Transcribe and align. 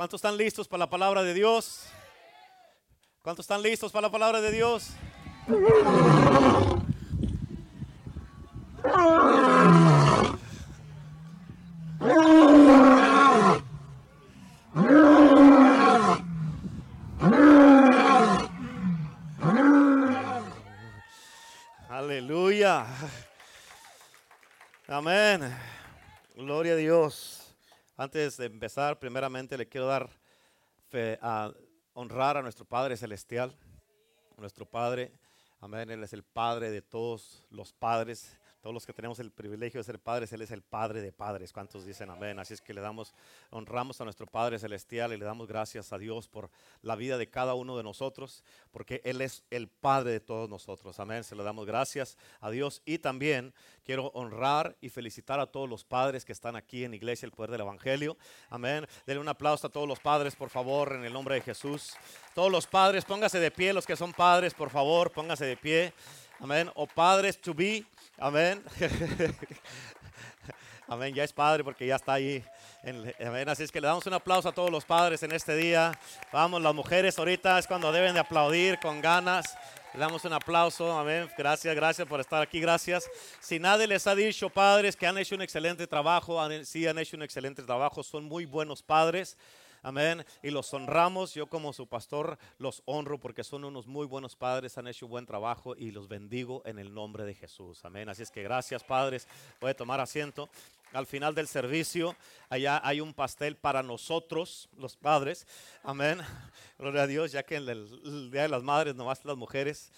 ¿Cuántos 0.00 0.16
están 0.16 0.38
listos 0.38 0.66
para 0.66 0.78
la 0.78 0.88
palabra 0.88 1.22
de 1.22 1.34
Dios? 1.34 1.84
¿Cuántos 3.20 3.44
están 3.44 3.60
listos 3.60 3.92
para 3.92 4.06
la 4.06 4.10
palabra 4.10 4.40
de 4.40 4.50
Dios? 4.50 4.92
Aleluya. 21.90 22.86
Amén. 24.88 25.54
Gloria 26.36 26.72
a 26.72 26.76
Dios. 26.76 27.52
Antes 28.10 28.38
de 28.38 28.46
empezar, 28.46 28.98
primeramente 28.98 29.56
le 29.56 29.68
quiero 29.68 29.86
dar 29.86 30.10
fe, 30.88 31.16
a 31.22 31.52
honrar 31.92 32.36
a 32.36 32.42
nuestro 32.42 32.64
Padre 32.64 32.96
Celestial. 32.96 33.56
Nuestro 34.36 34.66
Padre, 34.66 35.12
amén, 35.60 35.88
Él 35.92 36.02
es 36.02 36.12
el 36.12 36.24
Padre 36.24 36.72
de 36.72 36.82
todos 36.82 37.46
los 37.50 37.72
padres. 37.72 38.36
Todos 38.60 38.74
los 38.74 38.84
que 38.84 38.92
tenemos 38.92 39.18
el 39.20 39.30
privilegio 39.30 39.80
de 39.80 39.84
ser 39.84 39.98
padres, 39.98 40.32
Él 40.32 40.42
es 40.42 40.50
el 40.50 40.62
Padre 40.62 41.00
de 41.00 41.12
padres. 41.12 41.52
¿Cuántos 41.52 41.86
dicen 41.86 42.10
amén? 42.10 42.38
Así 42.38 42.52
es 42.52 42.60
que 42.60 42.74
le 42.74 42.82
damos, 42.82 43.14
honramos 43.50 44.00
a 44.00 44.04
nuestro 44.04 44.26
Padre 44.26 44.58
Celestial 44.58 45.12
y 45.12 45.16
le 45.16 45.24
damos 45.24 45.48
gracias 45.48 45.92
a 45.92 45.98
Dios 45.98 46.28
por 46.28 46.50
la 46.82 46.94
vida 46.94 47.16
de 47.16 47.30
cada 47.30 47.54
uno 47.54 47.76
de 47.78 47.82
nosotros, 47.82 48.44
porque 48.70 49.00
Él 49.04 49.22
es 49.22 49.44
el 49.50 49.68
Padre 49.68 50.12
de 50.12 50.20
todos 50.20 50.50
nosotros. 50.50 51.00
Amén. 51.00 51.24
Se 51.24 51.34
le 51.34 51.42
damos 51.42 51.64
gracias 51.64 52.18
a 52.40 52.50
Dios. 52.50 52.82
Y 52.84 52.98
también 52.98 53.54
quiero 53.84 54.08
honrar 54.08 54.76
y 54.80 54.90
felicitar 54.90 55.40
a 55.40 55.46
todos 55.46 55.68
los 55.68 55.84
padres 55.84 56.24
que 56.24 56.32
están 56.32 56.54
aquí 56.54 56.84
en 56.84 56.94
Iglesia 56.94 57.26
El 57.26 57.32
Poder 57.32 57.50
del 57.50 57.62
Evangelio. 57.62 58.16
Amén. 58.50 58.86
Denle 59.06 59.20
un 59.20 59.28
aplauso 59.28 59.66
a 59.66 59.70
todos 59.70 59.88
los 59.88 60.00
padres, 60.00 60.36
por 60.36 60.50
favor, 60.50 60.92
en 60.92 61.04
el 61.04 61.12
nombre 61.12 61.36
de 61.36 61.40
Jesús. 61.40 61.94
Todos 62.34 62.52
los 62.52 62.66
padres, 62.66 63.04
póngase 63.04 63.40
de 63.40 63.50
pie, 63.50 63.72
los 63.72 63.86
que 63.86 63.96
son 63.96 64.12
padres, 64.12 64.54
por 64.54 64.70
favor, 64.70 65.10
póngase 65.10 65.46
de 65.46 65.56
pie. 65.56 65.92
Amén. 66.42 66.70
O 66.74 66.86
padres 66.86 67.38
to 67.38 67.52
be. 67.52 67.84
Amén. 68.18 68.62
Amén. 70.88 71.14
Ya 71.14 71.22
es 71.22 71.34
padre 71.34 71.62
porque 71.62 71.86
ya 71.86 71.96
está 71.96 72.14
ahí. 72.14 72.42
amén. 73.24 73.46
Así 73.48 73.62
es 73.62 73.70
que 73.70 73.78
le 73.78 73.86
damos 73.86 74.06
un 74.06 74.14
aplauso 74.14 74.48
a 74.48 74.52
todos 74.52 74.70
los 74.70 74.86
padres 74.86 75.22
en 75.22 75.32
este 75.32 75.54
día. 75.54 75.92
Vamos, 76.32 76.62
las 76.62 76.74
mujeres 76.74 77.18
ahorita 77.18 77.58
es 77.58 77.66
cuando 77.66 77.92
deben 77.92 78.14
de 78.14 78.20
aplaudir 78.20 78.78
con 78.80 79.02
ganas. 79.02 79.54
Le 79.92 80.00
damos 80.00 80.24
un 80.24 80.32
aplauso. 80.32 80.98
Amén. 80.98 81.30
Gracias, 81.36 81.76
gracias 81.76 82.08
por 82.08 82.20
estar 82.20 82.40
aquí. 82.40 82.58
Gracias. 82.58 83.10
Si 83.38 83.58
nadie 83.58 83.86
les 83.86 84.06
ha 84.06 84.14
dicho, 84.14 84.48
padres, 84.48 84.96
que 84.96 85.06
han 85.06 85.18
hecho 85.18 85.34
un 85.34 85.42
excelente 85.42 85.86
trabajo, 85.86 86.40
sí 86.64 86.86
han 86.86 86.98
hecho 86.98 87.18
un 87.18 87.22
excelente 87.22 87.62
trabajo, 87.62 88.02
son 88.02 88.24
muy 88.24 88.46
buenos 88.46 88.82
padres. 88.82 89.36
Amén. 89.82 90.24
Y 90.42 90.50
los 90.50 90.72
honramos. 90.74 91.34
Yo 91.34 91.46
como 91.46 91.72
su 91.72 91.86
pastor 91.86 92.38
los 92.58 92.82
honro 92.86 93.18
porque 93.18 93.44
son 93.44 93.64
unos 93.64 93.86
muy 93.86 94.06
buenos 94.06 94.36
padres, 94.36 94.76
han 94.78 94.88
hecho 94.88 95.08
buen 95.08 95.26
trabajo 95.26 95.74
y 95.76 95.90
los 95.90 96.08
bendigo 96.08 96.62
en 96.64 96.78
el 96.78 96.92
nombre 96.92 97.24
de 97.24 97.34
Jesús. 97.34 97.84
Amén. 97.84 98.08
Así 98.08 98.22
es 98.22 98.30
que 98.30 98.42
gracias 98.42 98.84
padres. 98.84 99.26
Puede 99.58 99.74
tomar 99.74 100.00
asiento. 100.00 100.48
Al 100.92 101.06
final 101.06 101.34
del 101.34 101.46
servicio, 101.46 102.16
allá 102.48 102.80
hay 102.82 103.00
un 103.00 103.14
pastel 103.14 103.56
para 103.56 103.82
nosotros, 103.82 104.68
los 104.76 104.96
padres. 104.96 105.46
Amén. 105.84 106.18
Gloria 106.78 107.02
a 107.02 107.06
Dios, 107.06 107.30
ya 107.30 107.44
que 107.44 107.56
en 107.56 107.68
el, 107.68 108.30
Día 108.30 108.42
de 108.42 108.48
las 108.48 108.64
Madres 108.64 108.96
nomás 108.96 109.24
las 109.24 109.36
mujeres. 109.36 109.92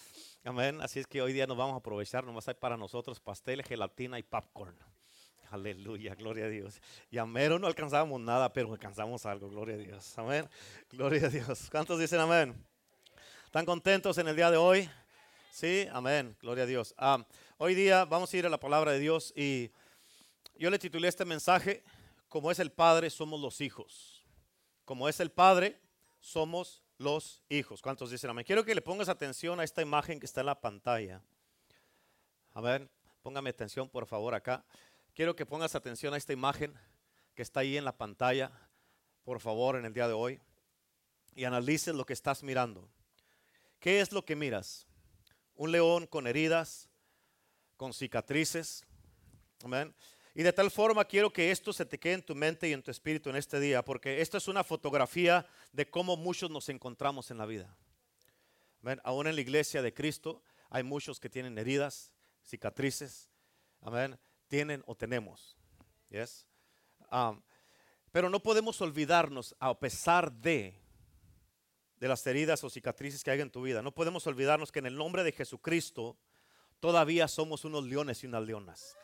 Amén. 0.44 0.80
Así 0.82 1.00
es 1.00 1.06
que 1.06 1.22
hoy 1.22 1.32
día 1.32 1.46
nos 1.46 1.56
vamos 1.56 1.74
a 1.74 1.78
aprovechar, 1.78 2.24
nomás 2.24 2.46
hay 2.48 2.54
para 2.54 2.76
nosotros 2.76 3.20
pastel, 3.20 3.62
gelatina 3.62 4.18
y 4.18 4.22
popcorn. 4.22 4.76
Aleluya, 5.52 6.14
gloria 6.14 6.46
a 6.46 6.48
Dios. 6.48 6.80
Y 7.10 7.18
a 7.18 7.26
mero 7.26 7.58
no 7.58 7.66
alcanzábamos 7.66 8.18
nada, 8.22 8.50
pero 8.54 8.72
alcanzamos 8.72 9.26
algo, 9.26 9.50
gloria 9.50 9.74
a 9.74 9.78
Dios. 9.78 10.18
Amén. 10.18 10.48
Gloria 10.90 11.26
a 11.26 11.28
Dios. 11.28 11.68
¿Cuántos 11.70 12.00
dicen 12.00 12.20
amén? 12.20 12.56
¿Están 13.44 13.66
contentos 13.66 14.16
en 14.16 14.28
el 14.28 14.34
día 14.34 14.50
de 14.50 14.56
hoy? 14.56 14.88
Sí, 15.52 15.86
amén. 15.92 16.34
Gloria 16.40 16.64
a 16.64 16.66
Dios. 16.66 16.94
Ah, 16.96 17.22
hoy 17.58 17.74
día 17.74 18.06
vamos 18.06 18.32
a 18.32 18.36
ir 18.38 18.46
a 18.46 18.48
la 18.48 18.58
palabra 18.58 18.92
de 18.92 18.98
Dios 18.98 19.30
y 19.36 19.70
yo 20.56 20.70
le 20.70 20.78
titulé 20.78 21.06
este 21.08 21.26
mensaje, 21.26 21.84
como 22.30 22.50
es 22.50 22.58
el 22.58 22.72
Padre, 22.72 23.10
somos 23.10 23.38
los 23.38 23.60
hijos. 23.60 24.24
Como 24.86 25.06
es 25.06 25.20
el 25.20 25.30
Padre, 25.30 25.78
somos 26.18 26.82
los 26.96 27.42
hijos. 27.50 27.82
¿Cuántos 27.82 28.10
dicen 28.10 28.30
amén? 28.30 28.46
Quiero 28.46 28.64
que 28.64 28.74
le 28.74 28.80
pongas 28.80 29.10
atención 29.10 29.60
a 29.60 29.64
esta 29.64 29.82
imagen 29.82 30.18
que 30.18 30.24
está 30.24 30.40
en 30.40 30.46
la 30.46 30.58
pantalla. 30.58 31.20
A 32.54 32.62
ver, 32.62 32.88
póngame 33.22 33.50
atención 33.50 33.86
por 33.86 34.06
favor 34.06 34.34
acá. 34.34 34.64
Quiero 35.14 35.36
que 35.36 35.44
pongas 35.44 35.74
atención 35.74 36.14
a 36.14 36.16
esta 36.16 36.32
imagen 36.32 36.72
que 37.34 37.42
está 37.42 37.60
ahí 37.60 37.76
en 37.76 37.84
la 37.84 37.96
pantalla, 37.96 38.50
por 39.24 39.40
favor, 39.40 39.76
en 39.76 39.84
el 39.84 39.92
día 39.92 40.08
de 40.08 40.14
hoy, 40.14 40.40
y 41.34 41.44
analices 41.44 41.94
lo 41.94 42.06
que 42.06 42.14
estás 42.14 42.42
mirando. 42.42 42.88
¿Qué 43.78 44.00
es 44.00 44.10
lo 44.10 44.24
que 44.24 44.36
miras? 44.36 44.86
Un 45.54 45.70
león 45.70 46.06
con 46.06 46.26
heridas, 46.26 46.88
con 47.76 47.92
cicatrices. 47.92 48.86
Amén. 49.62 49.94
Y 50.34 50.42
de 50.44 50.52
tal 50.52 50.70
forma 50.70 51.04
quiero 51.04 51.30
que 51.30 51.50
esto 51.50 51.74
se 51.74 51.84
te 51.84 51.98
quede 51.98 52.14
en 52.14 52.22
tu 52.22 52.34
mente 52.34 52.66
y 52.70 52.72
en 52.72 52.82
tu 52.82 52.90
espíritu 52.90 53.28
en 53.28 53.36
este 53.36 53.60
día, 53.60 53.84
porque 53.84 54.22
esto 54.22 54.38
es 54.38 54.48
una 54.48 54.64
fotografía 54.64 55.46
de 55.72 55.90
cómo 55.90 56.16
muchos 56.16 56.50
nos 56.50 56.70
encontramos 56.70 57.30
en 57.30 57.36
la 57.36 57.44
vida. 57.44 57.76
Amén. 58.80 58.98
Aún 59.04 59.26
en 59.26 59.34
la 59.34 59.42
iglesia 59.42 59.82
de 59.82 59.92
Cristo 59.92 60.42
hay 60.70 60.84
muchos 60.84 61.20
que 61.20 61.28
tienen 61.28 61.58
heridas, 61.58 62.14
cicatrices. 62.42 63.28
Amén 63.82 64.18
tienen 64.52 64.82
o 64.84 64.94
tenemos. 64.94 65.56
Yes? 66.10 66.46
Um, 67.10 67.40
pero 68.10 68.28
no 68.28 68.42
podemos 68.42 68.78
olvidarnos, 68.82 69.56
a 69.58 69.72
pesar 69.80 70.30
de, 70.30 70.78
de 71.96 72.06
las 72.06 72.26
heridas 72.26 72.62
o 72.62 72.68
cicatrices 72.68 73.24
que 73.24 73.30
hay 73.30 73.40
en 73.40 73.50
tu 73.50 73.62
vida, 73.62 73.80
no 73.80 73.92
podemos 73.92 74.26
olvidarnos 74.26 74.70
que 74.70 74.80
en 74.80 74.84
el 74.84 74.94
nombre 74.94 75.24
de 75.24 75.32
Jesucristo 75.32 76.18
todavía 76.80 77.28
somos 77.28 77.64
unos 77.64 77.84
leones 77.84 78.22
y 78.24 78.26
unas 78.26 78.42
leonas. 78.42 78.94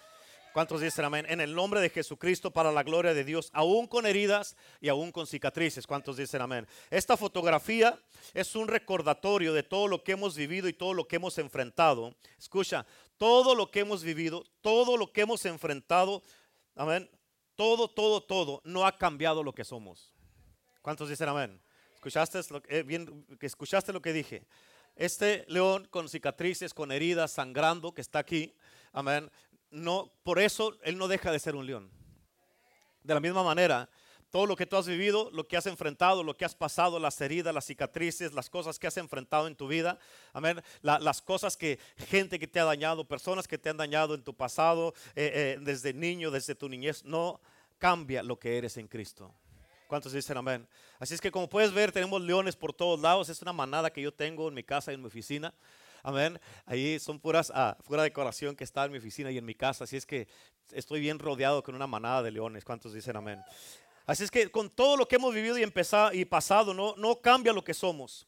¿Cuántos 0.52 0.80
dicen 0.82 1.04
amén? 1.04 1.24
En 1.28 1.40
el 1.40 1.54
nombre 1.54 1.80
de 1.80 1.88
Jesucristo, 1.88 2.50
para 2.50 2.70
la 2.70 2.82
gloria 2.82 3.14
de 3.14 3.24
Dios, 3.24 3.50
aún 3.54 3.86
con 3.86 4.04
heridas 4.04 4.56
y 4.80 4.88
aún 4.88 5.12
con 5.12 5.26
cicatrices. 5.26 5.86
¿Cuántos 5.86 6.16
dicen 6.16 6.42
amén? 6.42 6.66
Esta 6.90 7.16
fotografía 7.16 7.98
es 8.34 8.54
un 8.54 8.68
recordatorio 8.68 9.54
de 9.54 9.62
todo 9.62 9.88
lo 9.88 10.02
que 10.02 10.12
hemos 10.12 10.36
vivido 10.36 10.68
y 10.68 10.72
todo 10.72 10.92
lo 10.92 11.06
que 11.06 11.16
hemos 11.16 11.38
enfrentado. 11.38 12.14
Escucha, 12.38 12.84
todo 13.18 13.54
lo 13.54 13.70
que 13.70 13.80
hemos 13.80 14.02
vivido, 14.02 14.44
todo 14.60 14.96
lo 14.96 15.12
que 15.12 15.22
hemos 15.22 15.44
enfrentado, 15.44 16.22
amén, 16.74 17.10
todo, 17.56 17.88
todo, 17.88 18.22
todo, 18.22 18.62
no 18.64 18.86
ha 18.86 18.96
cambiado 18.96 19.42
lo 19.42 19.52
que 19.52 19.64
somos. 19.64 20.14
¿Cuántos 20.80 21.08
dicen 21.08 21.28
amén? 21.28 21.60
¿Escuchaste 21.94 22.40
lo, 22.50 22.62
eh, 22.68 22.84
bien, 22.84 23.26
¿Escuchaste 23.40 23.92
lo 23.92 24.00
que 24.00 24.12
dije? 24.12 24.46
Este 24.94 25.44
león 25.48 25.86
con 25.90 26.08
cicatrices, 26.08 26.72
con 26.72 26.92
heridas, 26.92 27.32
sangrando, 27.32 27.92
que 27.92 28.00
está 28.00 28.20
aquí, 28.20 28.54
amén, 28.92 29.30
no, 29.70 30.12
por 30.22 30.38
eso 30.38 30.76
él 30.82 30.96
no 30.96 31.08
deja 31.08 31.30
de 31.30 31.38
ser 31.38 31.56
un 31.56 31.66
león. 31.66 31.90
De 33.02 33.14
la 33.14 33.20
misma 33.20 33.42
manera, 33.42 33.88
todo 34.30 34.46
lo 34.46 34.56
que 34.56 34.66
tú 34.66 34.76
has 34.76 34.86
vivido, 34.86 35.30
lo 35.32 35.46
que 35.46 35.56
has 35.56 35.66
enfrentado, 35.66 36.22
lo 36.22 36.36
que 36.36 36.44
has 36.44 36.54
pasado, 36.54 36.98
las 36.98 37.20
heridas, 37.20 37.54
las 37.54 37.64
cicatrices, 37.64 38.32
las 38.32 38.50
cosas 38.50 38.78
que 38.78 38.86
has 38.86 38.96
enfrentado 38.96 39.46
en 39.46 39.56
tu 39.56 39.68
vida, 39.68 39.98
amén, 40.32 40.62
las 40.82 41.22
cosas 41.22 41.56
que 41.56 41.78
gente 41.96 42.38
que 42.38 42.46
te 42.46 42.60
ha 42.60 42.64
dañado, 42.64 43.06
personas 43.06 43.48
que 43.48 43.58
te 43.58 43.70
han 43.70 43.76
dañado 43.76 44.14
en 44.14 44.22
tu 44.22 44.34
pasado, 44.34 44.94
eh, 45.14 45.56
eh, 45.56 45.58
desde 45.60 45.92
niño, 45.92 46.30
desde 46.30 46.54
tu 46.54 46.68
niñez, 46.68 47.04
no 47.04 47.40
cambia 47.78 48.22
lo 48.22 48.38
que 48.38 48.58
eres 48.58 48.76
en 48.76 48.88
Cristo. 48.88 49.34
¿Cuántos 49.86 50.12
dicen 50.12 50.36
amén? 50.36 50.68
Así 50.98 51.14
es 51.14 51.20
que 51.20 51.30
como 51.30 51.48
puedes 51.48 51.72
ver, 51.72 51.92
tenemos 51.92 52.20
leones 52.20 52.56
por 52.56 52.74
todos 52.74 53.00
lados. 53.00 53.30
Es 53.30 53.40
una 53.40 53.54
manada 53.54 53.90
que 53.90 54.02
yo 54.02 54.12
tengo 54.12 54.48
en 54.48 54.54
mi 54.54 54.62
casa 54.62 54.92
y 54.92 54.96
en 54.96 55.00
mi 55.00 55.06
oficina. 55.06 55.54
Amén. 56.02 56.38
Ahí 56.66 56.98
son 56.98 57.18
puras, 57.18 57.50
ah, 57.54 57.76
pura 57.86 58.02
decoración 58.02 58.54
que 58.54 58.64
está 58.64 58.84
en 58.84 58.92
mi 58.92 58.98
oficina 58.98 59.30
y 59.30 59.38
en 59.38 59.46
mi 59.46 59.54
casa. 59.54 59.84
Así 59.84 59.96
es 59.96 60.04
que 60.04 60.28
estoy 60.72 61.00
bien 61.00 61.18
rodeado 61.18 61.62
con 61.62 61.74
una 61.74 61.86
manada 61.86 62.22
de 62.22 62.30
leones. 62.30 62.64
¿Cuántos 62.64 62.92
dicen 62.92 63.16
amén? 63.16 63.42
Así 64.08 64.24
es 64.24 64.30
que 64.30 64.50
con 64.50 64.70
todo 64.70 64.96
lo 64.96 65.06
que 65.06 65.16
hemos 65.16 65.34
vivido 65.34 65.58
y, 65.58 65.62
empezado, 65.62 66.14
y 66.14 66.24
pasado, 66.24 66.72
no, 66.72 66.94
no 66.96 67.20
cambia 67.20 67.52
lo 67.52 67.62
que 67.62 67.74
somos. 67.74 68.26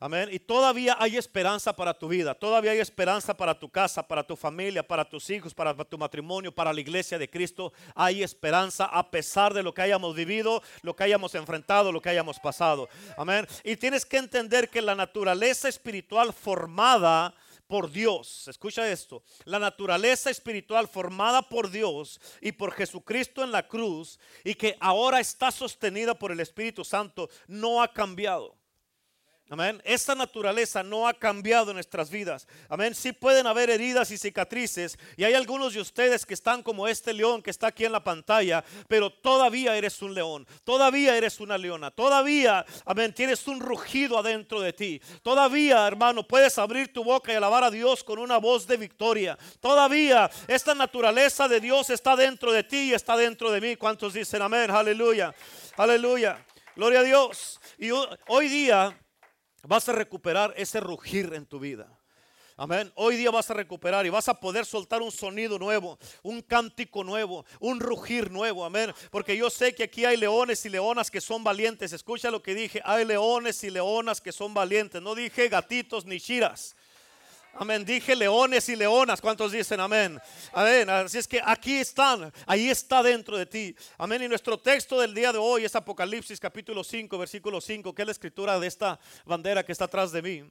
Amén. 0.00 0.28
Y 0.32 0.40
todavía 0.40 0.96
hay 0.98 1.16
esperanza 1.16 1.76
para 1.76 1.94
tu 1.96 2.08
vida. 2.08 2.34
Todavía 2.34 2.72
hay 2.72 2.80
esperanza 2.80 3.36
para 3.36 3.56
tu 3.56 3.68
casa, 3.68 4.02
para 4.02 4.24
tu 4.24 4.34
familia, 4.34 4.82
para 4.82 5.08
tus 5.08 5.30
hijos, 5.30 5.54
para 5.54 5.72
tu 5.72 5.96
matrimonio, 5.96 6.52
para 6.52 6.72
la 6.72 6.80
iglesia 6.80 7.16
de 7.16 7.30
Cristo. 7.30 7.72
Hay 7.94 8.24
esperanza 8.24 8.86
a 8.86 9.08
pesar 9.08 9.54
de 9.54 9.62
lo 9.62 9.72
que 9.72 9.82
hayamos 9.82 10.16
vivido, 10.16 10.64
lo 10.82 10.96
que 10.96 11.04
hayamos 11.04 11.36
enfrentado, 11.36 11.92
lo 11.92 12.00
que 12.00 12.08
hayamos 12.08 12.40
pasado. 12.40 12.88
Amén. 13.16 13.46
Y 13.62 13.76
tienes 13.76 14.04
que 14.04 14.16
entender 14.16 14.68
que 14.68 14.82
la 14.82 14.96
naturaleza 14.96 15.68
espiritual 15.68 16.32
formada 16.32 17.36
por 17.70 17.88
Dios. 17.88 18.48
Escucha 18.48 18.90
esto. 18.90 19.22
La 19.44 19.60
naturaleza 19.60 20.28
espiritual 20.28 20.88
formada 20.88 21.40
por 21.40 21.70
Dios 21.70 22.20
y 22.40 22.50
por 22.50 22.72
Jesucristo 22.72 23.44
en 23.44 23.52
la 23.52 23.68
cruz 23.68 24.18
y 24.42 24.56
que 24.56 24.76
ahora 24.80 25.20
está 25.20 25.52
sostenida 25.52 26.18
por 26.18 26.32
el 26.32 26.40
Espíritu 26.40 26.84
Santo 26.84 27.30
no 27.46 27.80
ha 27.80 27.92
cambiado. 27.92 28.59
Amén. 29.52 29.82
Esta 29.84 30.14
naturaleza 30.14 30.84
no 30.84 31.08
ha 31.08 31.12
cambiado 31.12 31.74
nuestras 31.74 32.08
vidas. 32.08 32.46
Amén. 32.68 32.94
Sí 32.94 33.12
pueden 33.12 33.48
haber 33.48 33.68
heridas 33.68 34.12
y 34.12 34.16
cicatrices. 34.16 34.96
Y 35.16 35.24
hay 35.24 35.34
algunos 35.34 35.74
de 35.74 35.80
ustedes 35.80 36.24
que 36.24 36.34
están 36.34 36.62
como 36.62 36.86
este 36.86 37.12
león 37.12 37.42
que 37.42 37.50
está 37.50 37.66
aquí 37.66 37.84
en 37.84 37.90
la 37.90 38.04
pantalla. 38.04 38.64
Pero 38.86 39.10
todavía 39.10 39.76
eres 39.76 40.00
un 40.02 40.14
león. 40.14 40.46
Todavía 40.62 41.16
eres 41.16 41.40
una 41.40 41.58
leona. 41.58 41.90
Todavía, 41.90 42.64
amén, 42.86 43.12
tienes 43.12 43.44
un 43.48 43.58
rugido 43.58 44.18
adentro 44.18 44.60
de 44.60 44.72
ti. 44.72 45.02
Todavía, 45.20 45.84
hermano, 45.84 46.24
puedes 46.24 46.56
abrir 46.56 46.92
tu 46.92 47.02
boca 47.02 47.32
y 47.32 47.34
alabar 47.34 47.64
a 47.64 47.72
Dios 47.72 48.04
con 48.04 48.20
una 48.20 48.36
voz 48.36 48.68
de 48.68 48.76
victoria. 48.76 49.36
Todavía 49.58 50.30
esta 50.46 50.76
naturaleza 50.76 51.48
de 51.48 51.58
Dios 51.58 51.90
está 51.90 52.14
dentro 52.14 52.52
de 52.52 52.62
ti 52.62 52.90
y 52.90 52.94
está 52.94 53.16
dentro 53.16 53.50
de 53.50 53.60
mí. 53.60 53.74
¿Cuántos 53.74 54.14
dicen 54.14 54.42
amén? 54.42 54.70
Aleluya. 54.70 55.34
Aleluya. 55.76 56.46
Gloria 56.76 57.00
a 57.00 57.02
Dios. 57.02 57.60
Y 57.78 57.90
hoy 57.90 58.48
día 58.48 58.96
vas 59.62 59.88
a 59.88 59.92
recuperar 59.92 60.54
ese 60.56 60.80
rugir 60.80 61.32
en 61.34 61.46
tu 61.46 61.58
vida. 61.58 61.88
Amén. 62.56 62.92
Hoy 62.94 63.16
día 63.16 63.30
vas 63.30 63.50
a 63.50 63.54
recuperar 63.54 64.04
y 64.04 64.10
vas 64.10 64.28
a 64.28 64.34
poder 64.34 64.66
soltar 64.66 65.00
un 65.00 65.10
sonido 65.10 65.58
nuevo, 65.58 65.98
un 66.22 66.42
cántico 66.42 67.02
nuevo, 67.02 67.46
un 67.58 67.80
rugir 67.80 68.30
nuevo. 68.30 68.66
Amén. 68.66 68.92
Porque 69.10 69.34
yo 69.34 69.48
sé 69.48 69.74
que 69.74 69.84
aquí 69.84 70.04
hay 70.04 70.18
leones 70.18 70.66
y 70.66 70.68
leonas 70.68 71.10
que 71.10 71.22
son 71.22 71.42
valientes. 71.42 71.94
Escucha 71.94 72.30
lo 72.30 72.42
que 72.42 72.54
dije. 72.54 72.82
Hay 72.84 73.06
leones 73.06 73.64
y 73.64 73.70
leonas 73.70 74.20
que 74.20 74.30
son 74.30 74.52
valientes. 74.52 75.00
No 75.00 75.14
dije 75.14 75.48
gatitos 75.48 76.04
ni 76.04 76.20
chiras. 76.20 76.76
Amén. 77.54 77.84
Dije 77.84 78.14
leones 78.14 78.68
y 78.68 78.76
leonas. 78.76 79.20
¿Cuántos 79.20 79.52
dicen 79.52 79.80
amén? 79.80 80.20
Amén. 80.52 80.88
Así 80.88 81.18
es 81.18 81.26
que 81.26 81.40
aquí 81.44 81.78
están. 81.78 82.32
Ahí 82.46 82.70
está 82.70 83.02
dentro 83.02 83.36
de 83.36 83.46
ti. 83.46 83.74
Amén. 83.98 84.22
Y 84.22 84.28
nuestro 84.28 84.58
texto 84.58 85.00
del 85.00 85.12
día 85.14 85.32
de 85.32 85.38
hoy 85.38 85.64
es 85.64 85.74
Apocalipsis 85.74 86.38
capítulo 86.38 86.84
5, 86.84 87.18
versículo 87.18 87.60
5, 87.60 87.94
que 87.94 88.02
es 88.02 88.06
la 88.06 88.12
escritura 88.12 88.58
de 88.58 88.66
esta 88.66 88.98
bandera 89.24 89.64
que 89.64 89.72
está 89.72 89.86
atrás 89.86 90.12
de 90.12 90.22
mí. 90.22 90.50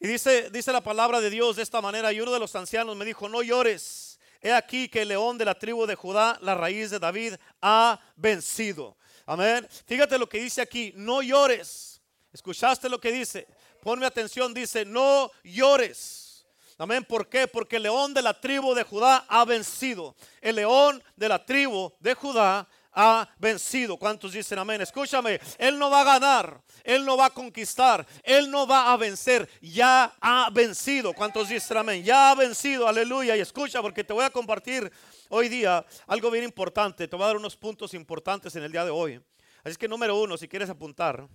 Y 0.00 0.08
dice, 0.08 0.50
dice 0.50 0.72
la 0.72 0.80
palabra 0.80 1.20
de 1.20 1.28
Dios 1.28 1.56
de 1.56 1.62
esta 1.62 1.80
manera. 1.80 2.12
Y 2.12 2.20
uno 2.20 2.32
de 2.32 2.40
los 2.40 2.56
ancianos 2.56 2.96
me 2.96 3.04
dijo, 3.04 3.28
no 3.28 3.42
llores. 3.42 4.18
He 4.40 4.52
aquí 4.52 4.88
que 4.88 5.02
el 5.02 5.08
león 5.08 5.36
de 5.36 5.44
la 5.44 5.54
tribu 5.54 5.86
de 5.86 5.94
Judá, 5.94 6.38
la 6.40 6.54
raíz 6.54 6.90
de 6.90 6.98
David, 6.98 7.34
ha 7.60 8.00
vencido. 8.16 8.96
Amén. 9.26 9.68
Fíjate 9.86 10.18
lo 10.18 10.28
que 10.28 10.40
dice 10.40 10.62
aquí. 10.62 10.94
No 10.96 11.20
llores. 11.20 12.00
¿Escuchaste 12.32 12.88
lo 12.88 13.00
que 13.00 13.12
dice? 13.12 13.46
Ponme 13.80 14.06
atención, 14.06 14.54
dice, 14.54 14.84
no 14.84 15.30
llores. 15.42 16.46
Amén. 16.78 17.04
¿Por 17.04 17.28
qué? 17.28 17.46
Porque 17.46 17.76
el 17.76 17.82
león 17.82 18.14
de 18.14 18.22
la 18.22 18.32
tribu 18.32 18.72
de 18.72 18.84
Judá 18.84 19.26
ha 19.28 19.44
vencido. 19.44 20.16
El 20.40 20.56
león 20.56 21.02
de 21.14 21.28
la 21.28 21.44
tribu 21.44 21.92
de 22.00 22.14
Judá 22.14 22.66
ha 22.92 23.28
vencido. 23.38 23.96
¿Cuántos 23.96 24.32
dicen 24.32 24.58
amén? 24.58 24.80
Escúchame, 24.80 25.40
Él 25.58 25.78
no 25.78 25.90
va 25.90 26.00
a 26.00 26.04
ganar, 26.04 26.62
Él 26.82 27.04
no 27.04 27.16
va 27.16 27.26
a 27.26 27.30
conquistar, 27.30 28.06
Él 28.22 28.50
no 28.50 28.66
va 28.66 28.92
a 28.92 28.96
vencer, 28.96 29.48
ya 29.60 30.12
ha 30.20 30.48
vencido. 30.50 31.12
¿Cuántos 31.12 31.48
dicen 31.48 31.76
amén? 31.76 32.02
Ya 32.02 32.30
ha 32.30 32.34
vencido, 32.34 32.88
aleluya. 32.88 33.36
Y 33.36 33.40
escucha, 33.40 33.82
porque 33.82 34.02
te 34.02 34.12
voy 34.12 34.24
a 34.24 34.30
compartir 34.30 34.90
hoy 35.28 35.48
día 35.48 35.84
algo 36.06 36.30
bien 36.30 36.44
importante. 36.44 37.06
Te 37.06 37.16
voy 37.16 37.24
a 37.24 37.28
dar 37.28 37.36
unos 37.36 37.56
puntos 37.56 37.94
importantes 37.94 38.56
en 38.56 38.62
el 38.62 38.72
día 38.72 38.84
de 38.84 38.90
hoy. 38.90 39.20
Así 39.62 39.76
que 39.76 39.86
número 39.86 40.18
uno, 40.18 40.38
si 40.38 40.48
quieres 40.48 40.70
apuntar, 40.70 41.28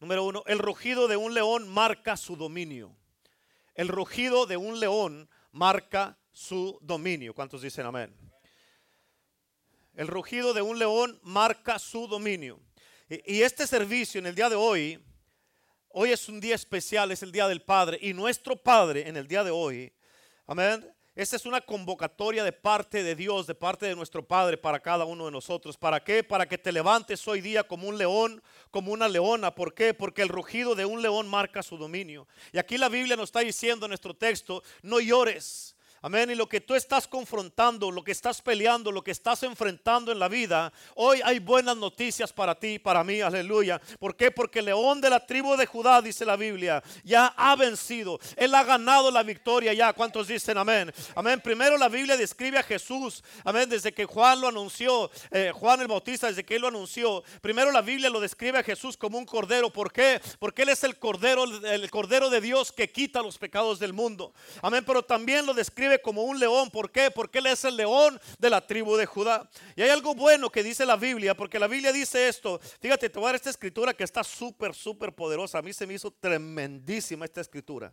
Número 0.00 0.24
uno, 0.24 0.42
el 0.46 0.58
rugido 0.58 1.08
de 1.08 1.16
un 1.18 1.34
león 1.34 1.68
marca 1.68 2.16
su 2.16 2.34
dominio. 2.34 2.96
El 3.74 3.88
rugido 3.88 4.46
de 4.46 4.56
un 4.56 4.80
león 4.80 5.28
marca 5.52 6.18
su 6.32 6.78
dominio. 6.80 7.34
¿Cuántos 7.34 7.60
dicen 7.60 7.84
amén? 7.84 8.16
El 9.94 10.06
rugido 10.06 10.54
de 10.54 10.62
un 10.62 10.78
león 10.78 11.20
marca 11.22 11.78
su 11.78 12.06
dominio. 12.06 12.58
Y, 13.10 13.42
este 13.42 13.66
servicio 13.66 14.18
en 14.20 14.26
el 14.26 14.34
día 14.34 14.48
de 14.48 14.56
hoy, 14.56 15.04
hoy 15.88 16.12
es 16.12 16.28
un 16.30 16.40
día 16.40 16.54
especial, 16.54 17.10
es 17.10 17.22
el 17.22 17.30
día 17.30 17.46
del 17.46 17.60
Padre. 17.60 17.98
Y 18.00 18.14
nuestro 18.14 18.56
Padre 18.56 19.06
en 19.06 19.18
el 19.18 19.28
día 19.28 19.44
de 19.44 19.50
hoy, 19.50 19.92
amén, 20.46 20.90
esta 21.20 21.36
es 21.36 21.44
una 21.44 21.60
convocatoria 21.60 22.42
de 22.42 22.52
parte 22.52 23.02
de 23.02 23.14
Dios, 23.14 23.46
de 23.46 23.54
parte 23.54 23.84
de 23.84 23.94
nuestro 23.94 24.26
Padre 24.26 24.56
para 24.56 24.80
cada 24.80 25.04
uno 25.04 25.26
de 25.26 25.30
nosotros. 25.30 25.76
¿Para 25.76 26.02
qué? 26.02 26.24
Para 26.24 26.46
que 26.48 26.56
te 26.56 26.72
levantes 26.72 27.28
hoy 27.28 27.42
día 27.42 27.62
como 27.62 27.88
un 27.88 27.98
león, 27.98 28.42
como 28.70 28.90
una 28.90 29.06
leona. 29.06 29.54
¿Por 29.54 29.74
qué? 29.74 29.92
Porque 29.92 30.22
el 30.22 30.30
rugido 30.30 30.74
de 30.74 30.86
un 30.86 31.02
león 31.02 31.28
marca 31.28 31.62
su 31.62 31.76
dominio. 31.76 32.26
Y 32.54 32.58
aquí 32.58 32.78
la 32.78 32.88
Biblia 32.88 33.16
nos 33.16 33.28
está 33.28 33.40
diciendo 33.40 33.84
en 33.84 33.90
nuestro 33.90 34.14
texto, 34.14 34.62
no 34.80 34.98
llores. 34.98 35.76
Amén. 36.02 36.30
Y 36.30 36.34
lo 36.34 36.48
que 36.48 36.62
tú 36.62 36.74
estás 36.74 37.06
confrontando, 37.06 37.90
lo 37.90 38.02
que 38.02 38.12
estás 38.12 38.40
peleando, 38.40 38.90
lo 38.90 39.04
que 39.04 39.10
estás 39.10 39.42
enfrentando 39.42 40.10
en 40.10 40.18
la 40.18 40.28
vida, 40.28 40.72
hoy 40.94 41.20
hay 41.22 41.40
buenas 41.40 41.76
noticias 41.76 42.32
para 42.32 42.54
ti, 42.54 42.78
para 42.78 43.04
mí. 43.04 43.20
Aleluya. 43.20 43.78
¿Por 43.98 44.16
qué? 44.16 44.30
Porque 44.30 44.60
el 44.60 44.64
león 44.64 45.02
de 45.02 45.10
la 45.10 45.26
tribu 45.26 45.56
de 45.56 45.66
Judá, 45.66 46.00
dice 46.00 46.24
la 46.24 46.36
Biblia, 46.36 46.82
ya 47.04 47.26
ha 47.36 47.54
vencido. 47.54 48.18
Él 48.36 48.54
ha 48.54 48.64
ganado 48.64 49.10
la 49.10 49.22
victoria 49.22 49.74
ya. 49.74 49.92
¿Cuántos 49.92 50.28
dicen 50.28 50.56
amén? 50.56 50.90
Amén. 51.14 51.38
Primero 51.42 51.76
la 51.76 51.90
Biblia 51.90 52.16
describe 52.16 52.56
a 52.56 52.62
Jesús. 52.62 53.22
Amén. 53.44 53.68
Desde 53.68 53.92
que 53.92 54.06
Juan 54.06 54.40
lo 54.40 54.48
anunció, 54.48 55.10
eh, 55.30 55.52
Juan 55.54 55.82
el 55.82 55.88
Bautista, 55.88 56.28
desde 56.28 56.44
que 56.44 56.56
él 56.56 56.62
lo 56.62 56.68
anunció. 56.68 57.22
Primero 57.42 57.70
la 57.72 57.82
Biblia 57.82 58.08
lo 58.08 58.20
describe 58.20 58.58
a 58.58 58.62
Jesús 58.62 58.96
como 58.96 59.18
un 59.18 59.26
cordero. 59.26 59.70
¿Por 59.70 59.92
qué? 59.92 60.18
Porque 60.38 60.62
él 60.62 60.70
es 60.70 60.82
el 60.82 60.98
cordero, 60.98 61.44
el 61.44 61.90
cordero 61.90 62.30
de 62.30 62.40
Dios 62.40 62.72
que 62.72 62.90
quita 62.90 63.20
los 63.20 63.36
pecados 63.36 63.78
del 63.78 63.92
mundo. 63.92 64.32
Amén. 64.62 64.82
Pero 64.86 65.02
también 65.02 65.44
lo 65.44 65.52
describe 65.52 65.89
como 65.98 66.22
un 66.22 66.38
león. 66.38 66.70
¿Por 66.70 66.92
qué? 66.92 67.10
Porque 67.10 67.38
él 67.38 67.46
es 67.46 67.64
el 67.64 67.76
león 67.76 68.20
de 68.38 68.50
la 68.50 68.66
tribu 68.66 68.96
de 68.96 69.06
Judá. 69.06 69.50
Y 69.74 69.82
hay 69.82 69.90
algo 69.90 70.14
bueno 70.14 70.50
que 70.50 70.62
dice 70.62 70.86
la 70.86 70.96
Biblia, 70.96 71.34
porque 71.34 71.58
la 71.58 71.66
Biblia 71.66 71.92
dice 71.92 72.28
esto. 72.28 72.60
Fíjate, 72.80 73.10
te 73.10 73.20
esta 73.34 73.50
escritura 73.50 73.94
que 73.94 74.04
está 74.04 74.22
súper, 74.22 74.74
súper 74.74 75.14
poderosa. 75.14 75.58
A 75.58 75.62
mí 75.62 75.72
se 75.72 75.86
me 75.86 75.94
hizo 75.94 76.10
tremendísima 76.10 77.24
esta 77.24 77.40
escritura. 77.40 77.92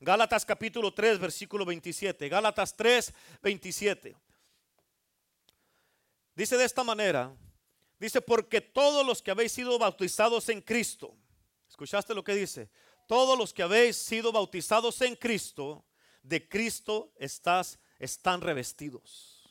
Gálatas 0.00 0.44
capítulo 0.44 0.92
3, 0.92 1.18
versículo 1.18 1.64
27. 1.64 2.28
Gálatas 2.28 2.76
3, 2.76 3.12
27. 3.42 4.16
Dice 6.34 6.56
de 6.58 6.64
esta 6.64 6.84
manera, 6.84 7.34
dice, 7.98 8.20
porque 8.20 8.60
todos 8.60 9.06
los 9.06 9.22
que 9.22 9.30
habéis 9.30 9.52
sido 9.52 9.78
bautizados 9.78 10.50
en 10.50 10.60
Cristo, 10.60 11.16
¿escuchaste 11.66 12.14
lo 12.14 12.22
que 12.22 12.34
dice? 12.34 12.68
Todos 13.06 13.38
los 13.38 13.54
que 13.54 13.62
habéis 13.62 13.96
sido 13.96 14.32
bautizados 14.32 15.00
en 15.00 15.16
Cristo, 15.16 15.85
de 16.26 16.48
Cristo 16.48 17.12
estás, 17.18 17.78
están 17.98 18.40
revestidos. 18.40 19.42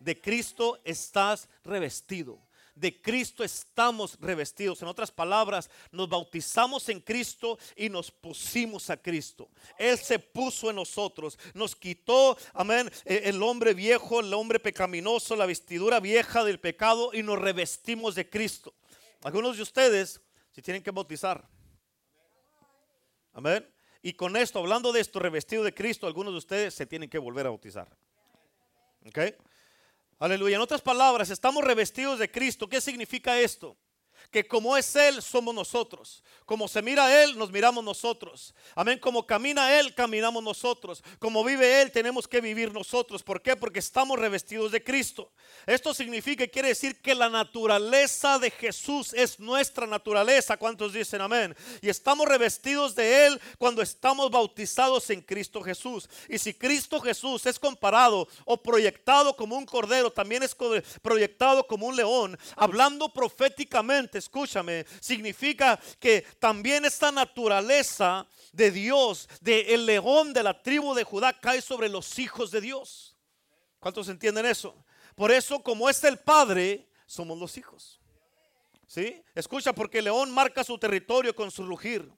De 0.00 0.20
Cristo 0.20 0.80
estás 0.84 1.48
revestido. 1.62 2.40
De 2.74 3.02
Cristo 3.02 3.44
estamos 3.44 4.18
revestidos. 4.18 4.80
En 4.80 4.88
otras 4.88 5.10
palabras, 5.10 5.68
nos 5.90 6.08
bautizamos 6.08 6.88
en 6.88 7.00
Cristo 7.00 7.58
y 7.76 7.90
nos 7.90 8.10
pusimos 8.10 8.88
a 8.88 8.96
Cristo. 8.96 9.50
Él 9.78 9.98
se 9.98 10.18
puso 10.18 10.70
en 10.70 10.76
nosotros. 10.76 11.38
Nos 11.52 11.76
quitó, 11.76 12.36
amén, 12.54 12.90
e, 13.04 13.28
el 13.28 13.42
hombre 13.42 13.74
viejo, 13.74 14.20
el 14.20 14.32
hombre 14.32 14.58
pecaminoso, 14.58 15.36
la 15.36 15.46
vestidura 15.46 16.00
vieja 16.00 16.44
del 16.44 16.58
pecado 16.58 17.10
y 17.12 17.22
nos 17.22 17.38
revestimos 17.38 18.14
de 18.14 18.28
Cristo. 18.28 18.74
Algunos 19.22 19.56
de 19.56 19.62
ustedes 19.62 20.20
se 20.50 20.62
tienen 20.62 20.82
que 20.82 20.90
bautizar. 20.90 21.46
Amén. 23.34 23.71
Y 24.02 24.14
con 24.14 24.36
esto, 24.36 24.58
hablando 24.58 24.92
de 24.92 25.00
esto, 25.00 25.20
revestido 25.20 25.62
de 25.62 25.72
Cristo, 25.72 26.06
algunos 26.06 26.34
de 26.34 26.38
ustedes 26.38 26.74
se 26.74 26.86
tienen 26.86 27.08
que 27.08 27.18
volver 27.18 27.46
a 27.46 27.50
bautizar. 27.50 27.88
¿Ok? 29.06 29.18
Aleluya. 30.18 30.56
En 30.56 30.62
otras 30.62 30.82
palabras, 30.82 31.30
estamos 31.30 31.62
revestidos 31.62 32.18
de 32.18 32.30
Cristo. 32.30 32.68
¿Qué 32.68 32.80
significa 32.80 33.40
esto? 33.40 33.76
Que 34.32 34.48
como 34.48 34.76
es 34.76 34.96
Él, 34.96 35.22
somos 35.22 35.54
nosotros. 35.54 36.24
Como 36.46 36.66
se 36.66 36.82
mira 36.82 37.22
Él, 37.22 37.38
nos 37.38 37.52
miramos 37.52 37.84
nosotros. 37.84 38.54
Amén. 38.74 38.98
Como 38.98 39.26
camina 39.26 39.78
Él, 39.78 39.94
caminamos 39.94 40.42
nosotros. 40.42 41.04
Como 41.18 41.44
vive 41.44 41.82
Él, 41.82 41.92
tenemos 41.92 42.26
que 42.26 42.40
vivir 42.40 42.72
nosotros. 42.72 43.22
¿Por 43.22 43.42
qué? 43.42 43.56
Porque 43.56 43.78
estamos 43.78 44.18
revestidos 44.18 44.72
de 44.72 44.82
Cristo. 44.82 45.30
Esto 45.66 45.92
significa, 45.92 46.46
quiere 46.48 46.68
decir 46.68 47.00
que 47.00 47.14
la 47.14 47.28
naturaleza 47.28 48.38
de 48.38 48.50
Jesús 48.50 49.12
es 49.12 49.38
nuestra 49.38 49.86
naturaleza. 49.86 50.56
¿Cuántos 50.56 50.94
dicen 50.94 51.20
amén? 51.20 51.54
Y 51.82 51.90
estamos 51.90 52.26
revestidos 52.26 52.94
de 52.94 53.26
Él 53.26 53.40
cuando 53.58 53.82
estamos 53.82 54.30
bautizados 54.30 55.10
en 55.10 55.20
Cristo 55.20 55.60
Jesús. 55.60 56.08
Y 56.28 56.38
si 56.38 56.54
Cristo 56.54 57.00
Jesús 57.00 57.44
es 57.44 57.58
comparado 57.58 58.26
o 58.46 58.56
proyectado 58.56 59.36
como 59.36 59.56
un 59.56 59.66
cordero, 59.66 60.10
también 60.10 60.42
es 60.42 60.56
proyectado 61.02 61.66
como 61.66 61.86
un 61.86 61.96
león, 61.96 62.38
hablando 62.56 63.12
proféticamente 63.12 64.21
escúchame, 64.22 64.86
significa 65.00 65.78
que 65.98 66.22
también 66.38 66.84
esta 66.84 67.12
naturaleza 67.12 68.26
de 68.52 68.70
Dios, 68.70 69.28
del 69.40 69.66
el 69.68 69.86
león 69.86 70.32
de 70.32 70.42
la 70.42 70.62
tribu 70.62 70.94
de 70.94 71.04
Judá, 71.04 71.32
cae 71.38 71.60
sobre 71.60 71.88
los 71.88 72.18
hijos 72.18 72.50
de 72.50 72.60
Dios. 72.60 73.16
¿Cuántos 73.78 74.08
entienden 74.08 74.46
eso? 74.46 74.84
Por 75.14 75.30
eso, 75.30 75.62
como 75.62 75.90
es 75.90 76.02
el 76.04 76.18
Padre, 76.18 76.88
somos 77.06 77.38
los 77.38 77.56
hijos. 77.56 78.00
¿Sí? 78.86 79.22
Escucha, 79.34 79.72
porque 79.72 79.98
el 79.98 80.04
león 80.04 80.30
marca 80.30 80.62
su 80.64 80.78
territorio 80.78 81.34
con 81.34 81.50
su 81.50 81.64
rugir. 81.64 82.10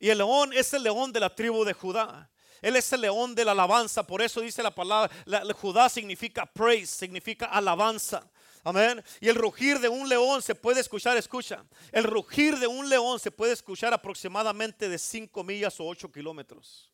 Y 0.00 0.10
el 0.10 0.18
león 0.18 0.52
es 0.52 0.74
el 0.74 0.82
león 0.82 1.12
de 1.12 1.20
la 1.20 1.34
tribu 1.34 1.64
de 1.64 1.72
Judá. 1.72 2.30
Él 2.60 2.76
es 2.76 2.92
el 2.92 3.02
león 3.02 3.34
de 3.34 3.44
la 3.44 3.52
alabanza. 3.52 4.06
Por 4.06 4.22
eso 4.22 4.40
dice 4.40 4.62
la 4.62 4.74
palabra, 4.74 5.14
Judá 5.54 5.88
significa 5.88 6.46
praise, 6.46 6.94
significa 6.94 7.46
alabanza. 7.46 8.28
Amén. 8.64 9.04
Y 9.20 9.28
el 9.28 9.34
rugir 9.34 9.78
de 9.78 9.90
un 9.90 10.08
león 10.08 10.40
se 10.40 10.54
puede 10.54 10.80
escuchar, 10.80 11.18
escucha. 11.18 11.64
El 11.92 12.04
rugir 12.04 12.58
de 12.58 12.66
un 12.66 12.88
león 12.88 13.20
se 13.20 13.30
puede 13.30 13.52
escuchar 13.52 13.92
aproximadamente 13.92 14.88
de 14.88 14.98
5 14.98 15.44
millas 15.44 15.78
o 15.80 15.86
8 15.86 16.10
kilómetros. 16.10 16.90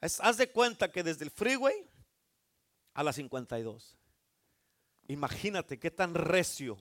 haz 0.00 0.36
de 0.38 0.50
cuenta 0.50 0.90
que 0.90 1.02
desde 1.02 1.24
el 1.24 1.30
freeway 1.30 1.86
a 2.94 3.02
la 3.02 3.12
52. 3.12 3.98
Imagínate 5.08 5.78
qué 5.78 5.90
tan 5.90 6.14
recio 6.14 6.78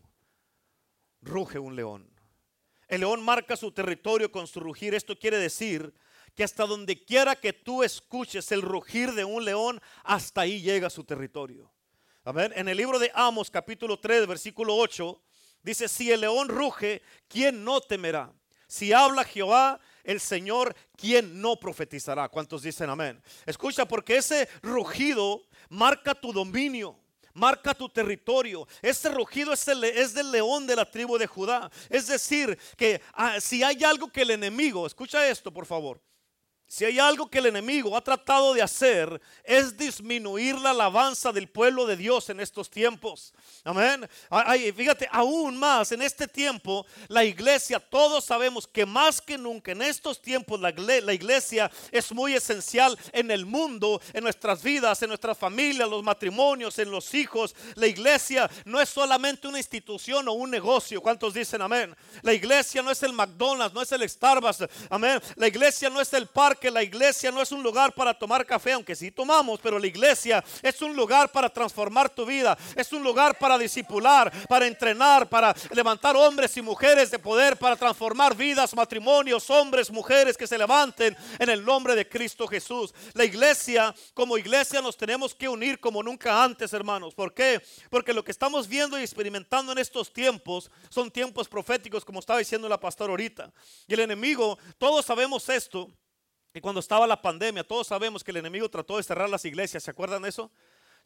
ruge 1.22 1.60
un 1.60 1.76
león. 1.76 2.10
El 2.88 3.02
león 3.02 3.22
marca 3.22 3.58
su 3.58 3.72
territorio 3.72 4.32
con 4.32 4.48
su 4.48 4.62
rugir. 4.62 4.94
Esto 4.94 5.20
quiere 5.20 5.38
decir 5.38 5.94
que 6.36 6.46
hasta 6.46 6.66
donde 6.66 7.04
quiera 7.04 7.36
que 7.36 7.52
tú 7.52 7.84
escuches 7.84 8.50
el 8.54 8.62
rugir 8.62 9.12
de 9.14 9.26
un 9.26 9.44
león, 9.44 9.82
hasta 10.06 10.42
ahí 10.42 10.62
llega 10.62 10.90
su 10.90 11.04
territorio. 11.04 11.75
En 12.28 12.68
el 12.68 12.76
libro 12.76 12.98
de 12.98 13.12
Amos, 13.14 13.52
capítulo 13.52 14.00
3, 14.00 14.26
versículo 14.26 14.76
8, 14.76 15.22
dice: 15.62 15.88
Si 15.88 16.12
el 16.12 16.22
león 16.22 16.48
ruge, 16.48 17.04
¿quién 17.28 17.64
no 17.64 17.82
temerá? 17.82 18.34
Si 18.68 18.92
habla 18.94 19.24
Jehová, 19.24 19.80
el 20.04 20.20
Señor, 20.20 20.76
¿quién 20.98 21.40
no 21.40 21.60
profetizará? 21.60 22.28
¿Cuántos 22.30 22.64
dicen 22.64 22.90
amén? 22.90 23.22
Escucha, 23.46 23.88
porque 23.88 24.18
ese 24.18 24.50
rugido 24.64 25.44
marca 25.70 26.16
tu 26.16 26.34
dominio 26.34 27.00
marca 27.36 27.74
tu 27.74 27.90
territorio. 27.90 28.66
Ese 28.82 29.10
rugido 29.10 29.52
es, 29.52 29.68
es, 29.68 30.14
del 30.14 30.32
león 30.32 30.66
de 30.66 30.78
la 30.78 30.90
tribu 30.90 31.18
de 31.18 31.28
Judá. 31.28 31.70
Es 31.90 32.08
decir, 32.08 32.58
que 32.78 33.02
ah, 33.14 33.42
si 33.42 33.62
hay 33.62 33.84
algo 33.84 34.08
que 34.08 34.22
el 34.22 34.32
enemigo, 34.32 34.88
escucha 34.88 35.28
esto 35.28 35.52
por 35.52 35.66
favor, 35.66 36.02
si 36.68 36.84
hay 36.84 37.00
algo 37.00 37.30
que 37.30 37.38
el 37.38 37.46
enemigo 37.46 37.96
ha 37.96 38.02
tratado 38.02 38.54
de 38.54 38.62
hacer 38.62 39.22
es 39.44 39.78
disminuir 39.78 40.58
la 40.58 40.72
alabanza 40.72 41.32
del 41.32 41.48
pueblo 41.48 41.86
de 41.86 41.96
Dios 41.96 42.30
en 42.30 42.40
estos 42.40 42.70
tiempos. 42.70 43.34
Amén. 43.64 44.08
fíjate, 44.76 45.08
aún 45.12 45.58
más 45.58 45.92
en 45.92 46.02
este 46.02 46.28
tiempo, 46.28 46.86
la 47.08 47.24
iglesia, 47.24 47.80
todos 47.80 48.26
sabemos 48.26 48.68
que 48.68 48.86
más 48.86 49.22
que 49.22 49.38
nunca 49.38 49.72
en 49.72 49.82
estos 49.82 50.22
tiempos 50.22 50.60
la, 50.60 50.72
la 50.72 51.14
iglesia 51.14 51.72
es 51.92 52.12
muy 52.12 52.34
esencial 52.34 52.98
en 53.12 53.32
el 53.32 53.46
mundo, 53.46 54.02
en 54.14 54.24
nuestras 54.24 54.62
vidas, 54.62 55.02
en 55.02 55.10
nuestras 55.10 55.38
familias, 55.38 55.90
los 55.90 56.04
matrimonios, 56.04 56.78
en 56.80 56.92
los 56.92 57.14
hijos. 57.14 57.56
La 57.76 57.88
iglesia 57.88 58.50
no 58.66 58.82
es 58.82 58.90
solamente 58.90 59.48
una 59.48 59.60
institución 59.60 60.28
o 60.28 60.34
un 60.34 60.52
negocio. 60.52 61.02
¿Cuántos 61.02 61.34
dicen 61.34 61.62
amén? 61.62 61.96
La 62.22 62.34
iglesia 62.34 62.82
no 62.82 62.92
es 62.92 63.02
el 63.04 63.14
McDonald's, 63.14 63.74
no 63.74 63.82
es 63.82 63.92
el 63.92 64.08
Starbucks. 64.08 64.66
Amén. 64.90 65.22
La 65.36 65.48
iglesia 65.48 65.90
no 65.90 66.02
es 66.02 66.12
el 66.14 66.28
parque 66.28 66.65
que 66.66 66.72
la 66.72 66.82
iglesia 66.82 67.30
no 67.30 67.44
es 67.44 67.52
un 67.52 67.62
lugar 67.62 67.94
para 67.94 68.12
tomar 68.12 68.44
café, 68.44 68.72
aunque 68.72 68.96
sí 68.96 69.12
tomamos, 69.12 69.60
pero 69.62 69.78
la 69.78 69.86
iglesia 69.86 70.44
es 70.64 70.82
un 70.82 70.96
lugar 70.96 71.32
para 71.32 71.48
transformar 71.48 72.10
tu 72.10 72.26
vida, 72.26 72.58
es 72.76 72.92
un 72.92 73.04
lugar 73.04 73.38
para 73.38 73.56
discipular, 73.60 74.32
para 74.48 74.66
entrenar, 74.66 75.30
para 75.30 75.56
levantar 75.76 76.18
hombres 76.18 76.58
y 76.58 76.64
mujeres 76.64 77.12
de 77.12 77.20
poder, 77.20 77.56
para 77.56 77.76
transformar 77.76 78.36
vidas, 78.36 78.74
matrimonios, 78.74 79.48
hombres, 79.52 79.92
mujeres 79.92 80.36
que 80.36 80.48
se 80.48 80.58
levanten 80.58 81.16
en 81.38 81.50
el 81.52 81.64
nombre 81.64 81.94
de 81.94 82.10
Cristo 82.10 82.48
Jesús. 82.48 82.96
La 83.14 83.26
iglesia, 83.26 83.94
como 84.16 84.36
iglesia, 84.36 84.82
nos 84.82 84.98
tenemos 84.98 85.36
que 85.36 85.48
unir 85.48 85.80
como 85.80 86.02
nunca 86.02 86.44
antes, 86.44 86.74
hermanos. 86.74 87.14
¿Por 87.14 87.32
qué? 87.36 87.62
Porque 87.92 88.12
lo 88.12 88.24
que 88.24 88.32
estamos 88.32 88.68
viendo 88.68 88.98
y 88.98 89.04
experimentando 89.04 89.72
en 89.72 89.78
estos 89.78 90.12
tiempos 90.12 90.72
son 90.90 91.12
tiempos 91.12 91.48
proféticos, 91.48 92.04
como 92.04 92.22
estaba 92.22 92.40
diciendo 92.40 92.68
la 92.68 92.80
pastora 92.80 93.12
ahorita. 93.12 93.54
Y 93.88 93.94
el 93.94 94.00
enemigo, 94.00 94.58
todos 94.80 95.06
sabemos 95.06 95.48
esto. 95.48 95.92
Y 96.56 96.62
cuando 96.62 96.80
estaba 96.80 97.06
la 97.06 97.22
pandemia, 97.22 97.66
todos 97.66 97.88
sabemos 97.88 98.24
que 98.24 98.32
el 98.32 98.38
enemigo 98.38 98.70
trató 98.70 98.96
de 98.96 99.04
cerrar 99.04 99.30
las 99.30 99.44
iglesias. 99.44 99.84
¿Se 99.84 99.92
acuerdan 99.92 100.22
de 100.22 100.30
eso? 100.30 100.50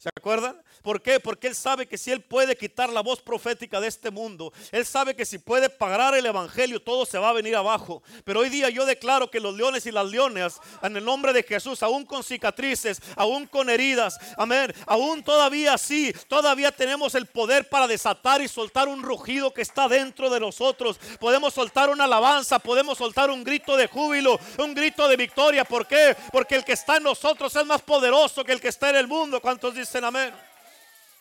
¿Se 0.00 0.08
acuerdan? 0.08 0.56
¿Por 0.80 1.02
qué? 1.02 1.20
Porque 1.20 1.46
Él 1.46 1.54
sabe 1.54 1.86
que 1.86 1.98
si 1.98 2.10
Él 2.10 2.22
puede 2.22 2.56
quitar 2.56 2.88
la 2.88 3.02
voz 3.02 3.20
profética 3.20 3.82
de 3.82 3.88
este 3.88 4.10
mundo, 4.10 4.50
Él 4.72 4.86
sabe 4.86 5.14
que 5.14 5.26
si 5.26 5.36
puede 5.36 5.68
pagar 5.68 6.14
el 6.14 6.24
Evangelio, 6.24 6.80
todo 6.80 7.04
se 7.04 7.18
va 7.18 7.28
a 7.28 7.34
venir 7.34 7.54
abajo. 7.54 8.02
Pero 8.24 8.40
hoy 8.40 8.48
día 8.48 8.70
yo 8.70 8.86
declaro 8.86 9.30
que 9.30 9.40
los 9.40 9.54
leones 9.54 9.84
y 9.84 9.92
las 9.92 10.06
leonas, 10.06 10.58
en 10.82 10.96
el 10.96 11.04
nombre 11.04 11.34
de 11.34 11.42
Jesús, 11.42 11.82
aún 11.82 12.06
con 12.06 12.24
cicatrices, 12.24 13.02
aún 13.14 13.46
con 13.46 13.68
heridas, 13.68 14.18
amén, 14.38 14.72
aún 14.86 15.22
todavía 15.22 15.74
así, 15.74 16.14
todavía 16.28 16.72
tenemos 16.72 17.14
el 17.14 17.26
poder 17.26 17.68
para 17.68 17.86
desatar 17.86 18.40
y 18.40 18.48
soltar 18.48 18.88
un 18.88 19.02
rugido 19.02 19.52
que 19.52 19.60
está 19.60 19.86
dentro 19.86 20.30
de 20.30 20.40
nosotros. 20.40 20.98
Podemos 21.20 21.52
soltar 21.52 21.90
una 21.90 22.04
alabanza, 22.04 22.58
podemos 22.58 22.96
soltar 22.96 23.28
un 23.28 23.44
grito 23.44 23.76
de 23.76 23.86
júbilo, 23.86 24.40
un 24.56 24.74
grito 24.74 25.06
de 25.08 25.16
victoria. 25.18 25.66
¿Por 25.66 25.86
qué? 25.86 26.16
Porque 26.32 26.54
el 26.54 26.64
que 26.64 26.72
está 26.72 26.96
en 26.96 27.02
nosotros 27.02 27.54
es 27.54 27.66
más 27.66 27.82
poderoso 27.82 28.42
que 28.42 28.52
el 28.52 28.62
que 28.62 28.68
está 28.68 28.88
en 28.88 28.96
el 28.96 29.06
mundo. 29.06 29.42
¿Cuántos 29.42 29.74
dicen? 29.74 29.89
Amén. 29.98 30.32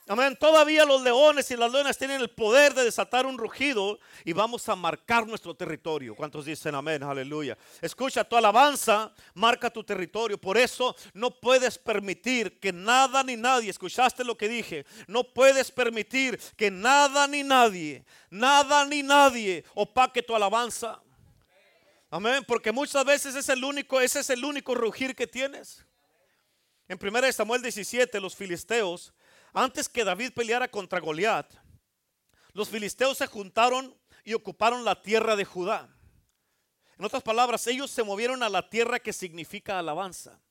Amén. 0.08 0.36
Todavía 0.36 0.86
los 0.86 1.02
leones 1.02 1.50
y 1.52 1.56
las 1.56 1.72
leonas 1.72 1.98
tienen 1.98 2.20
el 2.22 2.30
poder 2.30 2.74
de 2.74 2.84
desatar 2.84 3.26
un 3.26 3.38
rugido 3.38 4.00
y 4.26 4.34
vamos 4.34 4.68
a 4.68 4.76
marcar 4.76 5.28
nuestro 5.28 5.54
territorio. 5.56 6.16
¿Cuántos 6.16 6.46
dicen 6.46 6.74
amén? 6.74 7.04
Aleluya. 7.04 7.58
Escucha, 7.82 8.24
tu 8.24 8.36
alabanza 8.36 9.14
marca 9.36 9.70
tu 9.70 9.84
territorio. 9.84 10.40
Por 10.40 10.58
eso 10.58 10.96
no 11.14 11.30
puedes 11.30 11.78
permitir 11.78 12.60
que 12.60 12.74
nada 12.74 13.24
ni 13.24 13.36
nadie, 13.36 13.70
escuchaste 13.70 14.24
lo 14.24 14.36
que 14.36 14.48
dije, 14.48 14.86
no 15.08 15.24
puedes 15.24 15.72
permitir 15.72 16.40
que 16.56 16.72
nada 16.72 17.28
ni 17.28 17.44
nadie, 17.44 18.04
nada 18.32 18.86
ni 18.86 19.04
nadie 19.04 19.64
opaque 19.76 20.24
tu 20.24 20.36
alabanza. 20.36 21.00
Amén. 22.10 22.44
Porque 22.48 22.72
muchas 22.72 23.06
veces 23.06 23.36
es 23.36 23.48
el 23.50 23.64
único, 23.64 24.02
ese 24.02 24.22
es 24.22 24.30
el 24.32 24.44
único 24.44 24.74
rugir 24.74 25.16
que 25.16 25.28
tienes. 25.28 25.86
En 26.90 26.98
1 27.00 27.32
Samuel 27.32 27.62
17, 27.62 28.20
los 28.20 28.36
filisteos, 28.36 29.14
antes 29.54 29.88
que 29.88 30.04
David 30.04 30.34
peleara 30.34 30.68
contra 30.68 31.00
Goliat, 31.00 31.54
los 32.54 32.68
filisteos 32.68 33.20
se 33.20 33.28
juntaron 33.28 33.96
y 34.24 34.34
ocuparon 34.34 34.84
la 34.84 35.00
tierra 35.00 35.36
de 35.36 35.46
Judá. 35.46 35.88
En 36.98 37.06
otras 37.06 37.22
palabras, 37.22 37.66
ellos 37.68 37.92
se 37.92 38.04
movieron 38.04 38.42
a 38.42 38.50
la 38.50 38.68
tierra 38.68 39.00
que 39.00 39.14
significa 39.14 39.78
alabanza. 39.78 40.42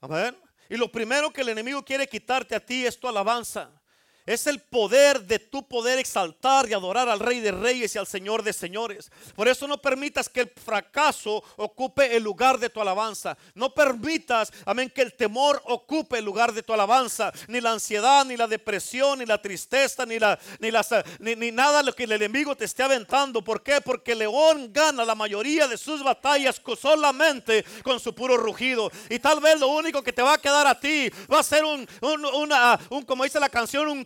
Amén. 0.00 0.38
Y 0.68 0.76
lo 0.76 0.90
primero 0.90 1.32
que 1.32 1.40
el 1.40 1.48
enemigo 1.48 1.84
quiere 1.84 2.08
quitarte 2.08 2.54
a 2.54 2.64
ti 2.64 2.86
es 2.86 2.98
tu 2.98 3.08
alabanza. 3.08 3.79
Es 4.26 4.46
el 4.46 4.60
poder 4.60 5.22
de 5.22 5.38
tu 5.38 5.66
poder 5.66 5.98
exaltar 5.98 6.68
y 6.68 6.72
adorar 6.72 7.08
al 7.08 7.20
Rey 7.20 7.40
de 7.40 7.52
Reyes 7.52 7.94
y 7.94 7.98
al 7.98 8.06
Señor 8.06 8.42
de 8.42 8.52
Señores. 8.52 9.10
Por 9.34 9.48
eso 9.48 9.68
no 9.68 9.78
permitas 9.78 10.28
que 10.28 10.40
el 10.40 10.50
fracaso 10.50 11.42
ocupe 11.56 12.16
el 12.16 12.22
lugar 12.22 12.58
de 12.58 12.70
tu 12.70 12.80
alabanza. 12.80 13.36
No 13.54 13.74
permitas, 13.74 14.52
amén, 14.64 14.90
que 14.90 15.02
el 15.02 15.14
temor 15.14 15.62
ocupe 15.66 16.18
el 16.18 16.24
lugar 16.24 16.52
de 16.52 16.62
tu 16.62 16.72
alabanza. 16.72 17.32
Ni 17.48 17.60
la 17.60 17.72
ansiedad, 17.72 18.24
ni 18.24 18.36
la 18.36 18.46
depresión, 18.46 19.18
ni 19.18 19.26
la 19.26 19.40
tristeza, 19.40 20.06
ni, 20.06 20.18
la, 20.18 20.38
ni, 20.58 20.70
las, 20.70 20.90
ni, 21.18 21.36
ni 21.36 21.52
nada 21.52 21.82
lo 21.82 21.94
que 21.94 22.04
el 22.04 22.12
enemigo 22.12 22.56
te 22.56 22.64
esté 22.64 22.82
aventando. 22.82 23.42
¿Por 23.42 23.62
qué? 23.62 23.80
Porque 23.80 24.14
león 24.14 24.72
gana 24.72 25.04
la 25.04 25.14
mayoría 25.14 25.68
de 25.68 25.76
sus 25.76 26.02
batallas 26.02 26.60
solamente 26.76 27.64
con 27.82 28.00
su 28.00 28.14
puro 28.14 28.36
rugido. 28.36 28.90
Y 29.08 29.18
tal 29.18 29.40
vez 29.40 29.58
lo 29.58 29.68
único 29.68 30.02
que 30.02 30.12
te 30.12 30.22
va 30.22 30.34
a 30.34 30.38
quedar 30.38 30.66
a 30.66 30.78
ti 30.78 31.10
va 31.32 31.40
a 31.40 31.42
ser 31.42 31.64
un, 31.64 31.86
un, 32.00 32.24
una, 32.24 32.78
un 32.90 33.02
como 33.02 33.24
dice 33.24 33.40
la 33.40 33.48
canción, 33.48 33.88
un 33.88 34.04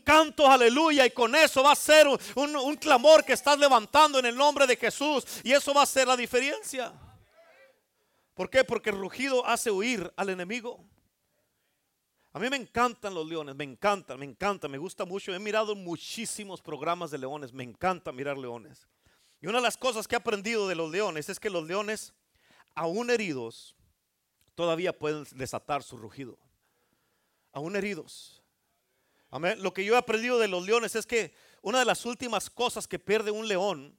aleluya, 0.48 1.06
y 1.06 1.10
con 1.10 1.34
eso 1.34 1.62
va 1.62 1.72
a 1.72 1.76
ser 1.76 2.06
un, 2.06 2.76
clamor 2.76 3.24
que 3.24 3.32
estás 3.32 3.58
levantando 3.58 4.18
en 4.18 4.26
el 4.26 4.36
nombre 4.36 4.66
de 4.66 4.76
Jesús, 4.76 5.24
y 5.42 5.52
eso 5.52 5.72
va 5.74 5.82
a 5.82 5.86
ser 5.86 6.06
la 6.06 6.16
diferencia. 6.16 6.92
¿Por 8.34 8.50
qué? 8.50 8.64
Porque 8.64 8.90
el 8.90 8.98
rugido 8.98 9.46
hace 9.46 9.70
huir 9.70 10.12
al 10.16 10.28
enemigo. 10.30 10.84
A 12.32 12.40
mí 12.40 12.50
me 12.50 12.56
encantan 12.56 13.14
los 13.14 13.28
leones, 13.28 13.54
me 13.54 13.62
encantan, 13.62 14.18
me 14.18 14.24
encanta, 14.24 14.66
me 14.66 14.78
gusta 14.78 15.04
mucho. 15.04 15.32
He 15.32 15.38
mirado 15.38 15.76
muchísimos 15.76 16.60
programas 16.60 17.12
de 17.12 17.18
leones, 17.18 17.52
me 17.52 17.62
encanta 17.62 18.10
mirar 18.10 18.36
leones. 18.36 18.88
Y 19.40 19.46
una 19.46 19.58
de 19.58 19.62
las 19.62 19.76
cosas 19.76 20.08
que 20.08 20.16
he 20.16 20.18
aprendido 20.18 20.66
de 20.66 20.74
los 20.74 20.90
leones 20.90 21.28
es 21.28 21.38
que 21.38 21.48
los 21.48 21.64
leones, 21.64 22.12
aún 22.74 23.10
heridos, 23.10 23.76
todavía 24.56 24.98
pueden 24.98 25.24
desatar 25.36 25.84
su 25.84 25.96
rugido. 25.96 26.36
Aún 27.52 27.76
heridos. 27.76 28.43
Lo 29.58 29.74
que 29.74 29.84
yo 29.84 29.94
he 29.94 29.98
aprendido 29.98 30.38
de 30.38 30.48
los 30.48 30.64
leones 30.64 30.94
es 30.94 31.06
que 31.06 31.34
una 31.60 31.80
de 31.80 31.84
las 31.84 32.04
últimas 32.06 32.48
cosas 32.48 32.86
que 32.86 32.98
pierde 32.98 33.30
un 33.30 33.48
león 33.48 33.96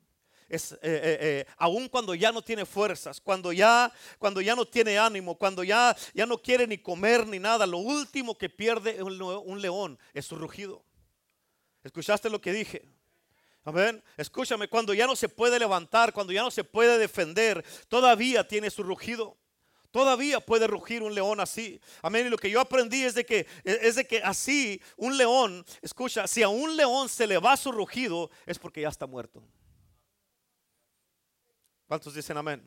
es 0.48 0.74
eh, 0.74 0.78
eh, 0.84 1.18
eh, 1.22 1.46
aun 1.58 1.90
cuando 1.90 2.14
ya 2.16 2.32
no 2.32 2.42
tiene 2.42 2.66
fuerzas, 2.66 3.20
cuando 3.20 3.52
ya, 3.52 3.92
cuando 4.18 4.40
ya 4.40 4.56
no 4.56 4.66
tiene 4.66 4.98
ánimo, 4.98 5.36
cuando 5.36 5.64
ya, 5.64 5.96
ya 6.14 6.26
no 6.26 6.38
quiere 6.38 6.68
ni 6.68 6.78
comer 6.78 7.28
ni 7.28 7.40
nada, 7.40 7.66
lo 7.66 7.80
último 7.80 8.38
que 8.38 8.50
pierde 8.50 9.02
un, 9.04 9.22
un 9.22 9.62
león 9.62 10.00
es 10.14 10.26
su 10.26 10.36
rugido. 10.36 10.86
¿Escuchaste 11.84 12.30
lo 12.30 12.40
que 12.40 12.54
dije? 12.54 12.88
Amén. 13.64 14.04
Escúchame, 14.16 14.68
cuando 14.68 14.94
ya 14.94 15.08
no 15.08 15.16
se 15.16 15.28
puede 15.28 15.60
levantar, 15.60 16.14
cuando 16.14 16.32
ya 16.32 16.44
no 16.44 16.52
se 16.52 16.64
puede 16.64 16.98
defender, 16.98 17.66
todavía 17.88 18.48
tiene 18.48 18.70
su 18.70 18.84
rugido. 18.84 19.38
Todavía 19.96 20.42
puede 20.42 20.68
rugir 20.68 21.02
un 21.04 21.16
león 21.16 21.40
así. 21.40 21.80
Amén. 22.02 22.28
Y 22.28 22.30
lo 22.30 22.36
que 22.36 22.50
yo 22.50 22.60
aprendí 22.60 23.06
es 23.06 23.14
de 23.16 23.26
que 23.26 23.48
es 23.64 23.96
de 23.96 24.06
que 24.06 24.22
así 24.22 24.82
un 24.98 25.16
león, 25.16 25.66
escucha, 25.82 26.28
si 26.28 26.44
a 26.44 26.50
un 26.50 26.76
león 26.76 27.08
se 27.08 27.26
le 27.26 27.38
va 27.38 27.56
su 27.56 27.72
rugido 27.72 28.30
es 28.46 28.60
porque 28.60 28.82
ya 28.82 28.90
está 28.90 29.08
muerto. 29.08 29.42
¿Cuántos 31.88 32.14
dicen 32.14 32.36
amén? 32.36 32.62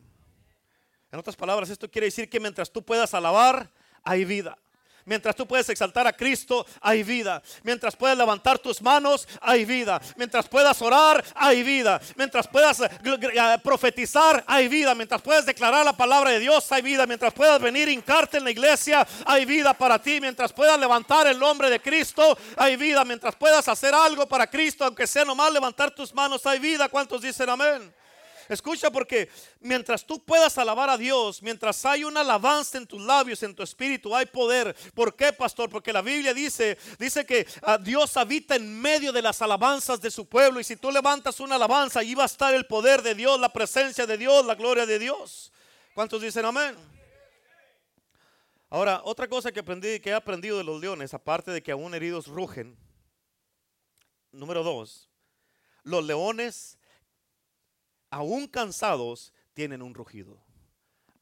En 1.12 1.18
otras 1.18 1.37
palabras, 1.37 1.68
esto 1.68 1.90
quiere 1.90 2.06
decir 2.06 2.30
que 2.30 2.40
mientras 2.40 2.73
tú 2.73 2.82
puedas 2.82 3.12
alabar, 3.12 3.70
hay 4.02 4.25
vida. 4.25 4.56
Mientras 5.08 5.34
tú 5.34 5.46
puedes 5.46 5.66
exaltar 5.70 6.06
a 6.06 6.12
Cristo, 6.12 6.66
hay 6.82 7.02
vida. 7.02 7.42
Mientras 7.62 7.96
puedas 7.96 8.16
levantar 8.16 8.58
tus 8.58 8.82
manos, 8.82 9.26
hay 9.40 9.64
vida. 9.64 9.98
Mientras 10.16 10.46
puedas 10.46 10.82
orar, 10.82 11.24
hay 11.34 11.62
vida. 11.62 11.98
Mientras 12.14 12.46
puedas 12.46 12.80
eh, 12.80 12.90
profetizar, 13.64 14.44
hay 14.46 14.68
vida. 14.68 14.94
Mientras 14.94 15.22
puedas 15.22 15.46
declarar 15.46 15.82
la 15.86 15.94
palabra 15.94 16.30
de 16.30 16.40
Dios, 16.40 16.70
hay 16.70 16.82
vida. 16.82 17.06
Mientras 17.06 17.32
puedas 17.32 17.58
venir 17.58 17.88
hincarte 17.88 18.36
en 18.36 18.44
la 18.44 18.50
iglesia, 18.50 19.06
hay 19.24 19.46
vida 19.46 19.72
para 19.72 19.98
ti. 19.98 20.20
Mientras 20.20 20.52
puedas 20.52 20.78
levantar 20.78 21.26
el 21.26 21.38
nombre 21.38 21.70
de 21.70 21.80
Cristo, 21.80 22.36
hay 22.56 22.76
vida. 22.76 23.02
Mientras 23.06 23.34
puedas 23.34 23.66
hacer 23.66 23.94
algo 23.94 24.28
para 24.28 24.46
Cristo, 24.46 24.84
aunque 24.84 25.06
sea 25.06 25.24
nomás 25.24 25.50
levantar 25.50 25.90
tus 25.90 26.14
manos, 26.14 26.44
hay 26.44 26.58
vida. 26.58 26.86
¿Cuántos 26.90 27.22
dicen 27.22 27.48
amén? 27.48 27.94
Escucha 28.49 28.90
porque 28.90 29.28
mientras 29.61 30.07
tú 30.07 30.25
puedas 30.25 30.57
alabar 30.57 30.88
a 30.88 30.97
Dios, 30.97 31.43
mientras 31.43 31.85
hay 31.85 32.05
una 32.05 32.21
alabanza 32.21 32.78
en 32.78 32.87
tus 32.87 33.00
labios, 33.00 33.43
en 33.43 33.55
tu 33.55 33.62
espíritu, 33.62 34.14
hay 34.17 34.26
poder. 34.26 34.75
¿Por 34.95 35.14
qué, 35.14 35.33
pastor? 35.33 35.69
Porque 35.69 35.93
la 35.93 36.00
Biblia 36.00 36.33
dice, 36.33 36.78
dice 36.99 37.26
que 37.26 37.47
ah, 37.62 37.76
Dios 37.76 38.17
habita 38.17 38.57
en 38.57 38.81
medio 38.81 39.12
de 39.12 39.21
las 39.21 39.43
alabanzas 39.43 40.00
de 40.00 40.11
su 40.11 40.26
pueblo 40.26 40.61
y 40.61 40.64
si 40.64 40.76
tú 40.76 40.90
levantas 40.90 41.40
una 41.40 41.57
alabanza, 41.57 42.00
allí 42.00 42.14
va 42.14 42.23
a 42.23 42.26
estar 42.26 42.55
el 42.55 42.67
poder 42.67 43.02
de 43.02 43.14
Dios, 43.14 43.38
la 43.38 43.52
presencia 43.52 44.07
de 44.07 44.17
Dios, 44.17 44.47
la 44.47 44.55
gloria 44.55 44.87
de 44.87 44.99
Dios. 44.99 45.52
¿Cuántos 45.95 46.23
dicen 46.23 46.45
amén? 46.45 46.75
Ahora, 48.71 49.02
otra 49.05 49.28
cosa 49.28 49.52
que 49.52 49.61
aprendí, 49.61 50.00
que 50.00 50.11
he 50.11 50.14
aprendido 50.14 50.57
de 50.59 50.64
los 50.64 50.81
leones, 50.81 51.12
aparte 51.12 51.50
de 51.50 51.62
que 51.62 51.73
aún 51.73 51.95
heridos 51.95 52.26
rugen, 52.26 52.78
número 54.33 54.62
dos, 54.62 55.11
los 55.83 56.05
leones 56.05 56.77
aún 58.10 58.46
cansados, 58.46 59.32
tienen 59.54 59.82
un 59.82 59.94
rugido. 59.94 60.38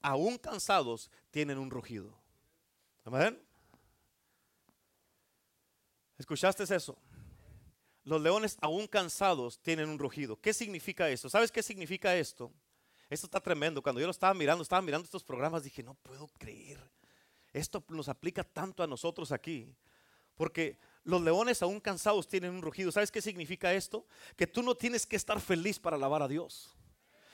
Aún 0.02 0.38
cansados, 0.38 1.10
tienen 1.30 1.58
un 1.58 1.70
rugido. 1.70 2.16
Amén. 3.04 3.40
¿Escuchaste 6.18 6.62
eso? 6.62 6.96
Los 8.04 8.22
leones 8.22 8.56
aún 8.60 8.86
cansados 8.86 9.58
tienen 9.60 9.88
un 9.88 9.98
rugido. 9.98 10.40
¿Qué 10.40 10.54
significa 10.54 11.08
eso? 11.10 11.28
¿Sabes 11.28 11.50
qué 11.50 11.62
significa 11.62 12.16
esto? 12.16 12.52
Esto 13.10 13.26
está 13.26 13.40
tremendo. 13.40 13.82
Cuando 13.82 14.00
yo 14.00 14.06
lo 14.06 14.12
estaba 14.12 14.32
mirando, 14.32 14.62
estaba 14.62 14.82
mirando 14.82 15.04
estos 15.04 15.24
programas, 15.24 15.64
dije, 15.64 15.82
no 15.82 15.94
puedo 15.94 16.28
creer. 16.38 16.78
Esto 17.52 17.82
nos 17.88 18.08
aplica 18.08 18.44
tanto 18.44 18.82
a 18.82 18.86
nosotros 18.86 19.32
aquí. 19.32 19.74
Porque 20.36 20.78
los 21.02 21.22
leones 21.22 21.62
aún 21.62 21.80
cansados 21.80 22.28
tienen 22.28 22.52
un 22.52 22.62
rugido. 22.62 22.92
¿Sabes 22.92 23.10
qué 23.10 23.20
significa 23.20 23.72
esto? 23.74 24.06
Que 24.36 24.46
tú 24.46 24.62
no 24.62 24.74
tienes 24.74 25.06
que 25.06 25.16
estar 25.16 25.40
feliz 25.40 25.78
para 25.78 25.96
alabar 25.96 26.22
a 26.22 26.28
Dios. 26.28 26.75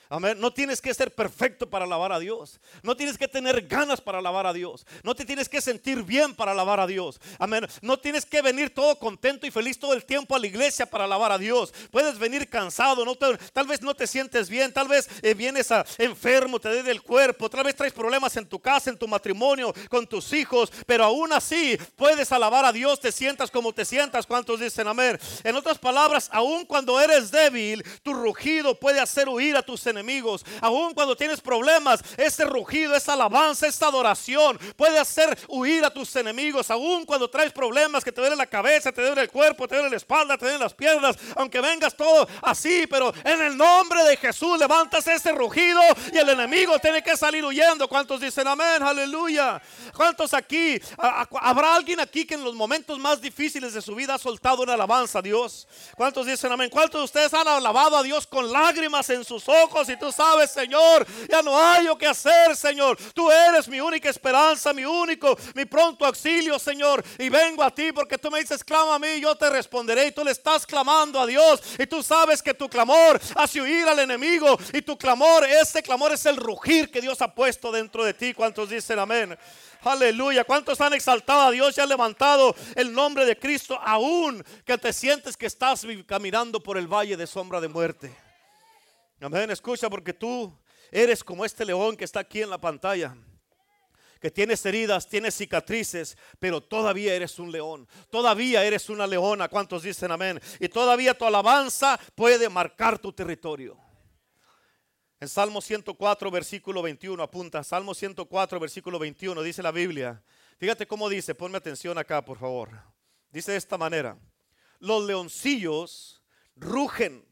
Amén. 0.09 0.39
No 0.39 0.51
tienes 0.53 0.81
que 0.81 0.93
ser 0.93 1.13
perfecto 1.13 1.69
para 1.69 1.85
alabar 1.85 2.11
a 2.11 2.19
Dios. 2.19 2.59
No 2.83 2.95
tienes 2.95 3.17
que 3.17 3.27
tener 3.27 3.65
ganas 3.67 4.01
para 4.01 4.19
alabar 4.19 4.45
a 4.45 4.53
Dios. 4.53 4.85
No 5.01 5.15
te 5.15 5.25
tienes 5.25 5.49
que 5.49 5.61
sentir 5.61 6.03
bien 6.03 6.35
para 6.35 6.51
alabar 6.51 6.79
a 6.79 6.87
Dios. 6.87 7.19
Amén. 7.39 7.65
No 7.81 7.97
tienes 7.97 8.25
que 8.25 8.41
venir 8.41 8.73
todo 8.73 8.99
contento 8.99 9.47
y 9.47 9.51
feliz 9.51 9.79
todo 9.79 9.93
el 9.93 10.05
tiempo 10.05 10.35
a 10.35 10.39
la 10.39 10.47
iglesia 10.47 10.85
para 10.85 11.05
alabar 11.05 11.31
a 11.31 11.37
Dios. 11.37 11.73
Puedes 11.89 12.19
venir 12.19 12.49
cansado. 12.49 13.05
No 13.05 13.15
tal 13.15 13.67
vez 13.67 13.81
no 13.81 13.95
te 13.95 14.05
sientes 14.05 14.49
bien. 14.49 14.71
Tal 14.71 14.87
vez 14.87 15.09
eh, 15.21 15.33
vienes 15.33 15.69
enfermo, 15.97 16.59
te 16.59 16.69
duele 16.69 16.91
el 16.91 17.01
cuerpo. 17.01 17.49
Tal 17.49 17.63
vez 17.63 17.75
traes 17.75 17.93
problemas 17.93 18.37
en 18.37 18.45
tu 18.45 18.59
casa, 18.59 18.89
en 18.89 18.97
tu 18.97 19.07
matrimonio, 19.07 19.73
con 19.89 20.05
tus 20.05 20.31
hijos. 20.33 20.71
Pero 20.85 21.05
aún 21.05 21.33
así 21.33 21.77
puedes 21.95 22.31
alabar 22.31 22.65
a 22.65 22.71
Dios. 22.71 22.99
Te 22.99 23.11
sientas 23.11 23.49
como 23.49 23.73
te 23.73 23.85
sientas. 23.85 24.27
¿Cuántos 24.27 24.59
dicen 24.59 24.87
amén? 24.87 25.19
En 25.43 25.55
otras 25.55 25.79
palabras, 25.79 26.29
aún 26.31 26.65
cuando 26.65 26.99
eres 26.99 27.31
débil, 27.31 27.83
tu 28.03 28.13
rugido 28.13 28.79
puede 28.79 28.99
hacer 28.99 29.27
huir 29.27 29.55
a 29.55 29.63
tus 29.63 29.87
enemigos 29.87 29.92
enemigos. 29.93 30.45
Aún 30.61 30.93
cuando 30.93 31.15
tienes 31.15 31.41
problemas, 31.41 32.01
ese 32.17 32.45
rugido, 32.45 32.95
esa 32.95 33.13
alabanza, 33.13 33.67
esa 33.67 33.87
adoración 33.87 34.59
puede 34.75 34.99
hacer 34.99 35.37
huir 35.47 35.85
a 35.85 35.89
tus 35.89 36.15
enemigos. 36.15 36.69
Aún 36.69 37.05
cuando 37.05 37.29
traes 37.29 37.51
problemas 37.51 38.03
que 38.03 38.11
te 38.11 38.21
duele 38.21 38.35
la 38.35 38.45
cabeza, 38.45 38.91
te 38.91 39.01
duele 39.01 39.21
el 39.21 39.29
cuerpo, 39.29 39.67
te 39.67 39.75
duele 39.75 39.89
la 39.89 39.97
espalda, 39.97 40.37
te 40.37 40.45
duele 40.45 40.59
las 40.59 40.73
piernas, 40.73 41.15
aunque 41.35 41.61
vengas 41.61 41.95
todo 41.95 42.27
así, 42.41 42.85
pero 42.87 43.13
en 43.23 43.41
el 43.41 43.57
nombre 43.57 44.03
de 44.03 44.17
Jesús 44.17 44.57
levantas 44.59 45.07
ese 45.07 45.31
rugido 45.31 45.81
y 46.11 46.17
el 46.17 46.29
enemigo 46.29 46.77
tiene 46.79 47.01
que 47.01 47.15
salir 47.15 47.43
huyendo. 47.45 47.87
¿Cuántos 47.87 48.21
dicen 48.21 48.47
amén? 48.47 48.81
Aleluya. 48.81 49.61
¿Cuántos 49.95 50.33
aquí? 50.33 50.79
¿Habrá 50.97 51.75
alguien 51.75 51.99
aquí 51.99 52.25
que 52.25 52.35
en 52.35 52.43
los 52.43 52.55
momentos 52.55 52.99
más 52.99 53.21
difíciles 53.21 53.73
de 53.73 53.81
su 53.81 53.95
vida 53.95 54.15
ha 54.15 54.17
soltado 54.17 54.63
una 54.63 54.73
alabanza 54.73 55.19
a 55.19 55.21
Dios? 55.21 55.67
¿Cuántos 55.95 56.25
dicen 56.25 56.51
amén? 56.51 56.69
¿Cuántos 56.69 57.01
de 57.01 57.05
ustedes 57.05 57.33
han 57.33 57.47
alabado 57.47 57.97
a 57.97 58.03
Dios 58.03 58.27
con 58.27 58.51
lágrimas 58.51 59.09
en 59.09 59.23
sus 59.23 59.47
ojos? 59.47 59.82
Y 59.89 59.97
tú 59.97 60.11
sabes, 60.11 60.51
Señor, 60.51 61.05
ya 61.29 61.41
no 61.41 61.57
hay 61.57 61.83
lo 61.83 61.97
que 61.97 62.07
hacer, 62.07 62.55
Señor. 62.55 62.97
Tú 63.13 63.31
eres 63.31 63.67
mi 63.67 63.79
única 63.79 64.09
esperanza, 64.09 64.73
mi 64.73 64.85
único, 64.85 65.37
mi 65.55 65.65
pronto 65.65 66.05
auxilio, 66.05 66.59
Señor. 66.59 67.03
Y 67.17 67.29
vengo 67.29 67.63
a 67.63 67.71
ti 67.71 67.91
porque 67.91 68.17
tú 68.17 68.29
me 68.29 68.39
dices, 68.39 68.63
clama 68.63 68.95
a 68.95 68.99
mí, 68.99 69.19
yo 69.19 69.35
te 69.35 69.49
responderé. 69.49 70.07
Y 70.07 70.11
tú 70.11 70.23
le 70.23 70.31
estás 70.31 70.65
clamando 70.65 71.19
a 71.19 71.25
Dios. 71.25 71.61
Y 71.77 71.87
tú 71.87 72.03
sabes 72.03 72.41
que 72.41 72.53
tu 72.53 72.69
clamor 72.69 73.19
hace 73.35 73.61
huir 73.61 73.87
al 73.87 73.99
enemigo. 73.99 74.57
Y 74.73 74.81
tu 74.81 74.97
clamor, 74.97 75.45
ese 75.45 75.81
clamor 75.81 76.11
es 76.13 76.25
el 76.25 76.37
rugir 76.37 76.91
que 76.91 77.01
Dios 77.01 77.21
ha 77.21 77.33
puesto 77.33 77.71
dentro 77.71 78.03
de 78.03 78.13
ti. 78.13 78.33
¿Cuántos 78.33 78.69
dicen 78.69 78.99
amén? 78.99 79.37
Aleluya. 79.81 80.43
¿Cuántos 80.43 80.79
han 80.81 80.93
exaltado 80.93 81.41
a 81.41 81.51
Dios 81.51 81.77
y 81.77 81.81
han 81.81 81.89
levantado 81.89 82.55
el 82.75 82.93
nombre 82.93 83.25
de 83.25 83.37
Cristo 83.37 83.79
aún 83.83 84.43
que 84.65 84.77
te 84.77 84.93
sientes 84.93 85.35
que 85.35 85.45
estás 85.45 85.85
caminando 86.05 86.61
por 86.61 86.77
el 86.77 86.87
valle 86.87 87.17
de 87.17 87.27
sombra 87.27 87.59
de 87.59 87.67
muerte? 87.67 88.32
Amén, 89.23 89.49
escucha 89.51 89.89
porque 89.89 90.13
tú 90.13 90.53
eres 90.91 91.23
como 91.23 91.45
este 91.45 91.63
león 91.63 91.95
que 91.95 92.03
está 92.03 92.19
aquí 92.19 92.41
en 92.41 92.49
la 92.49 92.59
pantalla. 92.59 93.15
Que 94.19 94.29
tienes 94.29 94.65
heridas, 94.65 95.07
tienes 95.07 95.35
cicatrices, 95.35 96.17
pero 96.39 96.61
todavía 96.61 97.13
eres 97.13 97.39
un 97.39 97.51
león. 97.51 97.87
Todavía 98.09 98.63
eres 98.65 98.89
una 98.89 99.07
leona. 99.07 99.47
¿Cuántos 99.47 99.83
dicen 99.83 100.11
amén? 100.11 100.41
Y 100.59 100.67
todavía 100.67 101.17
tu 101.17 101.25
alabanza 101.25 101.97
puede 102.15 102.49
marcar 102.49 102.99
tu 102.99 103.13
territorio. 103.13 103.77
En 105.21 105.29
Salmo 105.29 105.61
104, 105.61 106.29
versículo 106.29 106.81
21, 106.81 107.23
apunta. 107.23 107.63
Salmo 107.63 107.93
104, 107.93 108.59
versículo 108.59 108.99
21, 108.99 109.41
dice 109.41 109.63
la 109.63 109.71
Biblia. 109.71 110.21
Fíjate 110.57 110.85
cómo 110.85 111.07
dice, 111.07 111.33
ponme 111.33 111.57
atención 111.57 111.97
acá, 111.97 112.25
por 112.25 112.37
favor. 112.37 112.69
Dice 113.31 113.53
de 113.53 113.57
esta 113.57 113.77
manera: 113.77 114.17
Los 114.79 115.05
leoncillos 115.05 116.21
rugen 116.57 117.25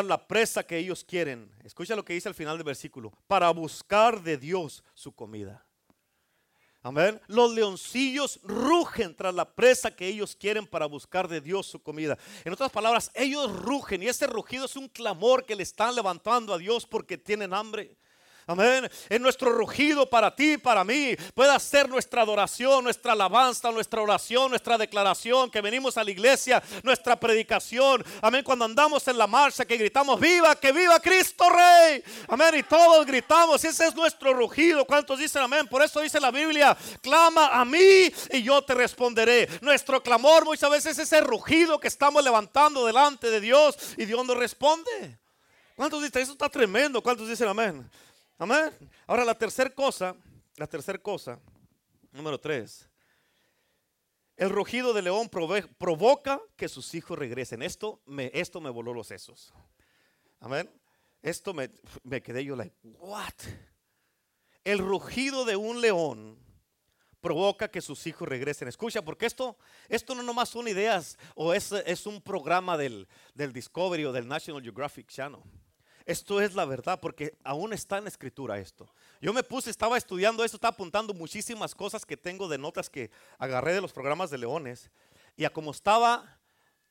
la 0.00 0.26
presa 0.26 0.62
que 0.62 0.78
ellos 0.78 1.04
quieren. 1.04 1.50
Escucha 1.64 1.94
lo 1.94 2.04
que 2.04 2.14
dice 2.14 2.28
al 2.28 2.34
final 2.34 2.56
del 2.56 2.64
versículo. 2.64 3.12
Para 3.26 3.50
buscar 3.50 4.22
de 4.22 4.38
Dios 4.38 4.82
su 4.94 5.12
comida. 5.12 5.66
Amén. 6.84 7.20
Los 7.28 7.54
leoncillos 7.54 8.40
rugen 8.42 9.14
tras 9.14 9.34
la 9.34 9.54
presa 9.54 9.94
que 9.94 10.08
ellos 10.08 10.34
quieren 10.34 10.66
para 10.66 10.86
buscar 10.86 11.28
de 11.28 11.40
Dios 11.40 11.66
su 11.66 11.80
comida. 11.80 12.18
En 12.44 12.52
otras 12.52 12.72
palabras, 12.72 13.10
ellos 13.14 13.54
rugen 13.54 14.02
y 14.02 14.08
ese 14.08 14.26
rugido 14.26 14.64
es 14.64 14.74
un 14.74 14.88
clamor 14.88 15.44
que 15.44 15.54
le 15.54 15.62
están 15.62 15.94
levantando 15.94 16.52
a 16.52 16.58
Dios 16.58 16.84
porque 16.84 17.16
tienen 17.16 17.54
hambre. 17.54 17.96
Amén. 18.46 18.90
En 19.08 19.22
nuestro 19.22 19.52
rugido 19.52 20.08
para 20.08 20.34
ti, 20.34 20.58
para 20.58 20.82
mí, 20.82 21.14
pueda 21.34 21.58
ser 21.60 21.88
nuestra 21.88 22.22
adoración, 22.22 22.82
nuestra 22.82 23.12
alabanza, 23.12 23.70
nuestra 23.70 24.02
oración, 24.02 24.50
nuestra 24.50 24.76
declaración, 24.76 25.50
que 25.50 25.60
venimos 25.60 25.96
a 25.96 26.04
la 26.04 26.10
iglesia, 26.10 26.62
nuestra 26.82 27.18
predicación. 27.18 28.04
Amén. 28.20 28.42
Cuando 28.42 28.64
andamos 28.64 29.06
en 29.06 29.16
la 29.16 29.26
marcha, 29.26 29.64
que 29.64 29.76
gritamos, 29.76 30.18
viva, 30.18 30.56
que 30.56 30.72
viva 30.72 30.98
Cristo 31.00 31.48
Rey. 31.48 32.02
Amén. 32.28 32.54
Y 32.56 32.62
todos 32.64 33.06
gritamos, 33.06 33.64
ese 33.64 33.86
es 33.86 33.94
nuestro 33.94 34.32
rugido. 34.34 34.84
¿Cuántos 34.84 35.18
dicen 35.18 35.42
amén? 35.42 35.68
Por 35.68 35.82
eso 35.82 36.00
dice 36.00 36.18
la 36.18 36.30
Biblia, 36.30 36.76
clama 37.00 37.48
a 37.48 37.64
mí 37.64 38.12
y 38.30 38.42
yo 38.42 38.62
te 38.62 38.74
responderé. 38.74 39.48
Nuestro 39.60 40.02
clamor 40.02 40.44
muchas 40.44 40.70
veces 40.70 40.98
es 40.98 41.12
ese 41.12 41.20
rugido 41.20 41.78
que 41.78 41.88
estamos 41.88 42.22
levantando 42.24 42.84
delante 42.86 43.30
de 43.30 43.40
Dios 43.40 43.76
y 43.96 44.04
Dios 44.04 44.26
nos 44.26 44.36
responde. 44.36 45.18
¿Cuántos 45.76 46.02
dicen? 46.02 46.22
Eso 46.22 46.32
está 46.32 46.48
tremendo. 46.48 47.02
¿Cuántos 47.02 47.28
dicen 47.28 47.48
amén? 47.48 47.90
Amén. 48.38 48.72
Ahora 49.06 49.24
la 49.24 49.34
tercera 49.34 49.70
cosa, 49.70 50.16
la 50.56 50.66
tercera 50.66 50.98
cosa, 50.98 51.38
número 52.10 52.38
tres. 52.38 52.88
El 54.36 54.50
rugido 54.50 54.92
de 54.92 55.02
león 55.02 55.28
provoca 55.78 56.40
que 56.56 56.68
sus 56.68 56.94
hijos 56.94 57.18
regresen. 57.18 57.62
Esto 57.62 58.02
me, 58.06 58.30
esto 58.34 58.60
me 58.60 58.70
voló 58.70 58.94
los 58.94 59.06
sesos. 59.06 59.52
Amén. 60.40 60.70
Esto 61.22 61.54
me, 61.54 61.70
me 62.02 62.22
quedé 62.22 62.44
yo 62.44 62.56
like, 62.56 62.76
what? 62.82 63.34
El 64.64 64.78
rugido 64.78 65.44
de 65.44 65.54
un 65.54 65.80
león 65.80 66.38
provoca 67.20 67.68
que 67.68 67.80
sus 67.80 68.06
hijos 68.06 68.28
regresen. 68.28 68.66
Escucha, 68.68 69.02
porque 69.02 69.26
esto, 69.26 69.56
esto 69.88 70.14
no 70.14 70.22
nomás 70.22 70.48
son 70.48 70.66
ideas 70.66 71.16
o 71.36 71.54
es, 71.54 71.70
es 71.72 72.06
un 72.06 72.20
programa 72.20 72.76
del, 72.76 73.06
del 73.34 73.52
Discovery 73.52 74.04
o 74.04 74.12
del 74.12 74.26
National 74.26 74.62
Geographic 74.62 75.06
Channel. 75.08 75.40
Esto 76.04 76.40
es 76.40 76.54
la 76.54 76.64
verdad 76.64 77.00
porque 77.00 77.36
aún 77.44 77.72
está 77.72 77.98
en 77.98 78.06
escritura 78.06 78.58
esto. 78.58 78.92
Yo 79.20 79.32
me 79.32 79.42
puse, 79.42 79.70
estaba 79.70 79.96
estudiando 79.96 80.44
esto, 80.44 80.56
estaba 80.56 80.72
apuntando 80.72 81.14
muchísimas 81.14 81.74
cosas 81.74 82.04
que 82.04 82.16
tengo 82.16 82.48
de 82.48 82.58
notas 82.58 82.90
que 82.90 83.10
agarré 83.38 83.74
de 83.74 83.80
los 83.80 83.92
programas 83.92 84.30
de 84.30 84.38
leones. 84.38 84.90
Y 85.36 85.44
a 85.44 85.50
como 85.50 85.70
estaba, 85.70 86.38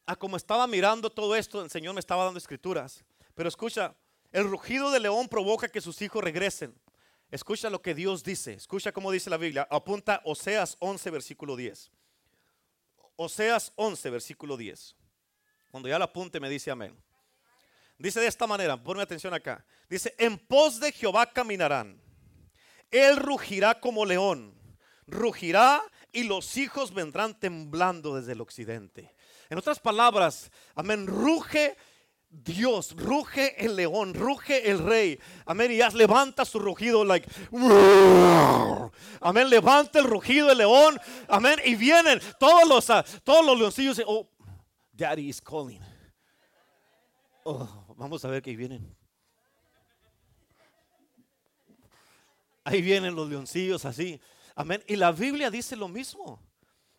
a 0.06 0.16
como 0.16 0.38
estaba 0.38 0.66
mirando 0.68 1.10
todo 1.10 1.36
esto, 1.36 1.62
el 1.62 1.70
Señor 1.70 1.94
me 1.94 2.00
estaba 2.00 2.24
dando 2.24 2.38
escrituras. 2.38 3.04
Pero 3.36 3.50
escucha, 3.50 3.96
el 4.32 4.50
rugido 4.50 4.92
de 4.92 5.00
león 5.00 5.28
provoca 5.28 5.68
que 5.68 5.82
sus 5.82 6.02
hijos 6.02 6.24
regresen. 6.24 6.74
Escucha 7.30 7.70
lo 7.70 7.82
que 7.82 7.94
Dios 7.94 8.24
dice. 8.24 8.54
Escucha 8.54 8.92
cómo 8.92 9.12
dice 9.12 9.30
la 9.30 9.38
Biblia. 9.38 9.68
Apunta 9.70 10.22
Oseas 10.26 10.76
11, 10.80 11.10
versículo 11.12 11.56
10. 11.56 11.92
Oseas 13.16 13.72
11, 13.76 14.10
versículo 14.10 14.58
10. 14.58 14.96
Cuando 15.70 15.88
ya 15.88 15.98
lo 15.98 16.06
apunte 16.06 16.40
me 16.40 16.50
dice 16.50 16.72
amén. 16.72 16.96
Dice 18.02 18.20
de 18.20 18.28
esta 18.28 18.48
manera, 18.48 18.82
ponme 18.82 19.04
atención 19.04 19.34
acá. 19.34 19.64
Dice, 19.90 20.16
en 20.18 20.38
pos 20.38 20.80
de 20.80 20.92
Jehová 20.92 21.26
caminarán. 21.26 22.02
Él 22.90 23.18
rugirá 23.18 23.80
como 23.80 24.06
león. 24.06 24.54
Rugirá 25.08 25.82
y 26.12 26.24
los 26.24 26.58
hijos 26.58 26.94
vendrán 26.94 27.40
temblando 27.40 28.16
desde 28.16 28.34
el 28.34 28.42
occidente. 28.42 29.14
En 29.50 29.58
otras 29.58 29.80
palabras, 29.80 30.52
amén, 30.76 31.08
ruge 31.08 31.78
Dios, 32.32 32.96
ruge 32.96 33.64
el 33.64 33.76
león, 33.76 34.14
ruge 34.14 34.72
el 34.72 34.80
rey. 34.80 35.20
Amén. 35.46 35.70
Y 35.72 35.78
ya 35.78 35.90
levanta 35.90 36.46
su 36.46 36.60
rugido, 36.60 37.04
like, 37.04 37.30
amén. 39.20 39.50
Levanta 39.50 40.00
el 40.00 40.06
rugido 40.06 40.48
del 40.48 40.60
león, 40.60 40.98
amén. 41.28 41.60
Y 41.66 41.76
vienen 41.76 42.22
todos 42.40 42.68
los, 42.68 42.90
uh, 42.90 43.04
todos 43.26 43.46
los 43.46 43.60
leoncillos. 43.60 44.02
Oh, 44.08 44.30
daddy 44.94 45.28
is 45.28 45.42
calling. 45.42 45.82
Oh, 47.44 47.81
vamos 48.02 48.26
a 48.26 48.30
ver 48.30 48.42
que 48.42 48.56
vienen. 48.56 48.96
Ahí 52.64 52.82
vienen 52.82 53.16
los 53.16 53.30
leoncillos 53.30 53.86
así. 53.86 54.20
Amén. 54.56 54.84
Y 54.88 54.96
la 54.96 55.12
Biblia 55.12 55.52
dice 55.52 55.76
lo 55.76 55.88
mismo. 55.88 56.42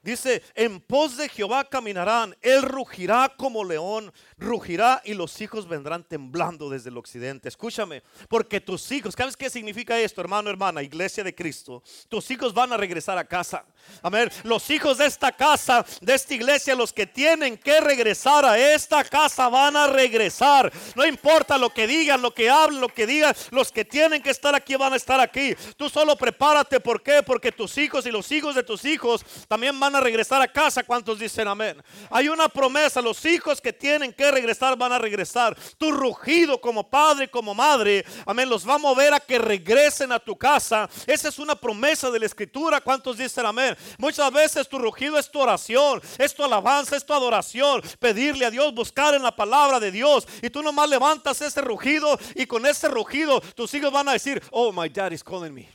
Dice, 0.02 0.42
en 0.56 0.80
pos 0.80 1.16
de 1.16 1.28
Jehová 1.28 1.68
caminarán, 1.68 2.36
él 2.42 2.62
rugirá 2.62 3.32
como 3.36 3.64
león, 3.64 4.12
rugirá 4.36 5.00
y 5.04 5.14
los 5.14 5.40
hijos 5.40 5.68
vendrán 5.68 6.02
temblando 6.02 6.68
desde 6.68 6.90
el 6.90 6.98
occidente. 6.98 7.48
Escúchame, 7.48 8.02
porque 8.28 8.60
tus 8.60 8.90
hijos, 8.90 9.14
¿sabes 9.16 9.36
qué 9.36 9.48
significa 9.48 9.96
esto, 10.00 10.20
hermano, 10.20 10.50
hermana, 10.50 10.82
iglesia 10.82 11.22
de 11.22 11.32
Cristo? 11.32 11.84
Tus 12.08 12.28
hijos 12.32 12.52
van 12.52 12.72
a 12.72 12.76
regresar 12.76 13.16
a 13.16 13.24
casa. 13.24 13.64
Amén. 14.02 14.28
Los 14.42 14.68
hijos 14.70 14.98
de 14.98 15.06
esta 15.06 15.30
casa, 15.30 15.86
de 16.00 16.14
esta 16.14 16.34
iglesia, 16.34 16.74
los 16.74 16.92
que 16.92 17.06
tienen 17.06 17.56
que 17.56 17.80
regresar 17.80 18.44
a 18.44 18.58
esta 18.58 19.04
casa 19.04 19.48
van 19.48 19.76
a 19.76 19.86
regresar. 19.86 20.72
No 20.96 21.06
importa 21.06 21.56
lo 21.58 21.70
que 21.70 21.86
digan, 21.86 22.22
lo 22.22 22.34
que 22.34 22.50
hablen, 22.50 22.80
lo 22.80 22.88
que 22.88 23.06
digan, 23.06 23.34
los 23.52 23.70
que 23.70 23.84
tienen 23.84 24.20
que 24.20 24.30
estar 24.30 24.54
aquí 24.56 24.74
van 24.74 24.94
a 24.94 24.96
estar 24.96 25.20
aquí. 25.20 25.54
Tú 25.76 25.88
solo 25.88 26.16
prepárate, 26.16 26.80
¿por 26.80 27.04
qué? 27.04 27.22
Porque 27.22 27.52
tus 27.52 27.78
hijos 27.78 28.04
y 28.06 28.10
los 28.10 28.32
hijos 28.32 28.56
de 28.56 28.64
tus 28.64 28.84
hijos 28.84 29.24
también 29.46 29.76
van 29.92 30.00
a 30.00 30.04
regresar 30.04 30.40
a 30.40 30.48
casa. 30.48 30.82
¿Cuántos 30.82 31.18
dicen 31.18 31.46
amén? 31.46 31.82
Hay 32.10 32.28
una 32.28 32.48
promesa, 32.48 33.02
los 33.02 33.24
hijos 33.26 33.60
que 33.60 33.72
tienen 33.72 34.12
que 34.12 34.30
regresar 34.30 34.76
van 34.76 34.92
a 34.92 34.98
regresar. 34.98 35.56
Tu 35.76 35.92
rugido 35.92 36.60
como 36.60 36.88
padre, 36.88 37.30
como 37.30 37.54
madre, 37.54 38.04
amén, 38.26 38.48
los 38.48 38.66
va 38.66 38.74
a 38.74 38.78
mover 38.78 39.12
a 39.12 39.20
que 39.20 39.38
regresen 39.38 40.10
a 40.12 40.18
tu 40.18 40.36
casa. 40.36 40.88
Esa 41.06 41.28
es 41.28 41.38
una 41.38 41.54
promesa 41.54 42.10
de 42.10 42.18
la 42.18 42.26
escritura. 42.26 42.80
¿Cuántos 42.80 43.18
dicen 43.18 43.44
amén? 43.44 43.76
Muchas 43.98 44.32
veces 44.32 44.68
tu 44.68 44.78
rugido 44.78 45.18
es 45.18 45.30
tu 45.30 45.40
oración, 45.40 46.00
es 46.16 46.34
tu 46.34 46.42
alabanza, 46.42 46.96
es 46.96 47.04
tu 47.04 47.12
adoración. 47.12 47.82
Pedirle 47.98 48.46
a 48.46 48.50
Dios, 48.50 48.74
buscar 48.74 49.14
en 49.14 49.22
la 49.22 49.34
palabra 49.36 49.78
de 49.78 49.90
Dios. 49.90 50.26
Y 50.40 50.48
tú 50.48 50.62
nomás 50.62 50.88
levantas 50.88 51.40
ese 51.42 51.60
rugido 51.60 52.18
y 52.34 52.46
con 52.46 52.64
ese 52.64 52.88
rugido 52.88 53.40
tus 53.54 53.74
hijos 53.74 53.92
van 53.92 54.08
a 54.08 54.12
decir, 54.12 54.42
oh, 54.50 54.72
my 54.72 54.88
dad 54.88 55.12
is 55.12 55.22
calling 55.22 55.52
me. 55.52 55.68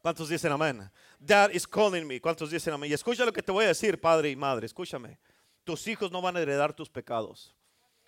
¿Cuántos 0.00 0.28
dicen 0.28 0.52
amén? 0.52 0.90
Dad 1.18 1.50
is 1.52 1.66
calling 1.66 2.06
me. 2.06 2.20
¿Cuántos 2.20 2.50
dicen 2.50 2.72
amén? 2.74 2.90
Y 2.90 2.94
escucha 2.94 3.24
lo 3.24 3.32
que 3.32 3.42
te 3.42 3.52
voy 3.52 3.64
a 3.64 3.68
decir, 3.68 4.00
padre 4.00 4.30
y 4.30 4.36
madre. 4.36 4.66
Escúchame. 4.66 5.18
Tus 5.64 5.86
hijos 5.86 6.10
no 6.10 6.22
van 6.22 6.36
a 6.36 6.40
heredar 6.40 6.72
tus 6.72 6.88
pecados. 6.88 7.54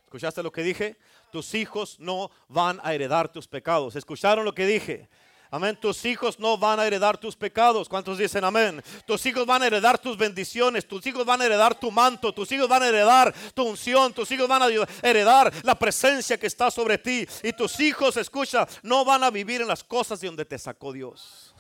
¿Escuchaste 0.05 0.43
lo 0.43 0.51
que 0.51 0.63
dije? 0.63 0.97
Tus 1.31 1.55
hijos 1.55 1.99
no 2.01 2.31
van 2.49 2.81
a 2.83 2.95
heredar 2.95 3.31
tus 3.31 3.47
pecados. 3.47 3.95
¿Escucharon 3.97 4.45
lo 4.45 4.55
que 4.55 4.67
dije? 4.67 5.09
Amén. 5.53 5.77
Tus 5.81 6.05
hijos 6.05 6.39
no 6.39 6.57
van 6.57 6.79
a 6.79 6.87
heredar 6.87 7.19
tus 7.19 7.35
pecados. 7.35 7.89
¿Cuántos 7.89 8.19
dicen 8.19 8.45
amén? 8.45 8.83
Tus 9.05 9.27
hijos 9.27 9.45
van 9.45 9.63
a 9.63 9.67
heredar 9.67 9.99
tus 9.99 10.17
bendiciones. 10.17 10.87
Tus 10.87 11.05
hijos 11.07 11.25
van 11.27 11.43
a 11.43 11.47
heredar 11.47 11.75
tu 11.79 11.91
manto. 11.91 12.33
Tus 12.33 12.51
hijos 12.53 12.69
van 12.69 12.85
a 12.85 12.89
heredar 12.89 13.35
tu 13.53 13.65
unción. 13.65 14.13
Tus 14.13 14.31
hijos 14.31 14.47
van 14.47 14.63
a 14.63 14.69
heredar 15.03 15.53
la 15.65 15.75
presencia 15.77 16.39
que 16.39 16.47
está 16.47 16.71
sobre 16.71 16.99
ti. 16.99 17.27
Y 17.43 17.53
tus 17.53 17.81
hijos, 17.81 18.17
escucha, 18.17 18.67
no 18.83 19.05
van 19.05 19.25
a 19.25 19.31
vivir 19.31 19.61
en 19.61 19.69
las 19.69 19.83
cosas 19.83 20.21
de 20.21 20.29
donde 20.29 20.45
te 20.45 20.59
sacó 20.59 20.93
Dios. 20.93 21.53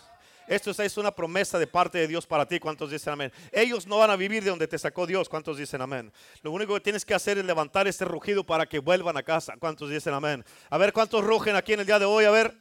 Esto 0.50 0.70
es 0.72 0.96
una 0.96 1.14
promesa 1.14 1.58
de 1.60 1.68
parte 1.68 1.98
de 1.98 2.08
Dios 2.08 2.26
para 2.26 2.44
ti. 2.44 2.58
¿Cuántos 2.58 2.90
dicen 2.90 3.12
amén? 3.12 3.30
Ellos 3.52 3.86
no 3.86 3.98
van 3.98 4.10
a 4.10 4.16
vivir 4.16 4.42
de 4.42 4.50
donde 4.50 4.66
te 4.66 4.80
sacó 4.80 5.06
Dios. 5.06 5.28
¿Cuántos 5.28 5.56
dicen 5.56 5.80
amén? 5.80 6.12
Lo 6.42 6.50
único 6.50 6.74
que 6.74 6.80
tienes 6.80 7.04
que 7.04 7.14
hacer 7.14 7.38
es 7.38 7.44
levantar 7.44 7.86
este 7.86 8.04
rugido 8.04 8.42
para 8.42 8.66
que 8.66 8.80
vuelvan 8.80 9.16
a 9.16 9.22
casa. 9.22 9.54
¿Cuántos 9.60 9.90
dicen 9.90 10.12
amén? 10.12 10.44
A 10.68 10.76
ver 10.76 10.92
cuántos 10.92 11.22
rugen 11.22 11.54
aquí 11.54 11.74
en 11.74 11.80
el 11.80 11.86
día 11.86 12.00
de 12.00 12.04
hoy. 12.04 12.24
A 12.24 12.32
ver. 12.32 12.48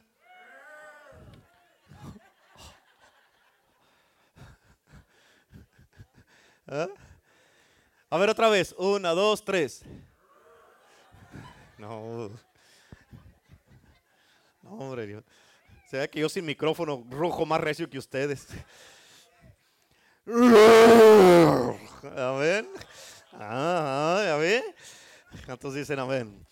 ¿Ah? 6.68 6.86
A 8.08 8.18
ver 8.18 8.30
otra 8.30 8.48
vez. 8.48 8.72
Una, 8.78 9.10
dos, 9.10 9.44
tres. 9.44 9.82
No. 11.76 12.30
No, 14.62 14.70
hombre, 14.70 15.08
Dios. 15.08 15.24
Se 15.90 15.98
ve 15.98 16.08
que 16.08 16.20
yo 16.20 16.28
sin 16.28 16.46
micrófono 16.46 17.04
rujo 17.10 17.44
más 17.44 17.60
recio 17.60 17.90
que 17.90 17.98
ustedes. 17.98 18.46
Amén. 22.16 22.68
Ah, 23.32 24.36
ver. 24.38 24.62
¿Cuántos 25.44 25.74
dicen 25.74 25.98
amén? 25.98 26.46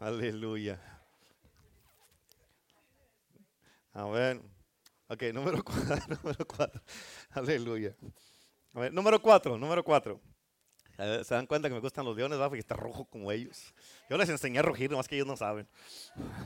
Aleluya. 0.00 0.80
Amén. 3.92 4.40
Ok, 5.08 5.24
número 5.34 5.62
cuatro. 5.62 5.98
Número 6.22 6.46
cuatro. 6.46 6.80
Aleluya. 7.32 7.94
A 8.72 8.80
ver, 8.80 8.94
número 8.94 9.20
cuatro, 9.20 9.58
número 9.58 9.84
cuatro. 9.84 10.18
Se 10.96 11.34
dan 11.34 11.46
cuenta 11.46 11.68
que 11.68 11.74
me 11.74 11.80
gustan 11.80 12.04
los 12.04 12.16
leones. 12.16 12.38
Porque 12.38 12.58
está 12.58 12.74
rojo 12.74 13.04
como 13.04 13.32
ellos. 13.32 13.74
Yo 14.08 14.16
les 14.16 14.28
enseñé 14.28 14.58
a 14.58 14.62
rugir, 14.62 14.90
más 14.90 15.08
que 15.08 15.16
ellos 15.16 15.26
no 15.26 15.36
saben. 15.36 15.66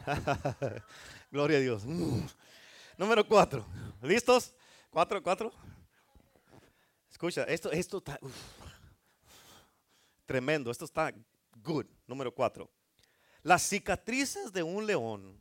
Gloria 1.31 1.59
a 1.59 1.61
Dios. 1.61 1.85
Mm. 1.85 2.27
Número 2.97 3.27
cuatro. 3.27 3.67
¿Listos? 4.03 4.55
¿Cuatro, 4.91 5.23
cuatro? 5.23 5.53
Escucha, 7.11 7.45
esto, 7.45 7.71
esto 7.71 7.99
está 7.99 8.19
tremendo. 10.25 10.71
Esto 10.71 10.85
está 10.85 11.13
good. 11.63 11.87
Número 12.07 12.33
cuatro. 12.33 12.71
Las 13.43 13.63
cicatrices 13.63 14.53
de 14.53 14.63
un 14.63 14.87
león 14.87 15.39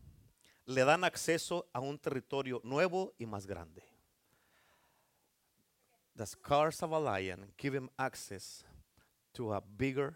le 0.65 0.83
dan 0.83 1.03
acceso 1.03 1.67
a 1.73 1.79
un 1.79 1.97
territorio 1.97 2.59
nuevo 2.63 3.13
y 3.17 3.25
más 3.25 3.45
grande. 3.45 3.83
The 6.15 6.25
scars 6.25 6.81
of 6.81 6.93
a 6.93 6.99
lion 6.99 7.51
give 7.57 7.75
him 7.75 7.89
access 7.97 8.65
to 9.35 9.53
a 9.53 9.61
bigger 9.61 10.15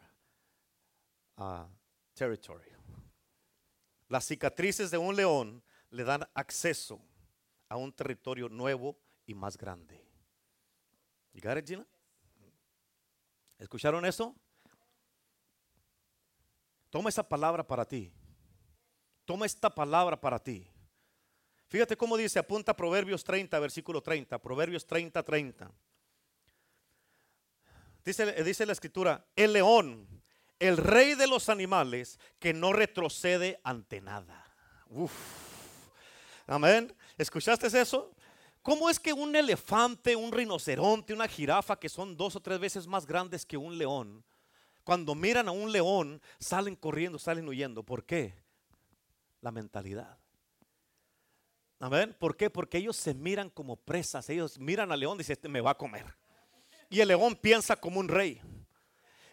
uh, 1.37 1.65
territory. 2.15 2.71
Las 4.07 4.25
cicatrices 4.25 4.89
de 4.89 4.97
un 4.97 5.15
león 5.15 5.61
le 5.91 6.03
dan 6.03 6.27
acceso 6.33 6.99
a 7.67 7.77
un 7.77 7.93
territorio 7.93 8.49
nuevo 8.49 8.97
y 9.27 9.35
más 9.35 9.55
grande. 9.55 10.03
You 11.33 11.41
got 11.41 11.57
it, 11.57 11.67
Gina? 11.67 11.85
¿Escucharon 13.59 14.05
eso? 14.05 14.35
Toma 16.89 17.09
esa 17.09 17.27
palabra 17.27 17.67
para 17.67 17.85
ti. 17.85 18.11
Toma 19.25 19.45
esta 19.45 19.69
palabra 19.69 20.19
para 20.19 20.39
ti. 20.39 20.67
Fíjate 21.67 21.95
cómo 21.95 22.17
dice, 22.17 22.39
apunta 22.39 22.75
Proverbios 22.75 23.23
30, 23.23 23.59
versículo 23.59 24.01
30. 24.01 24.39
Proverbios 24.41 24.87
30, 24.87 25.21
30. 25.21 25.71
Dice, 28.05 28.65
la 28.65 28.71
escritura, 28.71 29.25
el 29.35 29.53
león, 29.53 30.07
el 30.57 30.77
rey 30.77 31.15
de 31.15 31.27
los 31.27 31.49
animales, 31.49 32.19
que 32.39 32.53
no 32.53 32.73
retrocede 32.73 33.59
ante 33.63 34.01
nada. 34.01 34.45
Amén. 36.47 36.95
¿Escuchaste 37.17 37.67
eso? 37.67 38.11
¿Cómo 38.61 38.89
es 38.89 38.99
que 38.99 39.13
un 39.13 39.35
elefante, 39.35 40.15
un 40.15 40.31
rinoceronte, 40.31 41.13
una 41.13 41.27
jirafa, 41.27 41.79
que 41.79 41.89
son 41.89 42.17
dos 42.17 42.35
o 42.35 42.41
tres 42.41 42.59
veces 42.59 42.87
más 42.87 43.05
grandes 43.05 43.45
que 43.45 43.57
un 43.57 43.77
león, 43.77 44.23
cuando 44.83 45.13
miran 45.15 45.47
a 45.47 45.51
un 45.51 45.71
león, 45.71 46.21
salen 46.39 46.75
corriendo, 46.75 47.19
salen 47.19 47.47
huyendo? 47.47 47.83
¿Por 47.83 48.05
qué? 48.05 48.33
La 49.41 49.51
mentalidad. 49.51 50.17
Amén. 51.79 52.15
¿Por 52.19 52.35
qué? 52.35 52.49
Porque 52.49 52.79
ellos 52.79 52.97
se 52.97 53.13
miran 53.13 53.49
como 53.49 53.77
presas. 53.77 54.29
Ellos 54.29 54.59
miran 54.59 54.91
al 54.91 54.99
león 54.99 55.15
y 55.15 55.19
dicen, 55.19 55.33
este 55.33 55.47
me 55.47 55.61
va 55.61 55.71
a 55.71 55.77
comer. 55.77 56.05
Y 56.89 57.01
el 57.01 57.07
león 57.09 57.35
piensa 57.35 57.75
como 57.75 57.99
un 57.99 58.07
rey. 58.07 58.41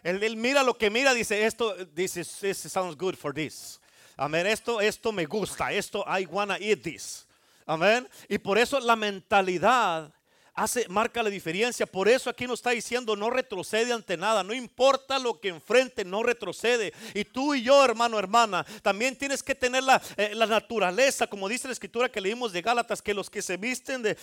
Él, 0.03 0.37
mira 0.37 0.63
lo 0.63 0.77
que 0.77 0.89
mira, 0.89 1.13
dice, 1.13 1.45
esto, 1.45 1.75
this, 1.93 2.13
this 2.13 2.57
sounds 2.57 2.95
good 2.95 3.15
for 3.15 3.33
this. 3.33 3.79
Amén, 4.15 4.47
esto, 4.47 4.79
esto 4.79 5.11
me 5.11 5.25
gusta, 5.25 5.71
esto, 5.71 6.05
I 6.07 6.25
wanna 6.25 6.57
eat 6.59 6.81
this. 6.81 7.27
Amén. 7.65 8.07
Y 8.29 8.37
por 8.37 8.57
eso 8.57 8.79
la 8.79 8.95
mentalidad 8.95 10.13
hace, 10.57 10.87
marca 10.89 11.21
la 11.21 11.29
diferencia. 11.29 11.85
Por 11.85 12.09
eso 12.09 12.29
aquí 12.29 12.47
nos 12.47 12.59
está 12.59 12.71
diciendo, 12.71 13.15
no 13.15 13.29
retrocede 13.29 13.93
ante 13.93 14.17
nada. 14.17 14.43
No 14.43 14.53
importa 14.53 15.19
lo 15.19 15.39
que 15.39 15.49
enfrente, 15.49 16.03
no 16.03 16.23
retrocede. 16.23 16.93
Y 17.13 17.23
tú 17.23 17.53
y 17.53 17.61
yo, 17.61 17.85
hermano, 17.85 18.17
hermana, 18.17 18.65
también 18.81 19.15
tienes 19.15 19.43
que 19.43 19.53
tener 19.53 19.83
la, 19.83 20.01
eh, 20.17 20.31
la 20.33 20.47
naturaleza, 20.47 21.27
como 21.27 21.47
dice 21.47 21.67
la 21.67 21.73
escritura 21.73 22.09
que 22.09 22.19
leímos 22.19 22.51
de 22.51 22.63
Gálatas, 22.63 23.03
que 23.03 23.13
los 23.13 23.29
que 23.29 23.43
se 23.43 23.55
visten, 23.55 24.01
de, 24.01 24.17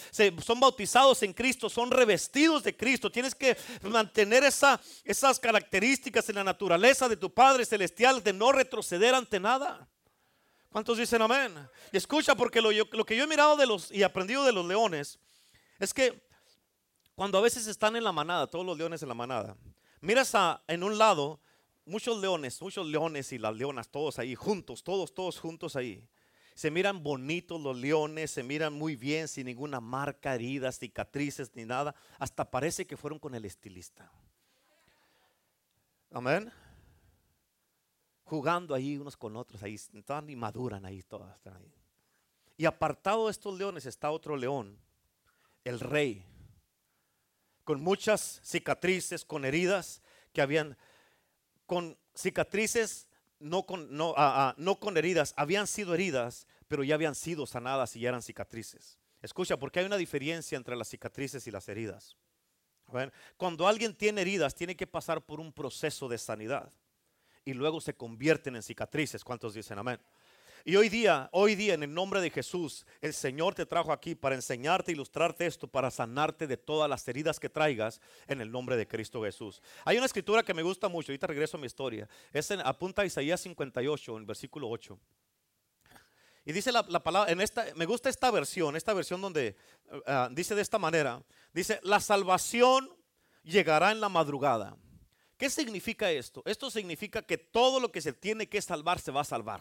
son 0.44 0.58
bautizados 0.58 1.22
en 1.22 1.32
Cristo, 1.32 1.70
son 1.70 1.92
revestidos 1.92 2.64
de 2.64 2.76
Cristo. 2.76 3.12
Tienes 3.12 3.34
que 3.34 3.56
mantener 3.82 4.42
esa, 4.42 4.80
esas 5.04 5.38
características 5.38 6.28
en 6.28 6.34
la 6.34 6.44
naturaleza 6.44 7.08
de 7.08 7.16
tu 7.16 7.32
Padre 7.32 7.64
Celestial, 7.64 8.22
de 8.24 8.32
no 8.32 8.50
retroceder 8.50 9.14
ante 9.14 9.38
nada. 9.38 9.88
¿Cuántos 10.68 10.98
dicen 10.98 11.22
amén? 11.22 11.54
Y 11.92 11.96
escucha, 11.96 12.34
porque 12.34 12.60
lo, 12.60 12.72
lo 12.72 13.06
que 13.06 13.14
yo 13.14 13.22
he 13.22 13.28
mirado 13.28 13.56
de 13.56 13.66
los 13.66 13.92
y 13.92 14.02
aprendido 14.02 14.42
de 14.44 14.50
los 14.50 14.66
leones 14.66 15.20
es 15.78 15.92
que 15.92 16.23
cuando 17.14 17.38
a 17.38 17.40
veces 17.40 17.66
están 17.66 17.96
en 17.96 18.04
la 18.04 18.12
manada, 18.12 18.46
todos 18.46 18.66
los 18.66 18.76
leones 18.76 19.02
en 19.02 19.08
la 19.08 19.14
manada, 19.14 19.56
miras 20.00 20.34
a, 20.34 20.62
en 20.66 20.82
un 20.82 20.98
lado 20.98 21.40
muchos 21.86 22.20
leones, 22.20 22.60
muchos 22.60 22.86
leones 22.86 23.32
y 23.32 23.38
las 23.38 23.54
leonas, 23.54 23.88
todos 23.88 24.18
ahí 24.18 24.34
juntos, 24.34 24.82
todos, 24.82 25.14
todos 25.14 25.38
juntos 25.38 25.76
ahí. 25.76 26.06
Se 26.54 26.70
miran 26.70 27.02
bonitos 27.02 27.60
los 27.60 27.76
leones, 27.76 28.30
se 28.30 28.42
miran 28.44 28.72
muy 28.72 28.94
bien, 28.94 29.26
sin 29.26 29.46
ninguna 29.46 29.80
marca, 29.80 30.34
heridas, 30.34 30.78
cicatrices 30.78 31.50
ni 31.56 31.64
nada. 31.64 31.94
Hasta 32.18 32.48
parece 32.48 32.86
que 32.86 32.96
fueron 32.96 33.18
con 33.18 33.34
el 33.34 33.44
estilista. 33.44 34.10
Amén. 36.12 36.52
Jugando 38.22 38.72
ahí 38.72 38.96
unos 38.96 39.16
con 39.16 39.36
otros, 39.36 39.62
ahí 39.64 39.74
están 39.74 40.30
y 40.30 40.36
maduran 40.36 40.86
ahí 40.86 41.02
todas. 41.02 41.44
ahí. 41.46 41.74
Y 42.56 42.66
apartado 42.66 43.26
de 43.26 43.32
estos 43.32 43.58
leones 43.58 43.84
está 43.84 44.12
otro 44.12 44.36
león 44.36 44.78
el 45.64 45.80
rey, 45.80 46.24
con 47.64 47.80
muchas 47.80 48.40
cicatrices, 48.44 49.24
con 49.24 49.44
heridas 49.44 50.02
que 50.32 50.42
habían, 50.42 50.76
con 51.66 51.96
cicatrices, 52.14 53.08
no 53.40 53.64
con, 53.64 53.94
no, 53.96 54.14
ah, 54.16 54.50
ah, 54.50 54.54
no 54.56 54.78
con 54.78 54.96
heridas, 54.96 55.34
habían 55.36 55.66
sido 55.66 55.94
heridas, 55.94 56.46
pero 56.68 56.84
ya 56.84 56.94
habían 56.94 57.14
sido 57.14 57.46
sanadas 57.46 57.96
y 57.96 58.00
ya 58.00 58.10
eran 58.10 58.22
cicatrices. 58.22 58.98
Escucha, 59.22 59.56
porque 59.56 59.80
hay 59.80 59.86
una 59.86 59.96
diferencia 59.96 60.56
entre 60.56 60.76
las 60.76 60.88
cicatrices 60.88 61.46
y 61.46 61.50
las 61.50 61.68
heridas. 61.68 62.16
Cuando 63.36 63.66
alguien 63.66 63.94
tiene 63.94 64.20
heridas, 64.20 64.54
tiene 64.54 64.76
que 64.76 64.86
pasar 64.86 65.24
por 65.24 65.40
un 65.40 65.52
proceso 65.52 66.08
de 66.08 66.18
sanidad 66.18 66.70
y 67.44 67.54
luego 67.54 67.80
se 67.80 67.94
convierten 67.94 68.56
en 68.56 68.62
cicatrices. 68.62 69.24
¿Cuántos 69.24 69.54
dicen 69.54 69.78
amén? 69.78 69.98
Y 70.66 70.76
hoy 70.76 70.88
día, 70.88 71.28
hoy 71.32 71.56
día 71.56 71.74
en 71.74 71.82
el 71.82 71.92
nombre 71.92 72.22
de 72.22 72.30
Jesús, 72.30 72.86
el 73.02 73.12
Señor 73.12 73.54
te 73.54 73.66
trajo 73.66 73.92
aquí 73.92 74.14
para 74.14 74.34
enseñarte, 74.34 74.92
ilustrarte 74.92 75.44
esto, 75.44 75.68
para 75.68 75.90
sanarte 75.90 76.46
de 76.46 76.56
todas 76.56 76.88
las 76.88 77.06
heridas 77.06 77.38
que 77.38 77.50
traigas 77.50 78.00
en 78.26 78.40
el 78.40 78.50
nombre 78.50 78.74
de 78.78 78.88
Cristo 78.88 79.22
Jesús. 79.22 79.60
Hay 79.84 79.98
una 79.98 80.06
escritura 80.06 80.42
que 80.42 80.54
me 80.54 80.62
gusta 80.62 80.88
mucho, 80.88 81.12
ahorita 81.12 81.26
regreso 81.26 81.58
a 81.58 81.60
mi 81.60 81.66
historia. 81.66 82.08
Es 82.32 82.50
en, 82.50 82.60
apunta 82.60 83.02
a 83.02 83.04
Isaías 83.04 83.42
58, 83.42 84.16
en 84.16 84.26
versículo 84.26 84.70
8. 84.70 84.98
Y 86.46 86.52
dice 86.52 86.72
la, 86.72 86.82
palabra, 86.82 87.30
en 87.30 87.42
esta, 87.42 87.66
me 87.74 87.84
gusta 87.84 88.08
esta 88.08 88.30
versión, 88.30 88.74
esta 88.74 88.94
versión 88.94 89.20
donde 89.20 89.56
uh, 89.90 90.32
dice 90.32 90.54
de 90.54 90.62
esta 90.62 90.78
manera, 90.78 91.22
dice, 91.52 91.78
la 91.82 92.00
salvación 92.00 92.88
llegará 93.42 93.92
en 93.92 94.00
la 94.00 94.08
madrugada. 94.08 94.78
¿Qué 95.36 95.50
significa 95.50 96.10
esto? 96.10 96.42
Esto 96.46 96.70
significa 96.70 97.20
que 97.20 97.36
todo 97.36 97.80
lo 97.80 97.92
que 97.92 98.00
se 98.00 98.14
tiene 98.14 98.48
que 98.48 98.62
salvar 98.62 98.98
se 98.98 99.12
va 99.12 99.20
a 99.20 99.24
salvar. 99.24 99.60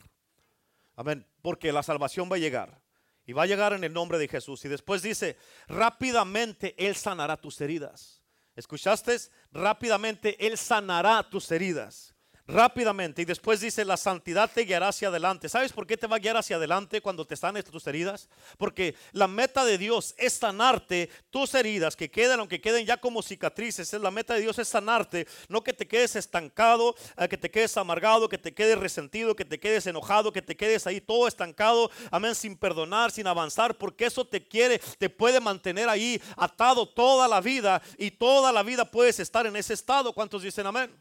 Amén. 0.95 1.27
Porque 1.41 1.71
la 1.71 1.83
salvación 1.83 2.29
va 2.31 2.35
a 2.35 2.39
llegar. 2.39 2.81
Y 3.25 3.33
va 3.33 3.43
a 3.43 3.47
llegar 3.47 3.73
en 3.73 3.83
el 3.83 3.93
nombre 3.93 4.17
de 4.17 4.27
Jesús. 4.27 4.63
Y 4.65 4.69
después 4.69 5.01
dice, 5.01 5.37
rápidamente 5.67 6.75
Él 6.77 6.95
sanará 6.95 7.37
tus 7.37 7.59
heridas. 7.61 8.21
¿Escuchaste? 8.55 9.17
Rápidamente 9.51 10.45
Él 10.45 10.57
sanará 10.57 11.27
tus 11.29 11.51
heridas 11.51 12.12
rápidamente. 12.47 13.21
Y 13.21 13.25
después 13.25 13.61
dice, 13.61 13.85
la 13.85 13.97
santidad 13.97 14.51
te 14.51 14.61
guiará 14.61 14.89
hacia 14.89 15.07
adelante. 15.07 15.49
¿Sabes 15.49 15.71
por 15.71 15.87
qué 15.87 15.97
te 15.97 16.07
va 16.07 16.17
a 16.17 16.19
guiar 16.19 16.37
hacia 16.37 16.57
adelante 16.57 17.01
cuando 17.01 17.25
te 17.25 17.35
sanes 17.35 17.65
tus 17.65 17.87
heridas? 17.87 18.29
Porque 18.57 18.95
la 19.11 19.27
meta 19.27 19.63
de 19.65 19.77
Dios 19.77 20.13
es 20.17 20.33
sanarte 20.33 21.09
tus 21.29 21.53
heridas, 21.53 21.95
que 21.95 22.11
queden, 22.11 22.39
aunque 22.39 22.61
queden 22.61 22.85
ya 22.85 22.97
como 22.97 23.21
cicatrices. 23.21 23.93
Es 23.93 24.01
la 24.01 24.11
meta 24.11 24.33
de 24.33 24.41
Dios 24.41 24.59
es 24.59 24.67
sanarte, 24.67 25.27
no 25.47 25.63
que 25.63 25.73
te 25.73 25.87
quedes 25.87 26.15
estancado, 26.15 26.95
eh, 27.17 27.27
que 27.27 27.37
te 27.37 27.49
quedes 27.49 27.75
amargado, 27.77 28.27
que 28.27 28.37
te 28.37 28.53
quedes 28.53 28.77
resentido, 28.77 29.35
que 29.35 29.45
te 29.45 29.59
quedes 29.59 29.87
enojado, 29.87 30.31
que 30.31 30.41
te 30.41 30.55
quedes 30.55 30.85
ahí 30.87 30.99
todo 30.99 31.27
estancado, 31.27 31.89
amén, 32.11 32.35
sin 32.35 32.57
perdonar, 32.57 33.11
sin 33.11 33.27
avanzar, 33.27 33.77
porque 33.77 34.05
eso 34.05 34.25
te 34.25 34.45
quiere, 34.47 34.79
te 34.97 35.09
puede 35.09 35.39
mantener 35.39 35.87
ahí 35.89 36.21
atado 36.35 36.87
toda 36.87 37.27
la 37.27 37.41
vida 37.41 37.81
y 37.97 38.11
toda 38.11 38.51
la 38.51 38.63
vida 38.63 38.89
puedes 38.89 39.19
estar 39.19 39.45
en 39.47 39.55
ese 39.55 39.73
estado. 39.73 40.13
¿Cuántos 40.13 40.41
dicen 40.41 40.67
amén? 40.67 40.91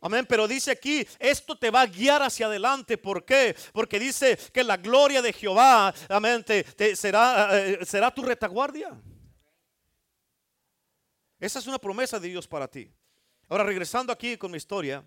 Amén, 0.00 0.26
pero 0.26 0.46
dice 0.46 0.70
aquí, 0.70 1.06
esto 1.18 1.56
te 1.56 1.70
va 1.70 1.82
a 1.82 1.86
guiar 1.86 2.22
hacia 2.22 2.46
adelante. 2.46 2.98
¿Por 2.98 3.24
qué? 3.24 3.56
Porque 3.72 3.98
dice 3.98 4.38
que 4.52 4.62
la 4.62 4.76
gloria 4.76 5.22
de 5.22 5.32
Jehová, 5.32 5.94
amén, 6.08 6.44
te, 6.44 6.96
será, 6.96 7.58
eh, 7.58 7.84
será 7.84 8.10
tu 8.10 8.22
retaguardia. 8.22 9.00
Esa 11.38 11.58
es 11.58 11.66
una 11.66 11.78
promesa 11.78 12.18
de 12.18 12.28
Dios 12.28 12.46
para 12.46 12.68
ti. 12.68 12.90
Ahora, 13.48 13.64
regresando 13.64 14.12
aquí 14.12 14.36
con 14.36 14.50
mi 14.50 14.56
historia, 14.56 15.04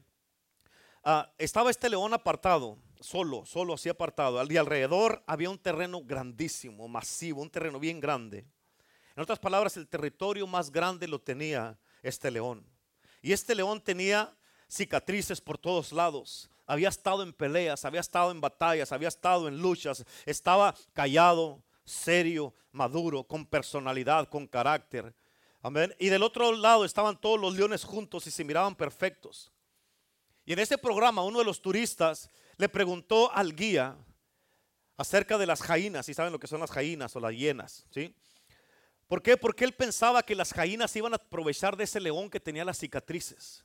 ah, 1.03 1.31
estaba 1.37 1.71
este 1.71 1.89
león 1.89 2.13
apartado, 2.13 2.77
solo, 2.99 3.45
solo 3.45 3.73
así 3.73 3.89
apartado. 3.89 4.41
Y 4.49 4.57
alrededor 4.57 5.23
había 5.27 5.49
un 5.49 5.57
terreno 5.57 6.01
grandísimo, 6.03 6.87
masivo, 6.87 7.41
un 7.41 7.49
terreno 7.49 7.79
bien 7.79 7.99
grande. 7.99 8.45
En 9.15 9.23
otras 9.23 9.39
palabras, 9.39 9.75
el 9.75 9.87
territorio 9.87 10.47
más 10.47 10.71
grande 10.71 11.07
lo 11.07 11.19
tenía 11.19 11.77
este 12.03 12.31
león. 12.31 12.65
Y 13.21 13.33
este 13.33 13.55
león 13.55 13.81
tenía 13.81 14.33
cicatrices 14.69 15.41
por 15.41 15.57
todos 15.57 15.91
lados. 15.91 16.49
Había 16.65 16.89
estado 16.89 17.23
en 17.23 17.33
peleas, 17.33 17.83
había 17.83 18.01
estado 18.01 18.31
en 18.31 18.39
batallas, 18.39 18.91
había 18.91 19.07
estado 19.07 19.47
en 19.47 19.57
luchas. 19.57 20.05
Estaba 20.25 20.75
callado, 20.93 21.63
serio, 21.83 22.53
maduro, 22.71 23.23
con 23.23 23.45
personalidad, 23.45 24.29
con 24.29 24.47
carácter. 24.47 25.13
Y 25.97 26.09
del 26.09 26.23
otro 26.23 26.51
lado 26.53 26.85
estaban 26.85 27.19
todos 27.19 27.39
los 27.39 27.55
leones 27.55 27.83
juntos 27.83 28.27
y 28.27 28.31
se 28.31 28.43
miraban 28.43 28.75
perfectos. 28.75 29.51
Y 30.45 30.53
en 30.53 30.59
ese 30.59 30.77
programa 30.77 31.23
uno 31.23 31.39
de 31.39 31.45
los 31.45 31.61
turistas 31.61 32.29
le 32.57 32.69
preguntó 32.69 33.31
al 33.31 33.55
guía 33.55 33.97
acerca 34.97 35.37
de 35.37 35.45
las 35.45 35.61
jainas, 35.61 36.09
y 36.09 36.13
saben 36.13 36.33
lo 36.33 36.39
que 36.39 36.47
son 36.47 36.59
las 36.59 36.71
jainas 36.71 37.15
o 37.15 37.19
las 37.19 37.33
hienas, 37.33 37.85
¿sí? 37.89 38.13
¿Por 39.07 39.21
qué? 39.21 39.37
Porque 39.37 39.63
él 39.63 39.73
pensaba 39.73 40.23
que 40.23 40.35
las 40.35 40.53
jainas 40.53 40.95
iban 40.95 41.13
a 41.13 41.15
aprovechar 41.15 41.77
de 41.77 41.85
ese 41.85 41.99
león 41.99 42.29
que 42.29 42.39
tenía 42.39 42.65
las 42.65 42.77
cicatrices. 42.77 43.63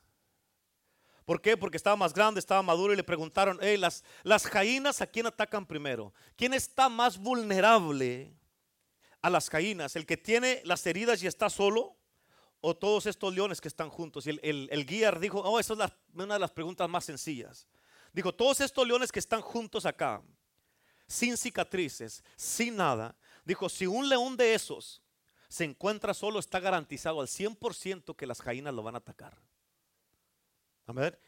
¿Por 1.25 1.41
qué? 1.41 1.57
Porque 1.57 1.77
estaba 1.77 1.97
más 1.97 2.13
grande, 2.13 2.39
estaba 2.39 2.63
maduro 2.63 2.93
y 2.93 2.97
le 2.97 3.05
preguntaron, 3.05 3.59
hey, 3.63 3.79
las, 3.79 4.05
las 4.23 4.47
jainas 4.47 5.01
a 5.01 5.07
quién 5.07 5.27
atacan 5.27 5.65
primero? 5.65 6.13
¿Quién 6.37 6.53
está 6.53 6.89
más 6.89 7.17
vulnerable 7.17 8.35
a 9.23 9.31
las 9.31 9.49
jainas? 9.49 9.97
¿El 9.97 10.05
que 10.05 10.19
tiene 10.19 10.61
las 10.65 10.87
heridas 10.87 11.23
y 11.23 11.27
está 11.27 11.49
solo? 11.49 11.97
¿O 12.61 12.77
todos 12.77 13.07
estos 13.07 13.35
leones 13.35 13.61
que 13.61 13.69
están 13.69 13.89
juntos? 13.89 14.27
Y 14.27 14.31
el, 14.43 14.69
el, 14.71 14.87
guía 14.87 15.13
dijo, 15.13 15.41
oh, 15.41 15.59
esa 15.59 15.73
es 15.73 15.93
una 16.15 16.35
de 16.35 16.41
las 16.41 16.51
preguntas 16.51 16.89
más 16.89 17.05
sencillas. 17.05 17.67
Dijo, 18.13 18.35
todos 18.35 18.61
estos 18.61 18.87
leones 18.87 19.11
que 19.11 19.19
están 19.19 19.41
juntos 19.41 19.87
acá, 19.87 20.23
sin 21.07 21.37
cicatrices, 21.37 22.23
sin 22.37 22.77
nada. 22.77 23.17
Dijo, 23.45 23.69
si 23.69 23.87
un 23.87 24.09
león 24.09 24.37
de 24.37 24.55
esos 24.55 25.03
se 25.49 25.65
encuentra 25.65 26.13
solo, 26.13 26.39
está 26.39 26.61
garantizado 26.61 27.21
al 27.21 27.29
100% 27.29 28.15
que 28.15 28.27
las 28.27 28.43
jainas 28.43 28.75
lo 28.75 28.83
van 28.83 28.95
a 28.95 28.99
atacar. 28.99 29.39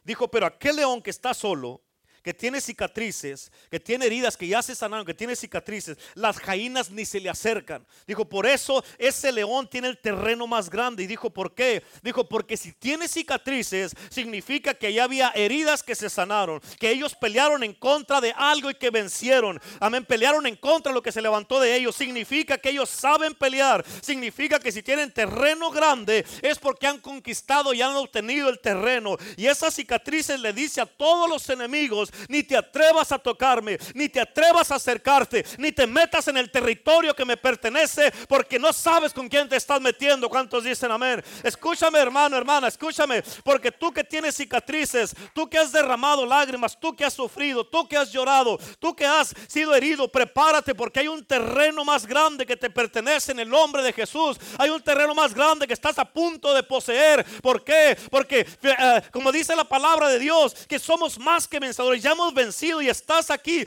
Dijo, 0.04 0.28
pero 0.30 0.46
aquel 0.46 0.76
león 0.76 1.02
que 1.02 1.10
está 1.10 1.34
solo, 1.34 1.82
que 2.26 2.34
tiene 2.34 2.60
cicatrices, 2.60 3.52
que 3.70 3.78
tiene 3.78 4.04
heridas, 4.04 4.36
que 4.36 4.48
ya 4.48 4.60
se 4.60 4.74
sanaron, 4.74 5.06
que 5.06 5.14
tiene 5.14 5.36
cicatrices, 5.36 5.96
las 6.16 6.36
jainas 6.40 6.90
ni 6.90 7.04
se 7.04 7.20
le 7.20 7.30
acercan. 7.30 7.86
Dijo, 8.04 8.28
por 8.28 8.46
eso 8.46 8.82
ese 8.98 9.30
león 9.30 9.68
tiene 9.70 9.86
el 9.86 9.96
terreno 9.96 10.48
más 10.48 10.68
grande. 10.68 11.04
Y 11.04 11.06
dijo, 11.06 11.30
¿por 11.30 11.54
qué? 11.54 11.84
Dijo, 12.02 12.28
porque 12.28 12.56
si 12.56 12.72
tiene 12.72 13.06
cicatrices, 13.06 13.92
significa 14.10 14.74
que 14.74 14.92
ya 14.92 15.04
había 15.04 15.30
heridas 15.36 15.84
que 15.84 15.94
se 15.94 16.10
sanaron, 16.10 16.60
que 16.80 16.90
ellos 16.90 17.14
pelearon 17.14 17.62
en 17.62 17.74
contra 17.74 18.20
de 18.20 18.34
algo 18.36 18.70
y 18.70 18.74
que 18.74 18.90
vencieron. 18.90 19.60
Amén, 19.78 20.04
pelearon 20.04 20.48
en 20.48 20.56
contra 20.56 20.90
de 20.90 20.94
lo 20.94 21.02
que 21.02 21.12
se 21.12 21.22
levantó 21.22 21.60
de 21.60 21.76
ellos. 21.76 21.94
Significa 21.94 22.58
que 22.58 22.70
ellos 22.70 22.90
saben 22.90 23.34
pelear. 23.34 23.84
Significa 24.02 24.58
que 24.58 24.72
si 24.72 24.82
tienen 24.82 25.12
terreno 25.12 25.70
grande 25.70 26.26
es 26.42 26.58
porque 26.58 26.88
han 26.88 26.98
conquistado 26.98 27.72
y 27.72 27.82
han 27.82 27.94
obtenido 27.94 28.48
el 28.48 28.58
terreno. 28.58 29.16
Y 29.36 29.46
esas 29.46 29.74
cicatrices 29.74 30.40
le 30.40 30.52
dice 30.52 30.80
a 30.80 30.86
todos 30.86 31.30
los 31.30 31.48
enemigos 31.50 32.10
ni 32.28 32.42
te 32.42 32.56
atrevas 32.56 33.12
a 33.12 33.18
tocarme, 33.18 33.78
ni 33.94 34.08
te 34.08 34.20
atrevas 34.20 34.70
a 34.70 34.76
acercarte, 34.76 35.44
ni 35.58 35.72
te 35.72 35.86
metas 35.86 36.28
en 36.28 36.36
el 36.36 36.50
territorio 36.50 37.14
que 37.14 37.24
me 37.24 37.36
pertenece, 37.36 38.12
porque 38.28 38.58
no 38.58 38.72
sabes 38.72 39.12
con 39.12 39.28
quién 39.28 39.48
te 39.48 39.56
estás 39.56 39.80
metiendo. 39.80 40.28
¿Cuántos 40.28 40.64
dicen 40.64 40.90
amén? 40.90 41.22
Escúchame, 41.42 41.98
hermano, 41.98 42.36
hermana, 42.36 42.68
escúchame, 42.68 43.22
porque 43.44 43.72
tú 43.72 43.92
que 43.92 44.04
tienes 44.04 44.36
cicatrices, 44.36 45.14
tú 45.34 45.48
que 45.48 45.58
has 45.58 45.72
derramado 45.72 46.26
lágrimas, 46.26 46.78
tú 46.78 46.94
que 46.94 47.04
has 47.04 47.14
sufrido, 47.14 47.66
tú 47.66 47.88
que 47.88 47.96
has 47.96 48.12
llorado, 48.12 48.58
tú 48.78 48.94
que 48.94 49.06
has 49.06 49.34
sido 49.48 49.74
herido, 49.74 50.08
prepárate 50.08 50.74
porque 50.74 51.00
hay 51.00 51.08
un 51.08 51.24
terreno 51.24 51.84
más 51.84 52.06
grande 52.06 52.46
que 52.46 52.56
te 52.56 52.70
pertenece 52.70 53.32
en 53.32 53.40
el 53.40 53.48
nombre 53.48 53.82
de 53.82 53.92
Jesús. 53.92 54.38
Hay 54.58 54.70
un 54.70 54.82
terreno 54.82 55.14
más 55.14 55.34
grande 55.34 55.66
que 55.66 55.72
estás 55.72 55.98
a 55.98 56.04
punto 56.04 56.54
de 56.54 56.62
poseer. 56.62 57.24
¿Por 57.42 57.64
qué? 57.64 57.96
Porque 58.10 58.46
eh, 58.62 59.02
como 59.10 59.32
dice 59.32 59.54
la 59.56 59.64
palabra 59.64 60.08
de 60.08 60.18
Dios, 60.18 60.54
que 60.68 60.78
somos 60.78 61.18
más 61.18 61.48
que 61.48 61.58
vencedores, 61.58 62.02
hemos 62.12 62.32
vencido 62.34 62.82
y 62.82 62.88
estás 62.88 63.30
aquí, 63.30 63.64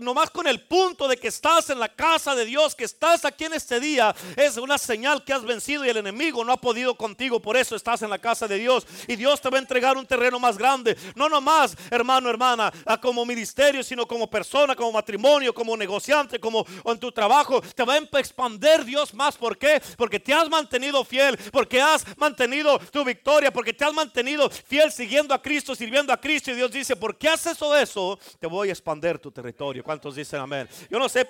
nomás 0.00 0.30
con 0.30 0.46
el 0.46 0.60
punto 0.60 1.08
de 1.08 1.16
que 1.16 1.28
estás 1.28 1.70
en 1.70 1.78
la 1.78 1.88
casa 1.88 2.34
de 2.34 2.44
Dios, 2.44 2.74
que 2.74 2.84
estás 2.84 3.24
aquí 3.24 3.44
en 3.44 3.54
este 3.54 3.80
día, 3.80 4.14
es 4.36 4.56
una 4.56 4.78
señal 4.78 5.24
que 5.24 5.32
has 5.32 5.44
vencido 5.44 5.84
y 5.84 5.88
el 5.88 5.96
enemigo 5.96 6.44
no 6.44 6.52
ha 6.52 6.60
podido 6.60 6.94
contigo, 6.94 7.40
por 7.40 7.56
eso 7.56 7.76
estás 7.76 8.02
en 8.02 8.10
la 8.10 8.18
casa 8.18 8.46
de 8.46 8.58
Dios 8.58 8.86
y 9.06 9.16
Dios 9.16 9.40
te 9.40 9.50
va 9.50 9.58
a 9.58 9.60
entregar 9.60 9.96
un 9.96 10.06
terreno 10.06 10.38
más 10.38 10.58
grande, 10.58 10.96
no 11.14 11.28
nomás, 11.28 11.76
hermano, 11.90 12.28
hermana, 12.28 12.72
como 13.00 13.24
ministerio, 13.24 13.82
sino 13.82 14.06
como 14.06 14.28
persona, 14.28 14.74
como 14.74 14.92
matrimonio, 14.92 15.54
como 15.54 15.76
negociante, 15.76 16.38
como 16.38 16.66
en 16.84 16.98
tu 16.98 17.12
trabajo, 17.12 17.60
te 17.60 17.84
va 17.84 17.94
a 17.94 18.18
expandir 18.18 18.84
Dios 18.84 19.14
más, 19.14 19.36
¿por 19.36 19.56
qué? 19.58 19.80
Porque 19.96 20.20
te 20.20 20.32
has 20.32 20.48
mantenido 20.48 21.04
fiel, 21.04 21.38
porque 21.52 21.80
has 21.80 22.04
mantenido 22.16 22.78
tu 22.90 23.04
victoria, 23.04 23.52
porque 23.52 23.72
te 23.72 23.84
has 23.84 23.92
mantenido 23.92 24.50
fiel 24.50 24.92
siguiendo 24.92 25.34
a 25.34 25.40
Cristo, 25.40 25.74
sirviendo 25.74 26.12
a 26.12 26.20
Cristo. 26.20 26.50
Y 26.50 26.54
Dios 26.54 26.70
dice, 26.70 26.96
¿por 26.96 27.16
qué 27.16 27.28
haces 27.28 27.59
eso? 27.76 28.18
Te 28.38 28.46
voy 28.46 28.68
a 28.68 28.72
expandir 28.72 29.18
tu 29.18 29.30
territorio. 29.30 29.82
¿Cuántos 29.84 30.14
dicen 30.16 30.40
amén? 30.40 30.68
Yo 30.88 30.98
no 30.98 31.08
sé, 31.08 31.26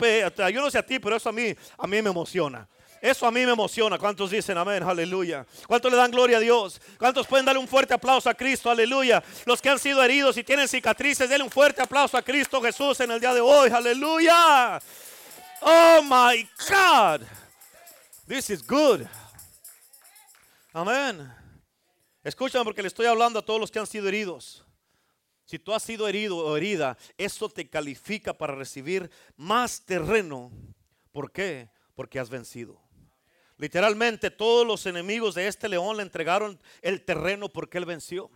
yo 0.52 0.60
no 0.60 0.70
sé 0.70 0.78
a 0.78 0.86
ti, 0.86 0.98
pero 0.98 1.16
eso 1.16 1.28
a 1.28 1.32
mí, 1.32 1.54
a 1.78 1.86
mí 1.86 2.02
me 2.02 2.10
emociona. 2.10 2.68
Eso 3.00 3.26
a 3.26 3.30
mí 3.30 3.46
me 3.46 3.52
emociona. 3.52 3.98
¿Cuántos 3.98 4.30
dicen 4.30 4.58
amén? 4.58 4.82
Aleluya. 4.82 5.46
¿Cuántos 5.66 5.90
le 5.90 5.96
dan 5.96 6.10
gloria 6.10 6.36
a 6.36 6.40
Dios? 6.40 6.80
¿Cuántos 6.98 7.26
pueden 7.26 7.46
darle 7.46 7.60
un 7.60 7.68
fuerte 7.68 7.94
aplauso 7.94 8.28
a 8.28 8.34
Cristo? 8.34 8.70
Aleluya. 8.70 9.22
Los 9.46 9.62
que 9.62 9.70
han 9.70 9.78
sido 9.78 10.02
heridos 10.02 10.36
y 10.36 10.44
tienen 10.44 10.68
cicatrices, 10.68 11.28
denle 11.28 11.44
un 11.44 11.50
fuerte 11.50 11.80
aplauso 11.80 12.18
a 12.18 12.22
Cristo 12.22 12.60
Jesús 12.60 13.00
en 13.00 13.10
el 13.10 13.20
día 13.20 13.32
de 13.32 13.40
hoy. 13.40 13.70
Aleluya. 13.70 14.80
Oh 15.62 16.02
my 16.02 16.46
God. 16.68 17.22
This 18.26 18.50
is 18.50 18.66
good. 18.66 19.06
Amén. 20.72 21.32
Escúchame 22.22 22.64
porque 22.64 22.82
le 22.82 22.88
estoy 22.88 23.06
hablando 23.06 23.38
a 23.38 23.42
todos 23.42 23.58
los 23.58 23.70
que 23.70 23.78
han 23.78 23.86
sido 23.86 24.08
heridos. 24.08 24.62
Si 25.50 25.58
tú 25.58 25.74
has 25.74 25.82
sido 25.82 26.06
herido 26.06 26.36
o 26.36 26.56
herida, 26.56 26.96
eso 27.18 27.48
te 27.48 27.68
califica 27.68 28.32
para 28.32 28.54
recibir 28.54 29.10
más 29.36 29.84
terreno. 29.84 30.52
¿Por 31.10 31.32
qué? 31.32 31.70
Porque 31.96 32.20
has 32.20 32.30
vencido. 32.30 32.80
Literalmente 33.56 34.30
todos 34.30 34.64
los 34.64 34.86
enemigos 34.86 35.34
de 35.34 35.48
este 35.48 35.68
león 35.68 35.96
le 35.96 36.04
entregaron 36.04 36.56
el 36.82 37.04
terreno 37.04 37.48
porque 37.48 37.78
él 37.78 37.84
venció. 37.84 38.30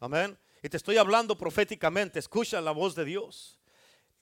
Amén. 0.00 0.38
Y 0.62 0.70
te 0.70 0.78
estoy 0.78 0.96
hablando 0.96 1.36
proféticamente. 1.36 2.18
Escucha 2.18 2.62
la 2.62 2.70
voz 2.70 2.94
de 2.94 3.04
Dios. 3.04 3.60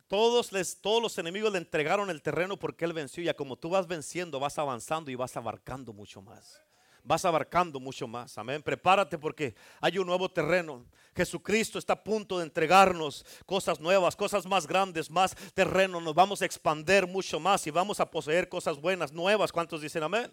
Todos, 0.09 0.51
les, 0.51 0.81
todos 0.81 1.01
los 1.01 1.17
enemigos 1.19 1.53
le 1.53 1.59
entregaron 1.59 2.11
el 2.11 2.23
terreno 2.23 2.59
porque 2.59 2.87
él 2.87 2.93
venció. 2.93 3.23
Y 3.23 3.33
como 3.35 3.57
tú 3.57 3.71
vas 3.71 3.87
venciendo, 3.87 4.41
vas 4.41 4.59
avanzando 4.59 5.13
y 5.13 5.15
vas 5.15 5.37
abarcando 5.37 5.93
mucho 5.93 6.23
más 6.23 6.61
vas 7.03 7.25
abarcando 7.25 7.81
mucho 7.81 8.07
más. 8.07 8.37
Amén. 8.39 8.63
Prepárate 8.63 9.19
porque 9.19 9.55
hay 9.81 9.99
un 9.99 10.07
nuevo 10.07 10.29
terreno. 10.29 10.85
Jesucristo 11.15 11.79
está 11.79 11.95
a 11.95 12.03
punto 12.03 12.39
de 12.39 12.45
entregarnos 12.45 13.25
cosas 13.45 13.81
nuevas, 13.81 14.17
cosas 14.17 14.47
más 14.47 14.67
grandes, 14.67 15.11
más 15.11 15.35
terreno. 15.55 16.01
Nos 16.01 16.15
vamos 16.15 16.43
a 16.43 16.47
expander 16.47 17.07
mucho 17.07 17.39
más 17.39 17.67
y 17.67 17.71
vamos 17.71 18.01
a 18.01 18.11
poseer 18.11 18.49
cosas 18.49 18.81
buenas, 18.81 19.13
nuevas. 19.13 19.53
¿Cuántos 19.53 19.81
dicen 19.81 20.03
amén? 20.03 20.31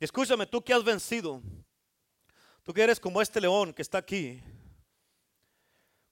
escúchame, 0.00 0.46
tú 0.46 0.62
que 0.62 0.74
has 0.74 0.84
vencido, 0.84 1.40
tú 2.62 2.74
que 2.74 2.82
eres 2.82 3.00
como 3.00 3.22
este 3.22 3.40
león 3.40 3.72
que 3.72 3.80
está 3.80 3.98
aquí, 3.98 4.42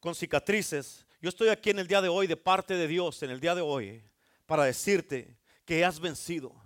con 0.00 0.14
cicatrices. 0.14 1.06
Yo 1.20 1.28
estoy 1.28 1.48
aquí 1.50 1.70
en 1.70 1.78
el 1.78 1.86
día 1.86 2.00
de 2.00 2.08
hoy 2.08 2.26
de 2.26 2.36
parte 2.36 2.74
de 2.74 2.88
Dios, 2.88 3.22
en 3.22 3.30
el 3.30 3.38
día 3.38 3.54
de 3.54 3.60
hoy, 3.60 4.02
para 4.46 4.64
decirte 4.64 5.36
que 5.64 5.84
has 5.84 6.00
vencido 6.00 6.61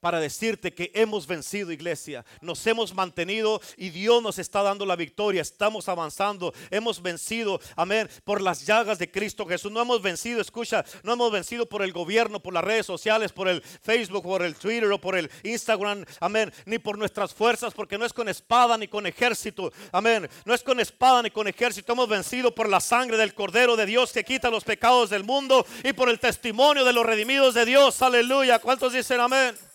para 0.00 0.20
decirte 0.20 0.72
que 0.72 0.90
hemos 0.94 1.26
vencido 1.26 1.72
iglesia, 1.72 2.24
nos 2.40 2.64
hemos 2.66 2.94
mantenido 2.94 3.60
y 3.76 3.90
Dios 3.90 4.22
nos 4.22 4.38
está 4.38 4.62
dando 4.62 4.86
la 4.86 4.96
victoria, 4.96 5.42
estamos 5.42 5.88
avanzando, 5.88 6.52
hemos 6.70 7.02
vencido, 7.02 7.60
amén, 7.76 8.08
por 8.24 8.40
las 8.40 8.64
llagas 8.64 8.98
de 8.98 9.10
Cristo 9.10 9.46
Jesús, 9.46 9.72
no 9.72 9.80
hemos 9.80 10.00
vencido, 10.00 10.40
escucha, 10.40 10.84
no 11.02 11.12
hemos 11.12 11.32
vencido 11.32 11.66
por 11.66 11.82
el 11.82 11.92
gobierno, 11.92 12.40
por 12.40 12.54
las 12.54 12.64
redes 12.64 12.86
sociales, 12.86 13.32
por 13.32 13.48
el 13.48 13.62
Facebook, 13.62 14.22
por 14.22 14.42
el 14.42 14.54
Twitter 14.54 14.90
o 14.92 15.00
por 15.00 15.16
el 15.16 15.30
Instagram, 15.42 16.04
amén, 16.20 16.52
ni 16.64 16.78
por 16.78 16.98
nuestras 16.98 17.34
fuerzas, 17.34 17.74
porque 17.74 17.98
no 17.98 18.04
es 18.04 18.12
con 18.12 18.28
espada 18.28 18.78
ni 18.78 18.88
con 18.88 19.06
ejército, 19.06 19.72
amén, 19.92 20.28
no 20.44 20.54
es 20.54 20.62
con 20.62 20.78
espada 20.80 21.22
ni 21.22 21.30
con 21.30 21.48
ejército, 21.48 21.92
hemos 21.92 22.08
vencido 22.08 22.54
por 22.54 22.68
la 22.68 22.80
sangre 22.80 23.16
del 23.16 23.34
Cordero 23.34 23.76
de 23.76 23.86
Dios 23.86 24.12
que 24.12 24.24
quita 24.24 24.50
los 24.50 24.64
pecados 24.64 25.10
del 25.10 25.24
mundo 25.24 25.66
y 25.82 25.92
por 25.92 26.08
el 26.08 26.20
testimonio 26.20 26.84
de 26.84 26.92
los 26.92 27.04
redimidos 27.04 27.54
de 27.54 27.64
Dios, 27.64 28.00
aleluya, 28.02 28.58
¿cuántos 28.58 28.92
dicen 28.92 29.20
amén? 29.20 29.67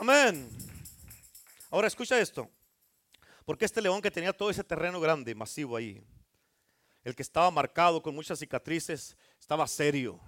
Amén. 0.00 0.48
Ahora 1.68 1.86
escucha 1.86 2.18
esto. 2.18 2.50
Porque 3.44 3.66
este 3.66 3.82
león 3.82 4.00
que 4.00 4.10
tenía 4.10 4.32
todo 4.32 4.48
ese 4.48 4.64
terreno 4.64 4.98
grande, 4.98 5.34
masivo 5.34 5.76
ahí, 5.76 6.02
el 7.04 7.14
que 7.14 7.20
estaba 7.20 7.50
marcado 7.50 8.00
con 8.00 8.14
muchas 8.14 8.38
cicatrices, 8.38 9.14
estaba 9.38 9.66
serio, 9.66 10.18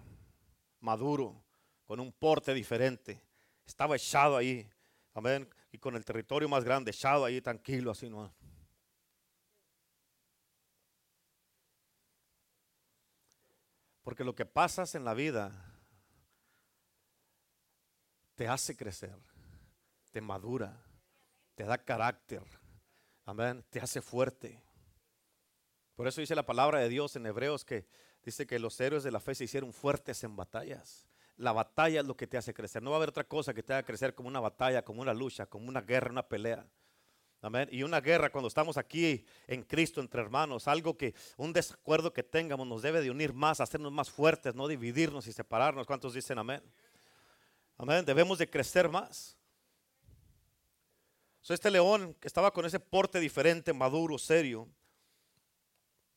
maduro, 0.78 1.42
con 1.86 2.00
un 2.00 2.12
porte 2.12 2.52
diferente. 2.52 3.24
Estaba 3.64 3.96
echado 3.96 4.36
ahí. 4.36 4.70
Amén. 5.14 5.48
Y 5.70 5.78
con 5.78 5.96
el 5.96 6.04
territorio 6.04 6.50
más 6.50 6.64
grande, 6.64 6.90
echado 6.90 7.24
ahí, 7.24 7.40
tranquilo, 7.40 7.92
así 7.92 8.10
no. 8.10 8.30
Porque 14.02 14.22
lo 14.22 14.34
que 14.34 14.44
pasas 14.44 14.94
en 14.94 15.06
la 15.06 15.14
vida 15.14 15.50
te 18.34 18.46
hace 18.46 18.76
crecer 18.76 19.31
te 20.12 20.20
madura, 20.20 20.80
te 21.54 21.64
da 21.64 21.78
carácter, 21.78 22.42
amén, 23.24 23.64
te 23.70 23.80
hace 23.80 24.00
fuerte. 24.00 24.62
Por 25.96 26.06
eso 26.06 26.20
dice 26.20 26.34
la 26.34 26.46
palabra 26.46 26.78
de 26.78 26.88
Dios 26.88 27.16
en 27.16 27.26
Hebreos 27.26 27.64
que 27.64 27.86
dice 28.22 28.46
que 28.46 28.58
los 28.58 28.80
héroes 28.80 29.02
de 29.02 29.10
la 29.10 29.20
fe 29.20 29.34
se 29.34 29.44
hicieron 29.44 29.72
fuertes 29.72 30.22
en 30.22 30.36
batallas. 30.36 31.08
La 31.36 31.52
batalla 31.52 32.00
es 32.00 32.06
lo 32.06 32.16
que 32.16 32.26
te 32.26 32.36
hace 32.36 32.54
crecer. 32.54 32.82
No 32.82 32.90
va 32.90 32.96
a 32.96 32.98
haber 32.98 33.08
otra 33.08 33.24
cosa 33.24 33.54
que 33.54 33.62
te 33.62 33.72
haga 33.72 33.82
crecer 33.84 34.14
como 34.14 34.28
una 34.28 34.40
batalla, 34.40 34.84
como 34.84 35.02
una 35.02 35.14
lucha, 35.14 35.46
como 35.46 35.68
una 35.68 35.80
guerra, 35.80 36.10
una 36.10 36.28
pelea. 36.28 36.66
Amén. 37.40 37.68
Y 37.72 37.82
una 37.82 38.00
guerra 38.00 38.30
cuando 38.30 38.48
estamos 38.48 38.76
aquí 38.76 39.24
en 39.48 39.64
Cristo 39.64 40.00
entre 40.00 40.20
hermanos, 40.20 40.68
algo 40.68 40.96
que 40.96 41.14
un 41.36 41.52
desacuerdo 41.52 42.12
que 42.12 42.22
tengamos 42.22 42.66
nos 42.66 42.82
debe 42.82 43.00
de 43.00 43.10
unir 43.10 43.32
más, 43.32 43.60
hacernos 43.60 43.90
más 43.90 44.10
fuertes, 44.10 44.54
no 44.54 44.68
dividirnos 44.68 45.26
y 45.26 45.32
separarnos. 45.32 45.86
¿Cuántos 45.86 46.14
dicen 46.14 46.38
amén? 46.38 46.62
Amén. 47.78 48.04
Debemos 48.04 48.38
de 48.38 48.48
crecer 48.48 48.88
más 48.88 49.36
este 51.48 51.70
león 51.70 52.14
que 52.20 52.28
estaba 52.28 52.52
con 52.52 52.64
ese 52.64 52.78
porte 52.78 53.18
diferente, 53.18 53.72
maduro, 53.72 54.18
serio. 54.18 54.68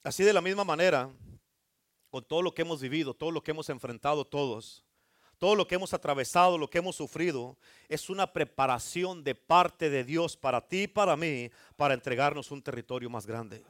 Así 0.04 0.24
de 0.24 0.34
la 0.34 0.42
misma 0.42 0.64
manera, 0.64 1.10
con 2.10 2.24
todo 2.24 2.42
lo 2.42 2.54
que 2.54 2.62
hemos 2.62 2.80
vivido, 2.80 3.14
todo 3.14 3.32
lo 3.32 3.42
que 3.42 3.52
hemos 3.52 3.70
enfrentado 3.70 4.26
todos, 4.26 4.86
todo 5.38 5.56
lo 5.56 5.68
que 5.68 5.76
hemos 5.76 5.94
atravesado, 5.94 6.58
lo 6.58 6.70
que 6.70 6.78
hemos 6.78 6.96
sufrido, 6.96 7.58
es 7.90 8.10
una 8.10 8.32
preparación 8.32 9.24
de 9.24 9.36
parte 9.36 9.90
de 9.90 10.04
Dios 10.04 10.38
para 10.38 10.62
ti 10.66 10.84
y 10.84 10.88
para 10.88 11.18
mí, 11.18 11.52
para 11.76 11.94
entregarnos 11.94 12.52
un 12.52 12.62
territorio 12.62 13.10
más 13.10 13.26
grande. 13.26 13.64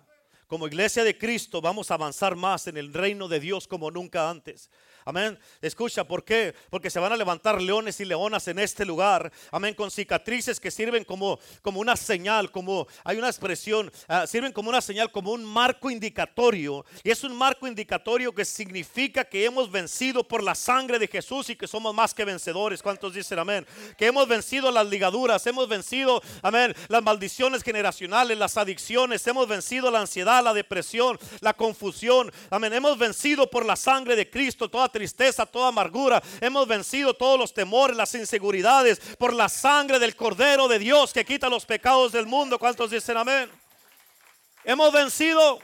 Como 0.47 0.67
iglesia 0.67 1.03
de 1.03 1.17
Cristo 1.17 1.61
vamos 1.61 1.89
a 1.89 1.95
avanzar 1.95 2.35
más 2.35 2.67
en 2.67 2.77
el 2.77 2.93
reino 2.93 3.27
de 3.27 3.39
Dios 3.39 3.67
como 3.67 3.89
nunca 3.89 4.29
antes. 4.29 4.69
Amén. 5.07 5.37
Escucha, 5.61 6.03
¿por 6.03 6.23
qué? 6.23 6.55
Porque 6.71 6.89
se 6.89 6.99
van 6.99 7.13
a 7.13 7.15
levantar 7.15 7.61
leones 7.61 7.99
y 7.99 8.05
leonas 8.05 8.47
en 8.47 8.57
este 8.57 8.83
lugar. 8.85 9.31
Amén. 9.51 9.75
Con 9.75 9.91
cicatrices 9.91 10.59
que 10.59 10.71
sirven 10.71 11.03
como, 11.03 11.37
como 11.61 11.79
una 11.79 11.95
señal, 11.95 12.49
como 12.49 12.87
hay 13.03 13.19
una 13.19 13.27
expresión, 13.27 13.91
ah, 14.07 14.25
sirven 14.25 14.51
como 14.51 14.69
una 14.69 14.81
señal, 14.81 15.11
como 15.11 15.31
un 15.31 15.45
marco 15.45 15.91
indicatorio. 15.91 16.83
Y 17.03 17.11
es 17.11 17.23
un 17.23 17.37
marco 17.37 17.67
indicatorio 17.67 18.33
que 18.33 18.45
significa 18.45 19.23
que 19.23 19.45
hemos 19.45 19.69
vencido 19.69 20.27
por 20.27 20.41
la 20.41 20.55
sangre 20.55 20.97
de 20.97 21.07
Jesús 21.07 21.51
y 21.51 21.55
que 21.55 21.67
somos 21.67 21.93
más 21.93 22.11
que 22.15 22.25
vencedores. 22.25 22.81
¿Cuántos 22.81 23.13
dicen 23.13 23.37
amén? 23.37 23.63
Que 23.99 24.07
hemos 24.07 24.27
vencido 24.27 24.71
las 24.71 24.87
ligaduras, 24.87 25.45
hemos 25.45 25.67
vencido, 25.67 26.19
amén, 26.41 26.75
las 26.87 27.03
maldiciones 27.03 27.61
generacionales, 27.61 28.39
las 28.39 28.57
adicciones, 28.57 29.27
hemos 29.27 29.47
vencido 29.47 29.91
la 29.91 30.01
ansiedad, 30.01 30.34
la 30.41 30.53
depresión, 30.53 31.19
la 31.41 31.53
confusión. 31.53 32.31
Amén. 32.49 32.73
Hemos 32.73 32.97
vencido 32.97 33.49
por 33.49 33.65
la 33.65 33.75
sangre 33.75 34.15
de 34.15 34.29
Cristo 34.29 34.69
toda 34.69 34.89
tristeza, 34.89 35.45
toda 35.45 35.69
amargura. 35.69 36.21
Hemos 36.41 36.67
vencido 36.67 37.13
todos 37.13 37.39
los 37.39 37.53
temores, 37.53 37.97
las 37.97 38.13
inseguridades 38.15 38.99
por 39.17 39.33
la 39.33 39.49
sangre 39.49 39.99
del 39.99 40.15
Cordero 40.15 40.67
de 40.67 40.79
Dios 40.79 41.13
que 41.13 41.25
quita 41.25 41.49
los 41.49 41.65
pecados 41.65 42.11
del 42.11 42.25
mundo. 42.25 42.59
¿Cuántos 42.59 42.91
dicen 42.91 43.17
amén? 43.17 43.49
Hemos 44.63 44.91
vencido. 44.91 45.59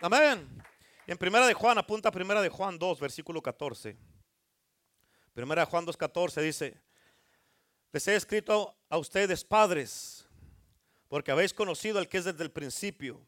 Amén. 0.00 0.48
En 1.06 1.18
primera 1.18 1.46
de 1.46 1.54
Juan, 1.54 1.78
apunta 1.78 2.08
a 2.08 2.12
primera 2.12 2.40
de 2.40 2.48
Juan 2.48 2.78
2, 2.78 2.98
versículo 3.00 3.42
14. 3.42 3.96
Primera 5.34 5.64
de 5.64 5.70
Juan 5.70 5.84
2, 5.84 5.96
14 5.96 6.40
dice, 6.42 6.80
les 7.92 8.08
he 8.08 8.16
escrito 8.16 8.74
a 8.88 8.98
ustedes 8.98 9.44
padres, 9.44 10.21
porque 11.12 11.30
habéis 11.30 11.52
conocido 11.52 11.98
al 11.98 12.08
que 12.08 12.16
es 12.16 12.24
desde 12.24 12.42
el 12.42 12.50
principio. 12.50 13.20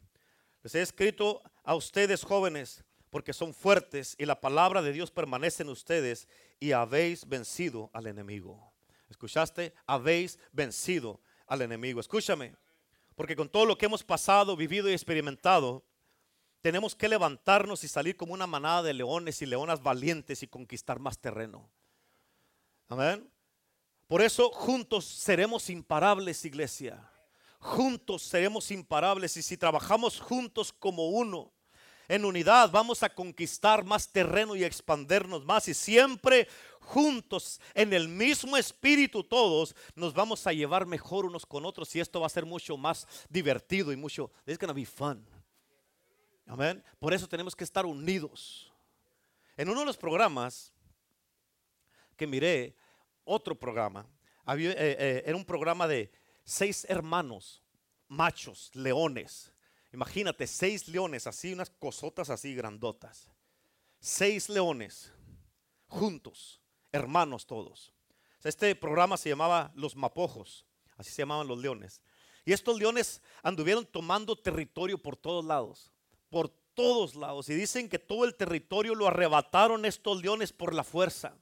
Les 0.63 0.73
he 0.73 0.81
escrito 0.81 1.43
a 1.63 1.75
ustedes 1.75 2.23
jóvenes, 2.23 2.83
porque 3.11 3.31
son 3.31 3.53
fuertes 3.53 4.15
y 4.17 4.25
la 4.25 4.41
palabra 4.41 4.81
de 4.81 4.91
Dios 4.91 5.11
permanece 5.11 5.61
en 5.61 5.69
ustedes 5.69 6.27
y 6.59 6.71
habéis 6.71 7.27
vencido 7.27 7.91
al 7.93 8.07
enemigo. 8.07 8.73
¿Escuchaste? 9.07 9.75
Habéis 9.85 10.39
vencido 10.51 11.21
al 11.45 11.61
enemigo. 11.61 11.99
Escúchame, 11.99 12.55
porque 13.13 13.35
con 13.35 13.49
todo 13.49 13.67
lo 13.67 13.77
que 13.77 13.85
hemos 13.85 14.03
pasado, 14.03 14.55
vivido 14.55 14.89
y 14.89 14.93
experimentado, 14.93 15.85
tenemos 16.61 16.95
que 16.95 17.07
levantarnos 17.07 17.83
y 17.83 17.87
salir 17.87 18.17
como 18.17 18.33
una 18.33 18.47
manada 18.47 18.81
de 18.81 18.95
leones 18.95 19.43
y 19.43 19.45
leonas 19.45 19.83
valientes 19.83 20.41
y 20.41 20.47
conquistar 20.47 20.97
más 20.97 21.19
terreno. 21.19 21.69
Amén. 22.89 23.29
Por 24.07 24.23
eso 24.23 24.49
juntos 24.49 25.05
seremos 25.05 25.69
imparables, 25.69 26.45
iglesia. 26.45 27.11
Juntos 27.65 28.21
seremos 28.21 28.69
imparables 28.69 29.35
y 29.37 29.41
si 29.41 29.57
trabajamos 29.57 30.19
juntos 30.19 30.71
como 30.71 31.09
uno, 31.09 31.51
en 32.07 32.23
unidad, 32.23 32.69
vamos 32.69 33.01
a 33.01 33.09
conquistar 33.09 33.83
más 33.83 34.07
terreno 34.07 34.55
y 34.55 34.63
expandernos 34.63 35.43
más. 35.43 35.67
Y 35.67 35.73
siempre 35.73 36.47
juntos, 36.79 37.59
en 37.73 37.91
el 37.91 38.07
mismo 38.07 38.55
espíritu 38.55 39.23
todos, 39.23 39.75
nos 39.95 40.13
vamos 40.13 40.45
a 40.45 40.53
llevar 40.53 40.85
mejor 40.85 41.25
unos 41.25 41.43
con 41.43 41.65
otros. 41.65 41.95
Y 41.95 41.99
esto 41.99 42.19
va 42.19 42.27
a 42.27 42.29
ser 42.29 42.45
mucho 42.45 42.77
más 42.77 43.07
divertido 43.29 43.91
y 43.91 43.95
mucho, 43.95 44.31
it's 44.45 44.59
gonna 44.59 44.71
be 44.71 44.85
fun. 44.85 45.27
Amén. 46.45 46.83
Por 46.99 47.15
eso 47.15 47.27
tenemos 47.27 47.55
que 47.55 47.63
estar 47.63 47.87
unidos. 47.87 48.71
En 49.57 49.69
uno 49.69 49.79
de 49.79 49.87
los 49.87 49.97
programas 49.97 50.71
que 52.15 52.27
miré, 52.27 52.75
otro 53.23 53.57
programa, 53.57 54.05
había, 54.45 54.69
eh, 54.73 54.75
eh, 54.99 55.23
era 55.25 55.35
un 55.35 55.45
programa 55.45 55.87
de 55.87 56.11
seis 56.45 56.85
hermanos, 56.87 57.61
machos, 58.07 58.71
leones. 58.73 59.51
Imagínate, 59.91 60.47
seis 60.47 60.87
leones, 60.87 61.27
así, 61.27 61.53
unas 61.53 61.69
cosotas 61.69 62.29
así 62.29 62.55
grandotas. 62.55 63.29
Seis 63.99 64.49
leones, 64.49 65.11
juntos, 65.87 66.61
hermanos 66.91 67.45
todos. 67.45 67.91
Este 68.43 68.75
programa 68.75 69.17
se 69.17 69.29
llamaba 69.29 69.71
Los 69.75 69.95
Mapojos, 69.95 70.65
así 70.97 71.09
se 71.11 71.23
llamaban 71.23 71.47
los 71.47 71.57
leones. 71.57 72.01
Y 72.45 72.53
estos 72.53 72.77
leones 72.77 73.21
anduvieron 73.41 73.87
tomando 73.87 74.35
territorio 74.35 75.01
por 75.01 75.17
todos 75.17 75.43
lados, 75.43 75.91
por 76.29 76.49
todos 76.75 77.15
lados. 77.15 77.49
Y 77.49 77.55
dicen 77.55 77.89
que 77.89 77.97
todo 77.97 78.23
el 78.23 78.35
territorio 78.35 78.93
lo 78.93 79.07
arrebataron 79.07 79.83
estos 79.85 80.21
leones 80.21 80.53
por 80.53 80.75
la 80.75 80.83
fuerza. 80.83 81.35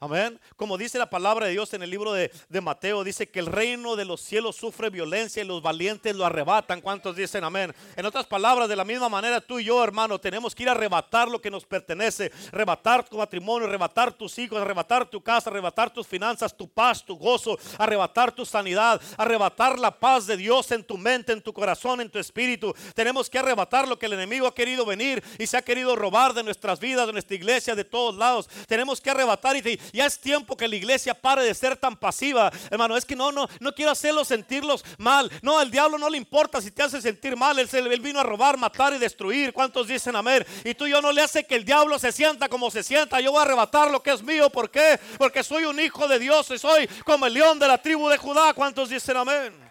Amén. 0.00 0.38
Como 0.54 0.78
dice 0.78 0.96
la 0.96 1.10
palabra 1.10 1.46
de 1.46 1.52
Dios 1.52 1.74
en 1.74 1.82
el 1.82 1.90
libro 1.90 2.12
de, 2.12 2.30
Mateo, 2.62 3.02
dice 3.02 3.28
que 3.28 3.40
el 3.40 3.46
reino 3.46 3.96
de 3.96 4.04
los 4.04 4.20
cielos 4.20 4.54
sufre 4.54 4.90
violencia 4.90 5.42
y 5.42 5.46
los 5.46 5.60
valientes 5.60 6.14
lo 6.14 6.24
arrebatan. 6.24 6.80
¿Cuántos 6.80 7.16
dicen 7.16 7.42
amén? 7.42 7.74
En 7.96 8.06
otras 8.06 8.24
palabras, 8.24 8.68
de 8.68 8.76
la 8.76 8.84
misma 8.84 9.08
manera 9.08 9.40
tú 9.40 9.58
y 9.58 9.64
yo, 9.64 9.82
hermano, 9.82 10.20
tenemos 10.20 10.54
que 10.54 10.62
ir 10.62 10.68
a 10.68 10.72
arrebatar 10.72 11.26
lo 11.26 11.40
que 11.40 11.50
nos 11.50 11.64
pertenece. 11.66 12.30
Arrebatar 12.52 13.08
tu 13.08 13.18
matrimonio, 13.18 13.66
arrebatar 13.66 14.12
tus 14.12 14.38
hijos, 14.38 14.60
arrebatar 14.60 15.04
tu 15.04 15.20
casa, 15.20 15.50
arrebatar 15.50 15.90
tus 15.90 16.06
finanzas, 16.06 16.56
tu 16.56 16.68
paz, 16.68 17.04
tu 17.04 17.16
gozo, 17.16 17.58
arrebatar 17.76 18.30
tu 18.30 18.46
sanidad, 18.46 19.00
arrebatar 19.16 19.80
la 19.80 19.90
paz 19.90 20.28
de 20.28 20.36
Dios 20.36 20.70
en 20.70 20.84
tu 20.84 20.96
mente, 20.96 21.32
en 21.32 21.42
tu 21.42 21.52
corazón, 21.52 22.00
en 22.00 22.08
tu 22.08 22.20
espíritu. 22.20 22.72
Tenemos 22.94 23.28
que 23.28 23.40
arrebatar 23.40 23.88
lo 23.88 23.98
que 23.98 24.06
el 24.06 24.12
enemigo 24.12 24.46
ha 24.46 24.54
querido 24.54 24.86
venir 24.86 25.24
y 25.40 25.46
se 25.48 25.56
ha 25.56 25.62
querido 25.62 25.96
robar 25.96 26.34
de 26.34 26.44
nuestras 26.44 26.78
vidas, 26.78 27.04
de 27.08 27.12
nuestra 27.12 27.34
iglesia, 27.34 27.74
de 27.74 27.84
todos 27.84 28.14
lados. 28.14 28.48
Tenemos 28.68 29.00
que 29.00 29.10
arrebatar 29.10 29.56
y 29.56 29.62
ya 29.92 30.06
es 30.06 30.18
tiempo 30.18 30.56
que 30.56 30.68
la 30.68 30.76
iglesia 30.76 31.14
pare 31.14 31.42
de 31.42 31.54
ser 31.54 31.76
tan 31.76 31.96
pasiva. 31.96 32.50
Hermano, 32.70 32.96
es 32.96 33.04
que 33.04 33.16
no, 33.16 33.32
no, 33.32 33.48
no 33.60 33.74
quiero 33.74 33.90
hacerlos 33.90 34.28
sentirlos 34.28 34.84
mal. 34.98 35.30
No, 35.42 35.58
al 35.58 35.70
diablo 35.70 35.98
no 35.98 36.08
le 36.08 36.16
importa 36.16 36.60
si 36.60 36.70
te 36.70 36.82
hace 36.82 37.00
sentir 37.00 37.36
mal. 37.36 37.58
Él, 37.58 37.68
él 37.72 38.00
vino 38.00 38.20
a 38.20 38.22
robar, 38.22 38.56
matar 38.56 38.94
y 38.94 38.98
destruir. 38.98 39.52
¿Cuántos 39.52 39.88
dicen 39.88 40.16
amén? 40.16 40.46
Y 40.64 40.74
tú 40.74 40.86
y 40.86 40.90
yo 40.90 41.00
no 41.00 41.12
le 41.12 41.22
hace 41.22 41.44
que 41.44 41.56
el 41.56 41.64
diablo 41.64 41.98
se 41.98 42.12
sienta 42.12 42.48
como 42.48 42.70
se 42.70 42.82
sienta. 42.82 43.20
Yo 43.20 43.32
voy 43.32 43.40
a 43.40 43.42
arrebatar 43.42 43.90
lo 43.90 44.02
que 44.02 44.12
es 44.12 44.22
mío. 44.22 44.50
¿Por 44.50 44.70
qué? 44.70 44.98
Porque 45.18 45.42
soy 45.42 45.64
un 45.64 45.78
hijo 45.80 46.06
de 46.08 46.18
Dios 46.18 46.50
y 46.50 46.58
soy 46.58 46.88
como 47.04 47.26
el 47.26 47.34
león 47.34 47.58
de 47.58 47.68
la 47.68 47.78
tribu 47.78 48.08
de 48.08 48.18
Judá. 48.18 48.54
¿Cuántos 48.54 48.90
dicen 48.90 49.16
amén? 49.16 49.68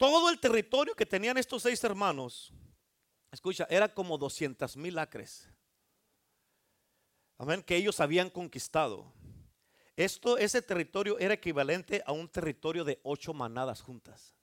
Todo 0.00 0.30
el 0.30 0.40
territorio 0.40 0.94
que 0.94 1.04
tenían 1.04 1.36
estos 1.36 1.62
seis 1.62 1.84
hermanos, 1.84 2.54
escucha, 3.30 3.66
era 3.68 3.86
como 3.92 4.16
200 4.16 4.74
mil 4.78 4.98
acres. 4.98 5.46
Amén, 7.40 7.62
que 7.62 7.74
ellos 7.74 8.00
habían 8.00 8.28
conquistado. 8.28 9.10
Esto, 9.96 10.36
ese 10.36 10.60
territorio 10.60 11.18
era 11.18 11.32
equivalente 11.32 12.02
a 12.04 12.12
un 12.12 12.28
territorio 12.28 12.84
de 12.84 13.00
ocho 13.02 13.32
manadas 13.32 13.80
juntas. 13.80 14.36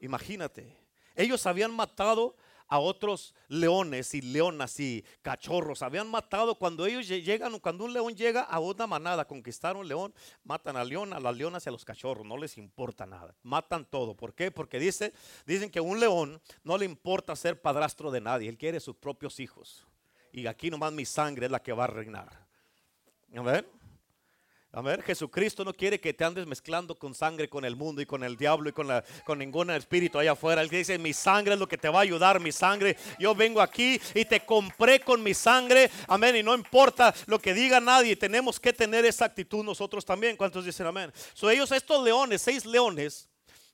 Imagínate, 0.00 0.76
ellos 1.14 1.46
habían 1.46 1.72
matado 1.72 2.34
a 2.66 2.80
otros 2.80 3.32
leones 3.46 4.12
y 4.14 4.22
leonas 4.22 4.80
y 4.80 5.04
cachorros. 5.22 5.82
Habían 5.82 6.10
matado 6.10 6.56
cuando 6.56 6.84
ellos 6.84 7.06
llegan, 7.06 7.56
cuando 7.60 7.84
un 7.84 7.92
león 7.92 8.16
llega 8.16 8.42
a 8.42 8.58
una 8.58 8.88
manada, 8.88 9.28
conquistar 9.28 9.76
un 9.76 9.86
león, 9.86 10.12
matan 10.42 10.76
al 10.76 10.88
león, 10.88 11.12
a 11.12 11.20
las 11.20 11.36
leonas 11.36 11.64
y 11.64 11.68
a 11.68 11.72
los 11.72 11.84
cachorros. 11.84 12.26
No 12.26 12.36
les 12.38 12.58
importa 12.58 13.06
nada. 13.06 13.36
Matan 13.44 13.84
todo. 13.84 14.16
¿Por 14.16 14.34
qué? 14.34 14.50
Porque 14.50 14.80
dice, 14.80 15.12
dicen 15.46 15.70
que 15.70 15.78
a 15.78 15.82
un 15.82 16.00
león 16.00 16.42
no 16.64 16.76
le 16.76 16.86
importa 16.86 17.36
ser 17.36 17.62
padrastro 17.62 18.10
de 18.10 18.20
nadie. 18.20 18.48
Él 18.48 18.58
quiere 18.58 18.80
sus 18.80 18.96
propios 18.96 19.38
hijos 19.38 19.86
y 20.32 20.46
aquí 20.46 20.70
nomás 20.70 20.92
mi 20.92 21.04
sangre 21.04 21.46
es 21.46 21.52
la 21.52 21.62
que 21.62 21.72
va 21.72 21.84
a 21.84 21.88
reinar. 21.88 22.28
Amén. 23.34 23.66
ver, 24.82 25.02
Jesucristo 25.02 25.64
no 25.64 25.74
quiere 25.74 26.00
que 26.00 26.14
te 26.14 26.24
andes 26.24 26.46
mezclando 26.46 26.94
con 26.94 27.14
sangre 27.14 27.48
con 27.48 27.64
el 27.64 27.76
mundo 27.76 28.00
y 28.00 28.06
con 28.06 28.24
el 28.24 28.36
diablo 28.36 28.70
y 28.70 28.72
con, 28.72 28.88
la, 28.88 29.04
con 29.24 29.38
ningún 29.38 29.70
espíritu 29.70 30.18
allá 30.18 30.32
afuera. 30.32 30.62
Él 30.62 30.68
dice, 30.68 30.98
mi 30.98 31.12
sangre 31.12 31.54
es 31.54 31.60
lo 31.60 31.68
que 31.68 31.78
te 31.78 31.88
va 31.88 31.98
a 31.98 32.02
ayudar, 32.02 32.40
mi 32.40 32.52
sangre. 32.52 32.96
Yo 33.18 33.34
vengo 33.34 33.60
aquí 33.60 34.00
y 34.14 34.24
te 34.24 34.40
compré 34.40 35.00
con 35.00 35.22
mi 35.22 35.34
sangre. 35.34 35.90
Amén. 36.06 36.36
Y 36.36 36.42
no 36.42 36.54
importa 36.54 37.14
lo 37.26 37.38
que 37.38 37.52
diga 37.52 37.80
nadie, 37.80 38.16
tenemos 38.16 38.58
que 38.58 38.72
tener 38.72 39.04
esa 39.04 39.26
actitud 39.26 39.64
nosotros 39.64 40.04
también. 40.04 40.36
¿Cuántos 40.36 40.64
dicen 40.64 40.86
amén? 40.86 41.12
So 41.34 41.50
ellos, 41.50 41.70
estos 41.72 42.02
leones, 42.02 42.42
seis 42.42 42.64
leones, 42.64 43.28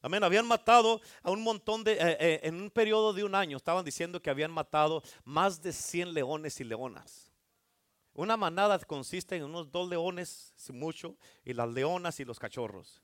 Amén. 0.05 0.23
Habían 0.23 0.47
matado 0.47 1.01
a 1.23 1.31
un 1.31 1.43
montón 1.43 1.83
de, 1.83 1.93
eh, 1.95 2.17
eh, 2.21 2.41
en 2.43 2.61
un 2.61 2.71
periodo 2.71 3.15
de 3.15 3.25
un 3.25 3.35
año, 3.35 3.57
estaban 3.57 3.83
diciendo 3.83 4.21
que 4.21 4.29
habían 4.29 4.51
matado 4.51 5.03
más 5.25 5.63
de 5.63 5.73
100 5.73 6.13
leones 6.13 6.61
y 6.61 6.65
leonas. 6.65 7.33
Una 8.13 8.37
manada 8.37 8.79
consiste 8.81 9.35
en 9.35 9.45
unos 9.45 9.73
dos 9.73 9.89
leones, 9.89 10.53
mucho, 10.75 11.17
y 11.43 11.55
las 11.55 11.71
leonas 11.71 12.21
y 12.21 12.27
los 12.27 12.39
cachorros. 12.39 13.03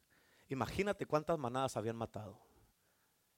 Imagínate 0.51 1.07
cuántas 1.07 1.39
manadas 1.39 1.75
habían 1.79 1.97
matado 1.97 2.39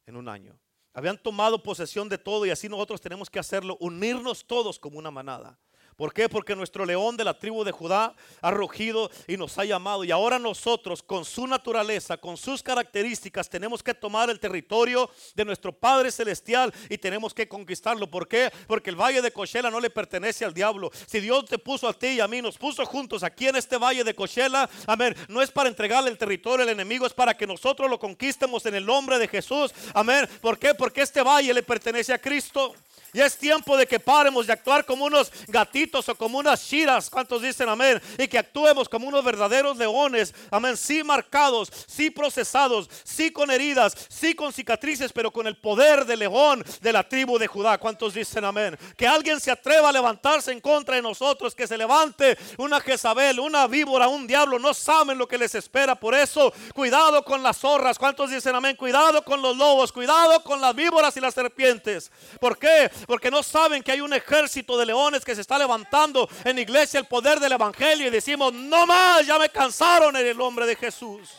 en 0.06 0.16
un 0.16 0.28
año. 0.28 0.58
Habían 0.92 1.16
tomado 1.16 1.62
posesión 1.62 2.08
de 2.08 2.18
todo 2.18 2.44
y 2.44 2.50
así 2.50 2.68
nosotros 2.68 3.00
tenemos 3.00 3.30
que 3.30 3.38
hacerlo, 3.38 3.76
unirnos 3.78 4.44
todos 4.44 4.76
como 4.76 4.98
una 4.98 5.12
manada. 5.12 5.56
¿Por 5.96 6.12
qué? 6.12 6.28
Porque 6.28 6.56
nuestro 6.56 6.84
león 6.84 7.16
de 7.16 7.24
la 7.24 7.38
tribu 7.38 7.64
de 7.64 7.72
Judá 7.72 8.14
ha 8.40 8.50
rugido 8.50 9.10
y 9.26 9.36
nos 9.36 9.58
ha 9.58 9.64
llamado. 9.64 10.04
Y 10.04 10.10
ahora 10.10 10.38
nosotros, 10.38 11.02
con 11.02 11.24
su 11.24 11.46
naturaleza, 11.46 12.16
con 12.16 12.36
sus 12.36 12.62
características, 12.62 13.48
tenemos 13.48 13.82
que 13.82 13.94
tomar 13.94 14.30
el 14.30 14.40
territorio 14.40 15.10
de 15.34 15.44
nuestro 15.44 15.72
Padre 15.72 16.10
Celestial 16.10 16.72
y 16.88 16.98
tenemos 16.98 17.34
que 17.34 17.48
conquistarlo. 17.48 18.10
¿Por 18.10 18.28
qué? 18.28 18.50
Porque 18.66 18.90
el 18.90 18.96
valle 18.96 19.22
de 19.22 19.32
Cochela 19.32 19.70
no 19.70 19.80
le 19.80 19.90
pertenece 19.90 20.44
al 20.44 20.54
diablo. 20.54 20.90
Si 21.06 21.20
Dios 21.20 21.44
te 21.46 21.58
puso 21.58 21.88
a 21.88 21.92
ti 21.92 22.08
y 22.08 22.20
a 22.20 22.28
mí, 22.28 22.42
nos 22.42 22.58
puso 22.58 22.84
juntos 22.86 23.22
aquí 23.22 23.48
en 23.48 23.56
este 23.56 23.76
valle 23.76 24.04
de 24.04 24.14
Cochela, 24.14 24.68
amén, 24.86 25.14
no 25.28 25.42
es 25.42 25.50
para 25.50 25.68
entregarle 25.68 26.10
el 26.10 26.18
territorio 26.18 26.64
al 26.64 26.70
enemigo, 26.70 27.06
es 27.06 27.14
para 27.14 27.36
que 27.36 27.46
nosotros 27.46 27.88
lo 27.90 27.98
conquistemos 27.98 28.64
en 28.66 28.74
el 28.74 28.86
nombre 28.86 29.18
de 29.18 29.28
Jesús. 29.28 29.72
Amén. 29.94 30.28
¿Por 30.40 30.58
qué? 30.58 30.74
Porque 30.74 31.02
este 31.02 31.22
valle 31.22 31.52
le 31.54 31.62
pertenece 31.62 32.12
a 32.12 32.18
Cristo. 32.18 32.74
Y 33.14 33.20
es 33.20 33.36
tiempo 33.36 33.76
de 33.76 33.86
que 33.86 34.00
paremos 34.00 34.46
de 34.46 34.54
actuar 34.54 34.86
como 34.86 35.04
unos 35.04 35.30
gatitos 35.46 36.08
o 36.08 36.14
como 36.14 36.38
unas 36.38 36.66
chiras. 36.66 37.10
¿Cuántos 37.10 37.42
dicen 37.42 37.68
amén? 37.68 38.00
Y 38.16 38.26
que 38.26 38.38
actuemos 38.38 38.88
como 38.88 39.06
unos 39.06 39.22
verdaderos 39.22 39.76
leones. 39.76 40.34
Amén. 40.50 40.78
Sí 40.78 41.04
marcados, 41.04 41.70
sí 41.86 42.10
procesados, 42.10 42.88
sí 43.04 43.30
con 43.30 43.50
heridas, 43.50 43.94
sí 44.08 44.34
con 44.34 44.50
cicatrices, 44.50 45.12
pero 45.12 45.30
con 45.30 45.46
el 45.46 45.58
poder 45.58 46.06
del 46.06 46.20
león 46.20 46.64
de 46.80 46.92
la 46.92 47.06
tribu 47.06 47.38
de 47.38 47.46
Judá. 47.46 47.76
¿Cuántos 47.76 48.14
dicen 48.14 48.46
amén? 48.46 48.78
Que 48.96 49.06
alguien 49.06 49.38
se 49.40 49.50
atreva 49.50 49.90
a 49.90 49.92
levantarse 49.92 50.50
en 50.50 50.60
contra 50.60 50.96
de 50.96 51.02
nosotros. 51.02 51.54
Que 51.54 51.66
se 51.66 51.76
levante 51.76 52.38
una 52.56 52.80
Jezabel, 52.80 53.40
una 53.40 53.66
víbora, 53.66 54.08
un 54.08 54.26
diablo. 54.26 54.58
No 54.58 54.72
saben 54.72 55.18
lo 55.18 55.28
que 55.28 55.36
les 55.36 55.54
espera. 55.54 55.94
Por 55.96 56.14
eso, 56.14 56.50
cuidado 56.74 57.22
con 57.22 57.42
las 57.42 57.58
zorras. 57.58 57.98
¿Cuántos 57.98 58.30
dicen 58.30 58.54
amén? 58.54 58.74
Cuidado 58.74 59.22
con 59.22 59.42
los 59.42 59.54
lobos. 59.54 59.92
Cuidado 59.92 60.42
con 60.42 60.62
las 60.62 60.74
víboras 60.74 61.14
y 61.18 61.20
las 61.20 61.34
serpientes. 61.34 62.10
¿Por 62.40 62.56
qué? 62.58 62.90
Porque 63.06 63.30
no 63.30 63.42
saben 63.42 63.82
que 63.82 63.92
hay 63.92 64.00
un 64.00 64.12
ejército 64.12 64.76
de 64.76 64.86
leones 64.86 65.24
que 65.24 65.34
se 65.34 65.40
está 65.40 65.58
levantando 65.58 66.28
en 66.44 66.56
la 66.56 66.62
iglesia 66.62 67.00
el 67.00 67.06
poder 67.06 67.40
del 67.40 67.52
evangelio 67.52 68.06
y 68.06 68.10
decimos, 68.10 68.52
no 68.52 68.86
más, 68.86 69.26
ya 69.26 69.38
me 69.38 69.48
cansaron 69.48 70.16
en 70.16 70.26
el 70.26 70.36
nombre 70.36 70.66
de 70.66 70.76
Jesús. 70.76 71.30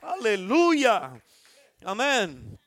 Aleluya. 0.00 1.20
Amén. 1.84 2.58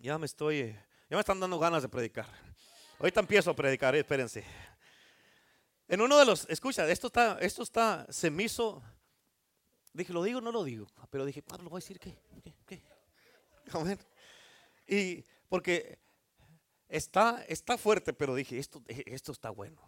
Ya 0.00 0.18
me 0.18 0.26
estoy 0.26 0.76
Ya 1.10 1.16
me 1.16 1.20
están 1.20 1.40
dando 1.40 1.58
ganas 1.58 1.82
de 1.82 1.88
predicar. 1.88 2.26
Ahorita 2.98 3.20
empiezo 3.20 3.50
a 3.50 3.56
predicar, 3.56 3.94
espérense. 3.94 4.44
En 5.88 6.00
uno 6.00 6.18
de 6.18 6.24
los, 6.24 6.48
escucha, 6.48 6.88
esto 6.88 7.08
está, 7.08 7.38
esto 7.40 7.62
está, 7.62 8.06
se 8.10 8.30
me 8.30 8.44
hizo, 8.44 8.82
dije, 9.92 10.12
lo 10.12 10.22
digo 10.24 10.40
no 10.40 10.50
lo 10.50 10.64
digo, 10.64 10.88
pero 11.10 11.24
dije, 11.24 11.42
Pablo, 11.42 11.70
voy 11.70 11.78
a 11.78 11.80
decir 11.80 12.00
qué, 12.00 12.18
qué, 12.42 12.54
qué. 12.66 12.82
Amén. 13.72 13.98
Y 14.88 15.24
porque 15.48 15.98
está, 16.88 17.44
está 17.48 17.78
fuerte, 17.78 18.12
pero 18.12 18.34
dije, 18.34 18.58
esto, 18.58 18.82
esto 18.88 19.32
está 19.32 19.50
bueno. 19.50 19.80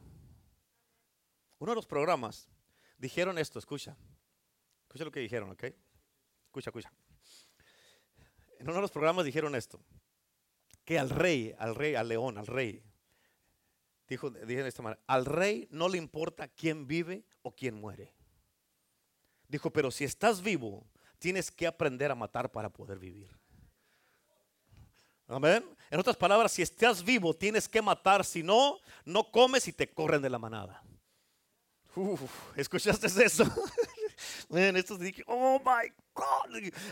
Uno 1.59 1.73
de 1.73 1.77
los 1.77 1.87
programas 1.87 2.49
dijeron 2.99 3.39
esto, 3.39 3.59
escucha, 3.59 3.97
escucha 4.83 5.05
lo 5.05 5.11
que 5.11 5.21
dijeron, 5.21 5.51
¿ok? 5.51 5.65
Escucha, 6.47 6.71
escucha. 6.71 6.93
En 8.59 8.67
uno 8.67 8.77
de 8.77 8.81
los 8.83 8.91
programas 8.91 9.25
dijeron 9.25 9.55
esto, 9.55 9.81
que 10.85 10.99
al 10.99 11.11
rey, 11.11 11.55
al 11.59 11.75
rey, 11.75 11.95
al 11.95 12.09
león, 12.09 12.39
al 12.39 12.47
rey, 12.47 12.83
dijo, 14.09 14.31
dije 14.31 14.63
de 14.63 14.69
esta 14.69 14.83
manera, 14.83 15.01
al 15.07 15.27
rey 15.27 15.69
no 15.71 15.89
le 15.89 15.99
importa 15.99 16.49
quién 16.49 16.87
vive 16.87 17.25
o 17.43 17.55
quién 17.55 17.75
muere. 17.75 18.15
Dijo, 19.49 19.71
pero 19.71 19.91
si 19.91 20.05
estás 20.05 20.43
vivo, 20.43 20.87
tienes 21.19 21.51
que 21.51 21.67
aprender 21.67 22.11
a 22.11 22.15
matar 22.15 22.51
para 22.51 22.71
poder 22.71 22.99
vivir. 22.99 23.38
Amén. 25.29 25.63
En 25.91 26.01
otras 26.01 26.17
palabras, 26.17 26.53
si 26.53 26.63
estás 26.63 27.05
vivo, 27.05 27.35
tienes 27.35 27.69
que 27.69 27.83
matar. 27.83 28.25
Si 28.25 28.43
no, 28.43 28.79
no 29.05 29.31
comes 29.31 29.69
y 29.69 29.73
te 29.73 29.89
corren 29.89 30.23
de 30.23 30.31
la 30.31 30.39
manada. 30.39 30.83
¿Escuchaste 32.57 33.07
eso? 33.25 33.45
Man, 34.49 34.77
esto 34.77 34.97
dije, 34.97 35.23
oh 35.27 35.61
my 35.61 35.93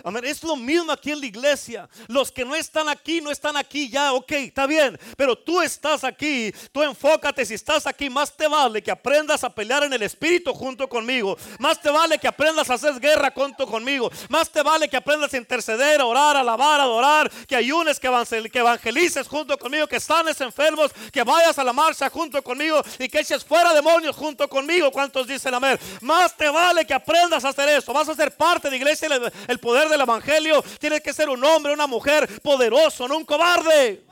Amén. 0.05 0.25
Es 0.25 0.43
lo 0.43 0.57
mismo 0.57 0.93
aquí 0.93 1.13
en 1.13 1.21
la 1.21 1.27
iglesia. 1.27 1.89
Los 2.09 2.31
que 2.31 2.45
no 2.45 2.55
están 2.55 2.89
aquí, 2.89 3.21
no 3.21 3.31
están 3.31 3.57
aquí 3.57 3.89
ya. 3.89 4.13
Ok, 4.13 4.33
está 4.33 4.67
bien. 4.67 4.99
Pero 5.17 5.37
tú 5.37 5.61
estás 5.63 6.05
aquí. 6.05 6.53
Tú 6.73 6.83
enfócate. 6.83 7.45
Si 7.45 7.55
estás 7.55 7.87
aquí, 7.87 8.11
más 8.11 8.37
te 8.37 8.47
vale 8.47 8.83
que 8.83 8.91
aprendas 8.91 9.45
a 9.45 9.51
pelear 9.51 9.85
en 9.85 9.93
el 9.93 10.03
espíritu 10.03 10.53
junto 10.53 10.89
conmigo. 10.89 11.37
Más 11.59 11.81
te 11.81 11.91
vale 11.91 12.19
que 12.19 12.29
aprendas 12.29 12.71
a 12.71 12.75
hacer 12.75 13.01
guerra 13.01 13.33
junto 13.35 13.67
conmigo. 13.67 14.11
Más 14.29 14.51
te 14.51 14.63
vale 14.63 14.89
que 14.89 14.97
aprendas 14.97 15.33
a 15.35 15.37
interceder, 15.37 16.01
a 16.01 16.07
orar, 16.07 16.37
a 16.37 16.41
alabar, 16.41 16.81
a 16.81 16.85
adorar. 16.85 17.31
Que 17.47 17.57
ayunes, 17.57 17.99
que 17.99 18.07
evangelices 18.07 19.27
junto 19.27 19.59
conmigo. 19.59 19.87
Que 19.87 20.01
sanes 20.01 20.41
enfermos. 20.41 20.93
Que 21.13 21.23
vayas 21.23 21.59
a 21.59 21.65
la 21.65 21.73
marcha 21.73 22.11
junto 22.11 22.43
conmigo. 22.43 22.83
Y 22.99 23.09
que 23.09 23.21
eches 23.21 23.45
fuera 23.45 23.73
demonios 23.73 24.15
junto 24.15 24.49
conmigo. 24.49 24.91
¿Cuántos 24.91 25.27
dicen 25.27 25.55
amén? 25.55 25.79
Más 26.01 26.37
te 26.37 26.49
vale 26.49 26.85
que 26.85 26.95
aprendas 26.95 27.45
a 27.45 27.49
hacer 27.49 27.69
esto. 27.71 27.93
Vas 27.93 28.09
a 28.09 28.15
ser 28.15 28.37
parte 28.37 28.71
de 28.71 28.77
iglesia 28.77 29.16
el 29.49 29.59
poder 29.59 29.89
del 29.89 30.01
evangelio, 30.01 30.63
tiene 30.79 31.01
que 31.01 31.13
ser 31.13 31.29
un 31.29 31.45
hombre, 31.45 31.73
una 31.73 31.87
mujer 31.87 32.41
poderoso, 32.43 33.09
no 33.09 33.17
un 33.17 33.25
cobarde. 33.25 34.07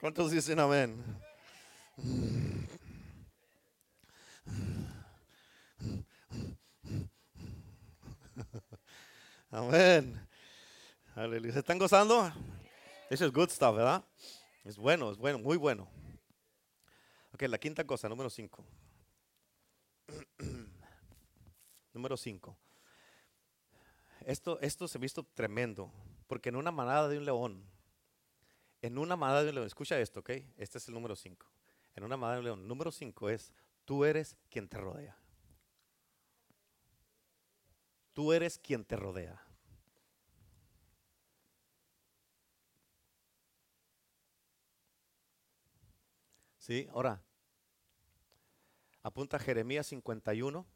¿Cuántos 0.00 0.30
dicen 0.30 0.58
amén? 0.58 1.04
Amén. 9.50 10.25
¿Se 11.16 11.60
están 11.60 11.78
gozando? 11.78 12.30
Eso 13.08 13.24
es 13.24 13.32
good 13.32 13.48
stuff, 13.48 13.74
¿verdad? 13.74 14.04
Es 14.64 14.76
bueno, 14.76 15.10
es 15.10 15.16
bueno, 15.16 15.38
muy 15.38 15.56
bueno. 15.56 15.88
Ok, 17.32 17.44
la 17.44 17.56
quinta 17.56 17.86
cosa, 17.86 18.06
número 18.06 18.28
5. 18.28 18.62
número 21.94 22.18
5. 22.18 22.58
Esto, 24.26 24.60
esto 24.60 24.86
se 24.86 24.98
ha 24.98 25.00
visto 25.00 25.22
tremendo, 25.22 25.90
porque 26.26 26.50
en 26.50 26.56
una 26.56 26.70
manada 26.70 27.08
de 27.08 27.16
un 27.16 27.24
león, 27.24 27.64
en 28.82 28.98
una 28.98 29.16
manada 29.16 29.42
de 29.42 29.48
un 29.48 29.54
león, 29.54 29.66
escucha 29.66 29.98
esto, 29.98 30.20
ok, 30.20 30.32
este 30.58 30.76
es 30.76 30.86
el 30.88 30.92
número 30.92 31.16
5. 31.16 31.46
En 31.94 32.04
una 32.04 32.18
manada 32.18 32.34
de 32.34 32.40
un 32.40 32.44
león, 32.44 32.68
número 32.68 32.92
5 32.92 33.30
es, 33.30 33.54
tú 33.86 34.04
eres 34.04 34.36
quien 34.50 34.68
te 34.68 34.76
rodea. 34.76 35.16
Tú 38.12 38.34
eres 38.34 38.58
quien 38.58 38.84
te 38.84 38.96
rodea. 38.96 39.45
Sí, 46.66 46.88
ahora, 46.90 47.22
apunta 49.00 49.38
Jeremías 49.38 49.86
51, 49.86 50.66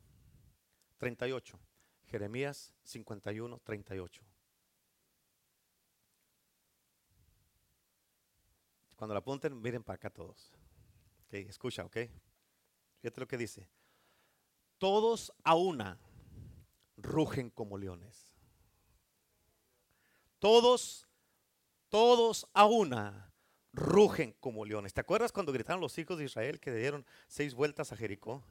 38. 0.98 1.58
Jeremías 2.06 2.72
51, 2.84 3.58
38. 3.58 4.22
Cuando 8.94 9.14
la 9.14 9.18
apunten, 9.18 9.60
miren 9.60 9.82
para 9.82 9.96
acá 9.96 10.10
todos. 10.10 10.52
Okay, 11.26 11.46
escucha, 11.48 11.84
ok. 11.84 11.96
Fíjate 13.00 13.20
lo 13.20 13.26
que 13.26 13.36
dice. 13.36 13.68
Todos 14.78 15.32
a 15.42 15.56
una 15.56 15.98
rugen 16.98 17.50
como 17.50 17.76
leones. 17.76 18.32
Todos, 20.38 21.08
todos 21.88 22.46
a 22.54 22.66
una 22.66 23.29
rugen 23.72 24.34
como 24.40 24.64
leones. 24.64 24.92
¿Te 24.94 25.00
acuerdas 25.00 25.32
cuando 25.32 25.52
gritaron 25.52 25.80
los 25.80 25.98
hijos 25.98 26.18
de 26.18 26.24
Israel 26.24 26.60
que 26.60 26.72
dieron 26.72 27.06
seis 27.28 27.54
vueltas 27.54 27.92
a 27.92 27.96
Jericó? 27.96 28.42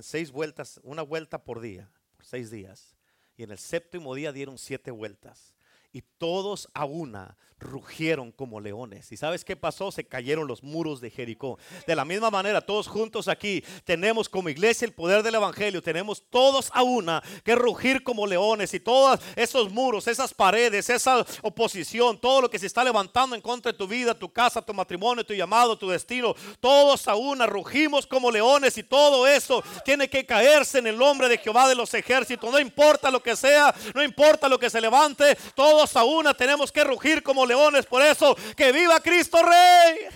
Seis 0.00 0.32
vueltas, 0.32 0.80
una 0.84 1.02
vuelta 1.02 1.44
por 1.44 1.60
día, 1.60 1.90
por 2.16 2.24
seis 2.24 2.50
días. 2.50 2.96
Y 3.36 3.42
en 3.42 3.50
el 3.50 3.58
séptimo 3.58 4.14
día 4.14 4.32
dieron 4.32 4.58
siete 4.58 4.90
vueltas 4.90 5.54
y 5.92 6.02
todos 6.18 6.68
a 6.74 6.84
una 6.84 7.36
rugieron 7.62 8.32
como 8.32 8.60
leones. 8.60 9.10
¿Y 9.12 9.16
sabes 9.16 9.44
qué 9.44 9.56
pasó? 9.56 9.90
Se 9.92 10.04
cayeron 10.04 10.46
los 10.46 10.62
muros 10.62 11.00
de 11.00 11.10
Jericó. 11.10 11.58
De 11.86 11.96
la 11.96 12.04
misma 12.04 12.30
manera, 12.30 12.60
todos 12.60 12.88
juntos 12.88 13.28
aquí 13.28 13.64
tenemos 13.84 14.28
como 14.28 14.48
iglesia 14.48 14.84
el 14.84 14.92
poder 14.92 15.22
del 15.22 15.36
Evangelio. 15.36 15.80
Tenemos 15.80 16.24
todos 16.28 16.70
a 16.74 16.82
una 16.82 17.22
que 17.44 17.54
rugir 17.54 18.02
como 18.02 18.26
leones. 18.26 18.74
Y 18.74 18.80
todos 18.80 19.20
esos 19.36 19.70
muros, 19.70 20.08
esas 20.08 20.34
paredes, 20.34 20.90
esa 20.90 21.24
oposición, 21.42 22.20
todo 22.20 22.42
lo 22.42 22.50
que 22.50 22.58
se 22.58 22.66
está 22.66 22.84
levantando 22.84 23.34
en 23.36 23.42
contra 23.42 23.72
de 23.72 23.78
tu 23.78 23.86
vida, 23.86 24.14
tu 24.14 24.30
casa, 24.30 24.60
tu 24.60 24.74
matrimonio, 24.74 25.24
tu 25.24 25.34
llamado, 25.34 25.78
tu 25.78 25.88
destino. 25.88 26.34
Todos 26.60 27.06
a 27.08 27.14
una 27.14 27.46
rugimos 27.46 28.06
como 28.06 28.30
leones. 28.30 28.76
Y 28.76 28.82
todo 28.82 29.26
eso 29.26 29.62
tiene 29.84 30.10
que 30.10 30.26
caerse 30.26 30.78
en 30.78 30.88
el 30.88 30.98
nombre 30.98 31.28
de 31.28 31.38
Jehová 31.38 31.68
de 31.68 31.74
los 31.74 31.94
ejércitos. 31.94 32.50
No 32.50 32.58
importa 32.58 33.10
lo 33.10 33.22
que 33.22 33.36
sea, 33.36 33.74
no 33.94 34.02
importa 34.02 34.48
lo 34.48 34.58
que 34.58 34.68
se 34.68 34.80
levante. 34.80 35.36
Todo 35.54 35.81
a 35.96 36.04
una 36.04 36.34
tenemos 36.34 36.70
que 36.70 36.84
rugir 36.84 37.22
como 37.22 37.44
leones. 37.44 37.86
Por 37.86 38.02
eso, 38.02 38.36
que 38.56 38.70
viva 38.72 39.00
Cristo 39.00 39.42
Rey. 39.42 40.06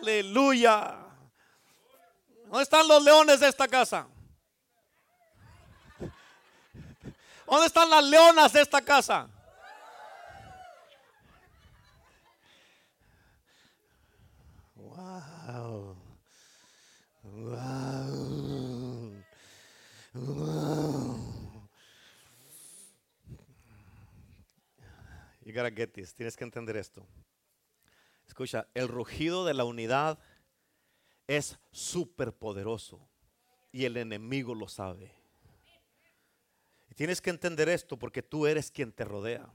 Aleluya. 0.00 0.96
¿Dónde 2.46 2.62
están 2.62 2.88
los 2.88 3.02
leones 3.02 3.40
de 3.40 3.48
esta 3.48 3.68
casa? 3.68 4.06
¿Dónde 7.46 7.66
están 7.66 7.90
las 7.90 8.04
leonas 8.04 8.52
de 8.52 8.62
esta 8.62 8.80
casa? 8.80 9.28
Wow. 14.74 15.96
Wow. 17.22 18.40
Wow. 20.14 20.49
You 25.50 25.56
gotta 25.56 25.74
get. 25.74 25.92
Tienes 26.14 26.36
que 26.36 26.44
entender 26.44 26.76
esto. 26.76 27.04
Escucha, 28.24 28.68
el 28.74 28.86
rugido 28.86 29.44
de 29.44 29.54
la 29.54 29.64
unidad 29.64 30.20
es 31.26 31.58
súper 31.72 32.32
poderoso 32.32 33.08
y 33.72 33.84
el 33.84 33.96
enemigo 33.96 34.54
lo 34.54 34.68
sabe. 34.68 35.12
Tienes 36.94 37.20
que 37.20 37.30
entender 37.30 37.68
esto 37.68 37.98
porque 37.98 38.22
tú 38.22 38.46
eres 38.46 38.70
quien 38.70 38.92
te 38.92 39.04
rodea. 39.04 39.52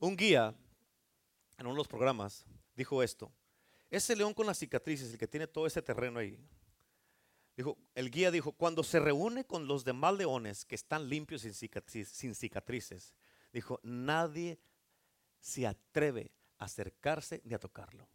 Un 0.00 0.16
guía 0.16 0.54
en 1.58 1.66
uno 1.66 1.74
de 1.74 1.78
los 1.78 1.88
programas 1.88 2.46
dijo 2.74 3.00
esto. 3.02 3.30
Ese 3.90 4.16
león 4.16 4.34
con 4.34 4.46
las 4.46 4.58
cicatrices, 4.58 5.12
el 5.12 5.18
que 5.18 5.28
tiene 5.28 5.46
todo 5.46 5.66
ese 5.68 5.82
terreno 5.82 6.18
ahí, 6.18 6.40
dijo, 7.56 7.78
el 7.94 8.10
guía 8.10 8.32
dijo, 8.32 8.50
cuando 8.52 8.82
se 8.82 8.98
reúne 8.98 9.44
con 9.44 9.68
los 9.68 9.84
demás 9.84 10.14
leones 10.14 10.64
que 10.64 10.74
están 10.74 11.08
limpios 11.08 11.42
sin 11.42 12.34
cicatrices, 12.34 13.14
Dijo, 13.54 13.78
nadie 13.84 14.58
se 15.38 15.64
atreve 15.64 16.32
a 16.58 16.64
acercarse 16.64 17.40
ni 17.44 17.54
a 17.54 17.58
tocarlo. 17.60 18.08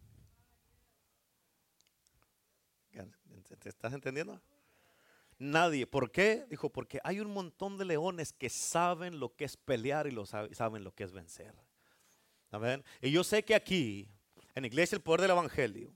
¿Te 3.60 3.70
estás 3.70 3.94
entendiendo? 3.94 4.42
Nadie. 5.38 5.88
¿Por 5.88 6.12
qué? 6.12 6.46
Dijo, 6.50 6.70
porque 6.70 7.00
hay 7.06 7.22
un 7.22 7.32
montón 7.32 7.78
de 7.78 7.86
leones 7.86 8.34
que 8.34 8.50
saben 8.50 9.22
lo 9.22 9.34
que 9.34 9.46
es 9.46 9.56
pelear 9.56 10.08
y 10.08 10.12
lo 10.12 10.26
saben, 10.26 10.84
lo 10.84 10.94
que 10.94 11.06
es 11.06 11.14
vencer. 11.14 11.56
Amén. 12.52 12.84
Y 13.02 13.10
yo 13.12 13.24
sé 13.24 13.44
que 13.46 13.56
aquí, 13.56 14.12
en 14.56 14.66
Iglesia 14.66 14.98
el 14.98 15.02
Poder 15.02 15.22
del 15.22 15.32
Evangelio, 15.32 15.96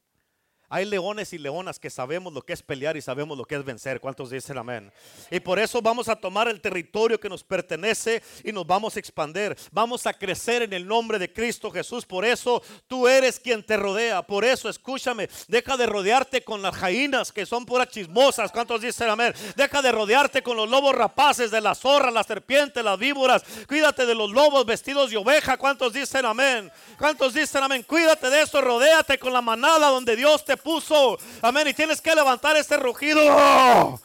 Hay 0.73 0.85
leones 0.85 1.31
y 1.33 1.37
leonas 1.37 1.77
que 1.77 1.91
sabemos 1.91 2.33
lo 2.33 2.41
que 2.41 2.51
es 2.51 2.63
pelear 2.63 2.97
y 2.97 3.01
sabemos 3.03 3.37
lo 3.37 3.45
que 3.45 3.53
es 3.53 3.63
vencer. 3.63 3.99
¿Cuántos 3.99 4.31
dicen 4.31 4.57
amén? 4.57 4.91
Y 5.29 5.39
por 5.39 5.59
eso 5.59 5.83
vamos 5.83 6.09
a 6.09 6.15
tomar 6.15 6.47
el 6.47 6.59
territorio 6.59 7.19
que 7.19 7.29
nos 7.29 7.43
pertenece 7.43 8.23
y 8.43 8.51
nos 8.51 8.65
vamos 8.65 8.95
a 8.95 8.99
expandir. 8.99 9.55
Vamos 9.71 10.07
a 10.07 10.13
crecer 10.15 10.63
en 10.63 10.73
el 10.73 10.87
nombre 10.87 11.19
de 11.19 11.31
Cristo 11.31 11.69
Jesús. 11.69 12.07
Por 12.07 12.25
eso 12.25 12.63
tú 12.87 13.07
eres 13.07 13.39
quien 13.39 13.63
te 13.63 13.77
rodea. 13.77 14.23
Por 14.23 14.43
eso, 14.43 14.67
escúchame, 14.67 15.29
deja 15.47 15.77
de 15.77 15.85
rodearte 15.85 16.43
con 16.43 16.63
las 16.63 16.75
jainas 16.75 17.31
que 17.31 17.45
son 17.45 17.67
puras 17.67 17.89
chismosas. 17.89 18.51
¿Cuántos 18.51 18.81
dicen 18.81 19.11
amén? 19.11 19.31
Deja 19.55 19.79
de 19.79 19.91
rodearte 19.91 20.41
con 20.41 20.57
los 20.57 20.67
lobos 20.67 20.95
rapaces, 20.95 21.51
de 21.51 21.61
las 21.61 21.81
zorras, 21.81 22.11
las 22.11 22.25
serpientes, 22.25 22.83
las 22.83 22.97
víboras. 22.97 23.43
Cuídate 23.67 24.07
de 24.07 24.15
los 24.15 24.31
lobos 24.31 24.65
vestidos 24.65 25.11
de 25.11 25.17
oveja. 25.17 25.55
¿Cuántos 25.55 25.93
dicen 25.93 26.25
amén? 26.25 26.71
¿Cuántos 26.97 27.35
dicen 27.35 27.61
amén? 27.61 27.83
Cuídate 27.83 28.31
de 28.31 28.41
eso, 28.41 28.59
rodéate 28.59 29.19
con 29.19 29.33
la 29.33 29.41
manada 29.41 29.89
donde 29.89 30.15
Dios 30.15 30.43
te 30.43 30.62
puso. 30.63 31.17
Amén. 31.41 31.67
Y 31.67 31.73
tienes 31.73 32.01
que 32.01 32.15
levantar 32.15 32.55
este 32.57 32.77
rugido. 32.77 33.99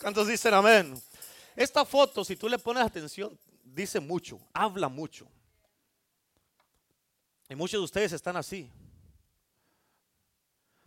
¿Cuántos 0.00 0.26
dicen 0.26 0.54
amén? 0.54 1.00
Esta 1.54 1.84
foto, 1.84 2.24
si 2.24 2.36
tú 2.36 2.48
le 2.48 2.58
pones 2.58 2.82
atención, 2.82 3.38
dice 3.62 4.00
mucho, 4.00 4.40
habla 4.52 4.88
mucho. 4.88 5.28
Y 7.48 7.54
muchos 7.54 7.80
de 7.80 7.84
ustedes 7.84 8.12
están 8.12 8.36
así. 8.36 8.70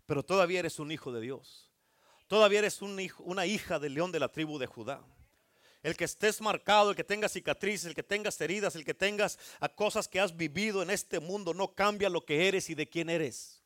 Pero 0.06 0.24
todavía 0.24 0.60
eres 0.60 0.80
un 0.80 0.92
hijo 0.92 1.12
de 1.12 1.22
Dios. 1.22 1.70
Todavía 2.28 2.60
eres 2.60 2.82
un 2.82 3.00
hijo, 3.00 3.24
una 3.24 3.46
hija 3.46 3.80
del 3.80 3.94
león 3.94 4.12
de 4.12 4.20
la 4.20 4.30
tribu 4.30 4.58
de 4.58 4.66
Judá. 4.66 5.02
El 5.84 5.98
que 5.98 6.06
estés 6.06 6.40
marcado, 6.40 6.92
el 6.92 6.96
que 6.96 7.04
tengas 7.04 7.34
cicatrices, 7.34 7.86
el 7.86 7.94
que 7.94 8.04
tengas 8.04 8.40
heridas, 8.40 8.76
el 8.76 8.86
que 8.86 8.94
tengas 8.94 9.38
a 9.60 9.68
cosas 9.68 10.08
que 10.08 10.22
has 10.22 10.36
vivido 10.36 10.82
en 10.82 10.90
este 10.90 11.20
mundo, 11.20 11.54
no 11.54 11.76
cambia 11.76 12.10
lo 12.10 12.26
que 12.26 12.48
eres 12.48 12.70
y 12.70 12.76
de 12.76 12.88
quién 12.88 13.10
eres. 13.10 13.62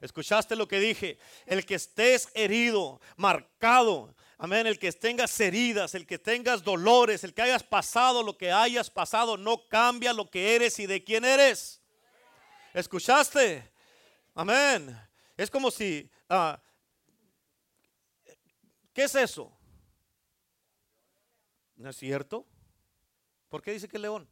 ¿Escuchaste 0.00 0.56
lo 0.56 0.66
que 0.66 0.80
dije? 0.80 1.18
El 1.46 1.64
que 1.64 1.76
estés 1.76 2.28
herido, 2.34 3.00
marcado, 3.16 4.12
amén, 4.36 4.66
el 4.66 4.76
que 4.76 4.90
tengas 4.90 5.38
heridas, 5.38 5.94
el 5.94 6.04
que 6.04 6.18
tengas 6.18 6.64
dolores, 6.64 7.22
el 7.22 7.32
que 7.32 7.42
hayas 7.42 7.62
pasado 7.62 8.24
lo 8.24 8.36
que 8.36 8.50
hayas 8.50 8.90
pasado, 8.90 9.36
no 9.36 9.68
cambia 9.68 10.12
lo 10.12 10.28
que 10.28 10.56
eres 10.56 10.80
y 10.80 10.86
de 10.86 11.04
quién 11.04 11.24
eres. 11.24 11.80
¿Escuchaste? 12.74 13.70
Amén. 14.34 14.98
Es 15.36 15.48
como 15.48 15.70
si, 15.70 16.10
ah, 16.28 16.60
¿qué 18.92 19.04
es 19.04 19.14
eso? 19.14 19.56
¿No 21.82 21.90
es 21.90 21.96
cierto? 21.96 22.46
¿Por 23.48 23.60
qué 23.60 23.72
dice 23.72 23.88
que 23.88 23.96
es 23.96 24.00
león? 24.00 24.28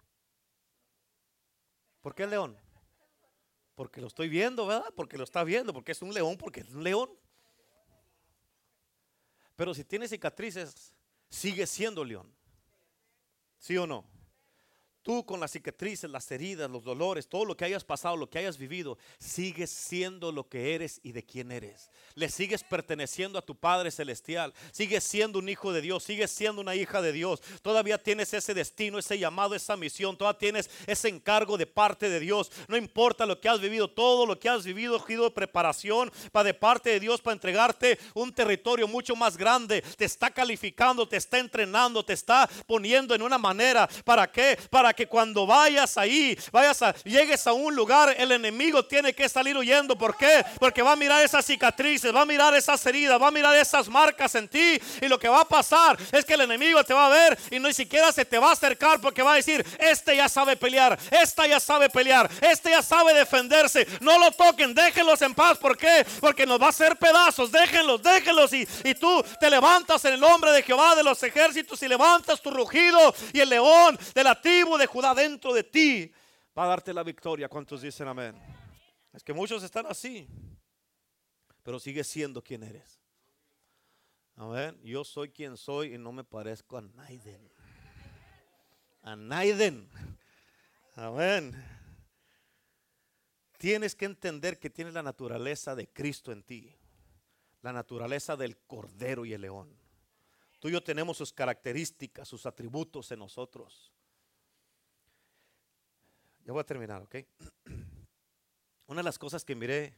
¿Por 2.01 2.15
qué 2.15 2.23
es 2.23 2.31
león? 2.31 2.57
Porque 3.75 4.01
lo 4.01 4.07
estoy 4.07 4.29
viendo, 4.29 4.69
¿verdad? 4.69 4.95
Porque 4.95 5.19
lo 5.19 5.25
está 5.25 5.43
viendo, 5.43 5.73
porque 5.73 5.91
es 5.91 6.01
un 6.01 6.15
león, 6.15 6.37
porque 6.39 6.61
es 6.61 6.69
un 6.71 6.85
león. 6.85 7.11
Pero 9.57 9.75
si 9.75 9.83
tiene 9.83 10.07
cicatrices, 10.07 10.95
sigue 11.29 11.67
siendo 11.67 12.05
león. 12.05 12.33
¿Sí 13.59 13.77
o 13.77 13.85
no? 13.85 14.05
Tú 15.11 15.27
con 15.27 15.41
las 15.41 15.51
cicatrices, 15.51 16.09
las 16.09 16.31
heridas, 16.31 16.71
los 16.71 16.85
dolores, 16.85 17.27
todo 17.27 17.45
lo 17.45 17.57
que 17.57 17.65
hayas 17.65 17.83
pasado, 17.83 18.17
lo 18.17 18.31
que 18.31 18.39
hayas 18.39 18.57
vivido, 18.57 18.97
sigues 19.19 19.69
siendo 19.69 20.31
lo 20.31 20.49
que 20.49 20.73
eres 20.77 21.01
y 21.03 21.11
de 21.11 21.25
quién 21.25 21.51
eres. 21.51 21.91
Le 22.15 22.29
sigues 22.29 22.63
perteneciendo 22.63 23.37
a 23.37 23.43
tu 23.43 23.57
Padre 23.57 23.91
Celestial. 23.91 24.55
Sigues 24.71 25.03
siendo 25.03 25.41
un 25.41 25.49
hijo 25.49 25.73
de 25.73 25.81
Dios, 25.81 26.05
sigues 26.05 26.31
siendo 26.31 26.61
una 26.61 26.77
hija 26.77 27.03
de 27.03 27.11
Dios. 27.11 27.43
Todavía 27.61 27.99
tienes 27.99 28.33
ese 28.35 28.55
destino, 28.55 29.01
ese 29.01 29.19
llamado, 29.19 29.57
esa 29.57 29.77
misión. 29.77 30.17
Todavía 30.17 30.39
tienes 30.39 30.71
ese 30.87 31.09
encargo 31.09 31.59
de 31.59 31.67
parte 31.67 32.09
de 32.09 32.21
Dios. 32.21 32.53
No 32.69 32.77
importa 32.77 33.27
lo 33.27 33.41
que 33.41 33.49
has 33.49 33.61
vivido, 33.61 33.91
todo 33.91 34.27
lo 34.27 34.39
que 34.39 34.49
has 34.49 34.65
vivido, 34.65 35.05
sido 35.05 35.25
de 35.25 35.31
preparación 35.33 36.13
para 36.31 36.45
de 36.45 36.55
parte 36.55 36.91
de 36.91 37.01
Dios 37.01 37.21
para 37.21 37.35
entregarte 37.35 37.99
un 38.15 38.33
territorio 38.33 38.87
mucho 38.87 39.17
más 39.17 39.37
grande. 39.37 39.83
Te 39.97 40.05
está 40.05 40.31
calificando, 40.31 41.09
te 41.09 41.17
está 41.17 41.41
entrenando, 41.41 42.05
te 42.05 42.13
está 42.13 42.49
poniendo 42.69 43.13
en 43.13 43.23
una 43.23 43.39
manera. 43.39 43.89
¿Para 44.05 44.31
qué? 44.31 44.57
Para 44.71 44.93
que 44.93 45.00
cuando 45.07 45.47
vayas 45.47 45.97
ahí, 45.97 46.39
vayas 46.53 46.83
a, 46.83 46.95
llegues 47.05 47.47
a 47.47 47.53
un 47.53 47.75
lugar, 47.75 48.15
el 48.19 48.33
enemigo 48.33 48.85
tiene 48.85 49.13
que 49.13 49.29
salir 49.29 49.57
huyendo. 49.57 49.97
¿Por 49.97 50.17
qué? 50.17 50.45
Porque 50.59 50.83
va 50.83 50.93
a 50.93 50.97
mirar 50.97 51.25
esas 51.25 51.45
cicatrices, 51.45 52.15
va 52.15 52.23
a 52.23 52.27
mirar 52.27 52.55
esas 52.55 52.85
heridas, 52.87 53.21
va 53.21 53.29
a 53.29 53.31
mirar 53.31 53.57
esas 53.57 53.89
marcas 53.89 54.35
en 54.35 54.49
ti. 54.49 54.81
Y 55.01 55.09
lo 55.09 55.19
que 55.19 55.29
va 55.29 55.43
a 55.43 55.49
pasar 55.49 55.99
es 56.13 56.25
que 56.25 56.35
el 56.35 56.43
enemigo 56.43 56.83
te 56.85 56.95
va 56.95 57.07
a 57.07 57.09
ver 57.09 57.39
y 57.51 57.59
ni 57.59 57.73
siquiera 57.73 58.13
se 58.13 58.25
te 58.25 58.39
va 58.39 58.51
a 58.51 58.53
acercar 58.53 59.01
porque 59.01 59.23
va 59.23 59.33
a 59.33 59.37
decir, 59.37 59.65
este 59.79 60.17
ya 60.17 60.29
sabe 60.29 60.57
pelear, 60.57 60.99
esta 61.11 61.47
ya 61.47 61.61
sabe 61.61 61.91
pelear, 61.91 62.31
este 62.41 62.71
ya 62.71 62.83
sabe 62.83 63.15
defenderse. 63.15 63.87
No 64.01 64.19
lo 64.19 64.31
toquen, 64.33 64.75
déjenlos 64.75 65.21
en 65.23 65.35
paz. 65.35 65.59
¿Por 65.59 65.77
qué? 65.77 66.07
Porque 66.21 66.47
nos 66.47 66.61
va 66.61 66.67
a 66.67 66.71
hacer 66.71 66.97
pedazos. 66.97 67.51
Déjenlos, 67.51 68.03
déjenlos. 68.03 68.53
Y, 68.53 68.67
y 68.85 68.95
tú 68.95 69.25
te 69.39 69.51
levantas 69.51 70.05
en 70.05 70.15
el 70.15 70.21
nombre 70.21 70.53
de 70.53 70.63
Jehová 70.63 70.95
de 70.95 71.03
los 71.03 71.23
ejércitos 71.23 71.83
y 71.83 71.89
levantas 71.89 72.41
tu 72.41 72.51
rugido 72.51 73.15
y 73.33 73.41
el 73.41 73.49
león 73.49 73.99
de 74.15 74.25
la 74.25 74.41
tribu 74.41 74.77
de 74.81 74.87
Judá 74.87 75.15
dentro 75.15 75.53
de 75.53 75.63
ti 75.63 76.13
va 76.59 76.65
a 76.65 76.69
darte 76.69 76.93
la 76.93 77.05
victoria. 77.05 77.49
¿Cuántos 77.49 77.83
dicen 77.83 78.09
amén? 78.09 78.35
Es 79.13 79.23
que 79.23 79.33
muchos 79.33 79.63
están 79.63 79.87
así, 79.87 80.27
pero 81.63 81.79
sigue 81.79 82.03
siendo 82.03 82.43
quien 82.43 82.63
eres. 82.63 83.01
Amén. 84.37 84.81
Yo 84.83 85.05
soy 85.05 85.31
quien 85.31 85.57
soy 85.57 85.95
y 85.95 85.99
no 85.99 86.13
me 86.13 86.25
parezco 86.25 86.79
a 86.79 86.81
Naiden. 86.81 87.53
A 89.03 89.15
Naiden. 89.15 89.89
Amén. 90.97 91.55
Tienes 93.59 93.95
que 93.95 94.07
entender 94.07 94.59
que 94.59 94.71
tienes 94.71 94.95
la 94.95 95.03
naturaleza 95.03 95.75
de 95.75 95.89
Cristo 95.89 96.33
en 96.33 96.43
ti. 96.43 96.75
La 97.63 97.73
naturaleza 97.73 98.37
del 98.37 98.57
cordero 98.57 99.27
y 99.27 99.35
el 99.35 99.43
león. 99.43 99.77
Tú 100.59 100.69
y 100.69 100.73
yo 100.73 100.83
tenemos 100.83 101.19
sus 101.19 101.33
características, 101.33 102.27
sus 102.27 102.47
atributos 102.47 103.11
en 103.13 103.19
nosotros. 103.19 103.93
Ya 106.45 106.53
voy 106.53 106.61
a 106.61 106.65
terminar, 106.65 107.03
¿ok? 107.03 107.17
Una 108.87 109.01
de 109.01 109.05
las 109.05 109.19
cosas 109.19 109.45
que 109.45 109.55
miré 109.55 109.95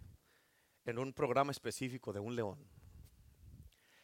en 0.84 0.98
un 0.98 1.12
programa 1.12 1.52
específico 1.52 2.12
de 2.12 2.20
un 2.20 2.34
león 2.34 2.58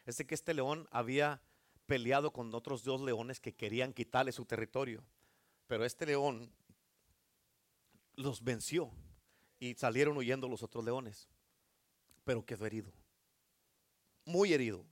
es 0.05 0.17
de 0.17 0.25
que 0.25 0.35
este 0.35 0.53
león 0.53 0.87
había 0.91 1.41
peleado 1.85 2.31
con 2.31 2.53
otros 2.53 2.83
dos 2.83 3.01
leones 3.01 3.39
que 3.39 3.53
querían 3.53 3.93
quitarle 3.93 4.31
su 4.31 4.45
territorio. 4.45 5.03
Pero 5.67 5.85
este 5.85 6.05
león 6.05 6.51
los 8.15 8.43
venció 8.43 8.91
y 9.59 9.75
salieron 9.75 10.17
huyendo 10.17 10.47
los 10.47 10.63
otros 10.63 10.83
leones. 10.83 11.27
Pero 12.23 12.45
quedó 12.45 12.65
herido. 12.65 12.91
Muy 14.25 14.53
herido. 14.53 14.85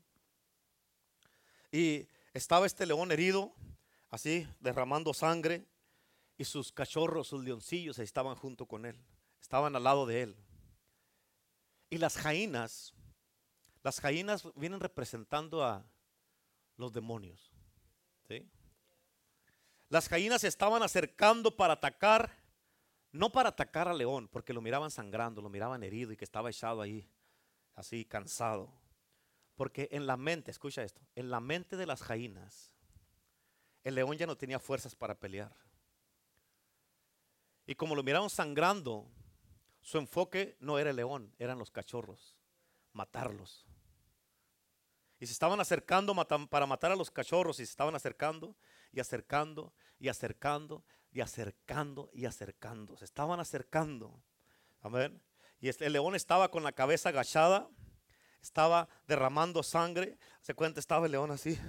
Y 1.72 2.08
estaba 2.34 2.66
este 2.66 2.86
león 2.86 3.12
herido, 3.12 3.54
así, 4.10 4.48
derramando 4.60 5.14
sangre 5.14 5.66
y 6.38 6.46
sus 6.46 6.72
cachorros, 6.72 7.28
sus 7.28 7.44
leoncillos 7.44 8.00
estaban 8.00 8.36
junto 8.36 8.68
con 8.68 8.86
él, 8.86 9.00
estaban 9.42 9.76
al 9.76 9.84
lado 9.84 10.06
de 10.06 10.22
él. 10.24 10.36
Y 11.90 11.98
las 11.98 12.18
jainas, 12.18 12.94
las 13.84 14.00
jainas 14.00 14.44
vienen 14.56 14.80
representando 14.80 15.64
a 15.64 15.86
los 16.76 16.94
demonios. 16.94 17.52
Las 19.90 20.10
jainas 20.10 20.42
se 20.42 20.50
estaban 20.50 20.84
acercando 20.84 21.56
para 21.56 21.74
atacar, 21.74 22.32
no 23.14 23.32
para 23.32 23.50
atacar 23.50 23.88
al 23.88 23.98
león, 23.98 24.28
porque 24.28 24.54
lo 24.54 24.62
miraban 24.62 24.92
sangrando, 24.92 25.42
lo 25.42 25.50
miraban 25.50 25.82
herido 25.82 26.12
y 26.12 26.18
que 26.18 26.26
estaba 26.26 26.50
echado 26.50 26.82
ahí, 26.82 27.10
así 27.74 28.04
cansado. 28.04 28.70
Porque 29.56 29.88
en 29.92 30.06
la 30.06 30.18
mente, 30.18 30.52
escucha 30.52 30.84
esto, 30.84 31.02
en 31.16 31.32
la 31.32 31.40
mente 31.40 31.78
de 31.78 31.86
las 31.86 32.04
jainas, 32.04 32.74
el 33.86 33.96
león 33.96 34.18
ya 34.18 34.28
no 34.28 34.36
tenía 34.36 34.60
fuerzas 34.60 34.94
para 34.94 35.18
pelear. 35.18 35.56
Y 37.68 37.76
como 37.76 37.96
lo 37.96 38.02
miraron 38.02 38.30
sangrando, 38.30 39.12
su 39.82 39.98
enfoque 39.98 40.58
no 40.60 40.80
era 40.80 40.90
el 40.90 40.96
león, 40.96 41.36
eran 41.38 41.60
los 41.60 41.70
cachorros, 41.70 42.38
matarlos. 42.94 43.68
Y 45.20 45.26
se 45.26 45.34
estaban 45.34 45.60
acercando 45.60 46.16
para 46.50 46.66
matar 46.66 46.92
a 46.92 46.96
los 46.96 47.12
cachorros 47.12 47.60
y 47.60 47.66
se 47.66 47.72
estaban 47.72 47.94
acercando 47.94 48.56
y 48.92 49.00
acercando 49.00 49.74
y 50.00 50.08
acercando 50.08 50.86
y 51.12 51.22
acercando 51.22 52.10
y 52.14 52.26
acercando. 52.26 52.96
Se 52.98 53.06
estaban 53.06 53.40
acercando. 53.40 54.24
Amén. 54.82 55.22
Y 55.60 55.70
el 55.70 55.94
león 55.94 56.16
estaba 56.16 56.52
con 56.52 56.64
la 56.64 56.72
cabeza 56.72 57.10
agachada, 57.10 57.68
estaba 58.42 58.88
derramando 59.08 59.64
sangre. 59.64 60.18
Se 60.42 60.54
cuenta, 60.54 60.80
estaba 60.80 61.08
el 61.08 61.12
león 61.12 61.32
así. 61.32 61.60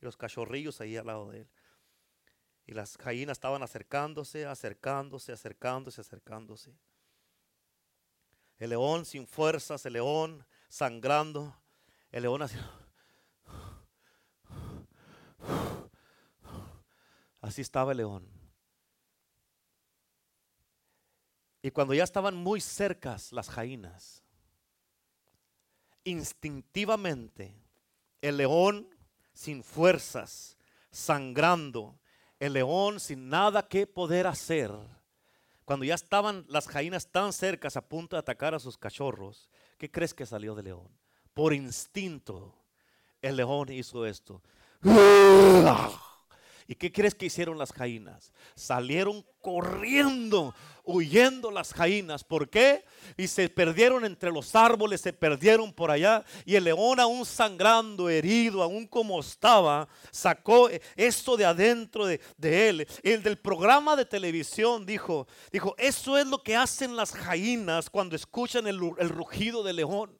Y 0.00 0.04
los 0.04 0.16
cachorrillos 0.16 0.80
ahí 0.80 0.96
al 0.96 1.06
lado 1.06 1.30
de 1.30 1.40
él. 1.40 1.48
Y 2.70 2.74
las 2.74 2.96
gallinas 2.96 3.34
estaban 3.34 3.64
acercándose, 3.64 4.46
acercándose, 4.46 5.32
acercándose, 5.32 6.00
acercándose. 6.02 6.72
El 8.58 8.70
león 8.70 9.04
sin 9.04 9.26
fuerzas, 9.26 9.84
el 9.86 9.94
león 9.94 10.46
sangrando, 10.68 11.52
el 12.12 12.22
león 12.22 12.42
así. 12.42 12.56
Así 17.40 17.60
estaba 17.60 17.90
el 17.90 17.98
león. 17.98 18.28
Y 21.62 21.72
cuando 21.72 21.92
ya 21.92 22.04
estaban 22.04 22.36
muy 22.36 22.60
cercas 22.60 23.32
las 23.32 23.50
jainas, 23.50 24.22
instintivamente 26.04 27.52
el 28.22 28.36
león 28.36 28.88
sin 29.32 29.64
fuerzas, 29.64 30.56
sangrando, 30.92 31.99
el 32.40 32.54
león 32.54 32.98
sin 32.98 33.28
nada 33.28 33.68
que 33.68 33.86
poder 33.86 34.26
hacer, 34.26 34.72
cuando 35.64 35.84
ya 35.84 35.94
estaban 35.94 36.44
las 36.48 36.66
jainas 36.66 37.06
tan 37.06 37.32
cercas 37.32 37.76
a 37.76 37.86
punto 37.86 38.16
de 38.16 38.20
atacar 38.20 38.54
a 38.54 38.58
sus 38.58 38.76
cachorros, 38.76 39.48
¿qué 39.78 39.90
crees 39.90 40.14
que 40.14 40.26
salió 40.26 40.56
del 40.56 40.64
león? 40.64 40.88
Por 41.34 41.52
instinto, 41.54 42.56
el 43.22 43.36
león 43.36 43.70
hizo 43.70 44.04
esto. 44.04 44.42
¿Y 46.70 46.76
qué 46.76 46.92
crees 46.92 47.16
que 47.16 47.26
hicieron 47.26 47.58
las 47.58 47.72
jainas? 47.72 48.32
Salieron 48.54 49.26
corriendo, 49.40 50.54
huyendo 50.84 51.50
las 51.50 51.74
jainas. 51.74 52.22
¿Por 52.22 52.48
qué? 52.48 52.84
Y 53.16 53.26
se 53.26 53.48
perdieron 53.48 54.04
entre 54.04 54.30
los 54.30 54.54
árboles, 54.54 55.00
se 55.00 55.12
perdieron 55.12 55.72
por 55.72 55.90
allá. 55.90 56.24
Y 56.44 56.54
el 56.54 56.62
león 56.62 57.00
aún 57.00 57.26
sangrando, 57.26 58.08
herido, 58.08 58.62
aún 58.62 58.86
como 58.86 59.18
estaba, 59.18 59.88
sacó 60.12 60.70
esto 60.94 61.36
de 61.36 61.44
adentro 61.44 62.06
de, 62.06 62.20
él. 62.38 62.86
El 63.02 63.24
del 63.24 63.36
programa 63.36 63.96
de 63.96 64.04
televisión 64.04 64.86
dijo, 64.86 65.26
dijo, 65.50 65.74
eso 65.76 66.16
es 66.16 66.26
lo 66.28 66.40
que 66.40 66.54
hacen 66.54 66.94
las 66.94 67.10
jainas 67.10 67.90
cuando 67.90 68.14
escuchan 68.14 68.68
el, 68.68 68.78
el 68.98 69.08
rugido 69.08 69.64
del 69.64 69.74
león. 69.74 70.19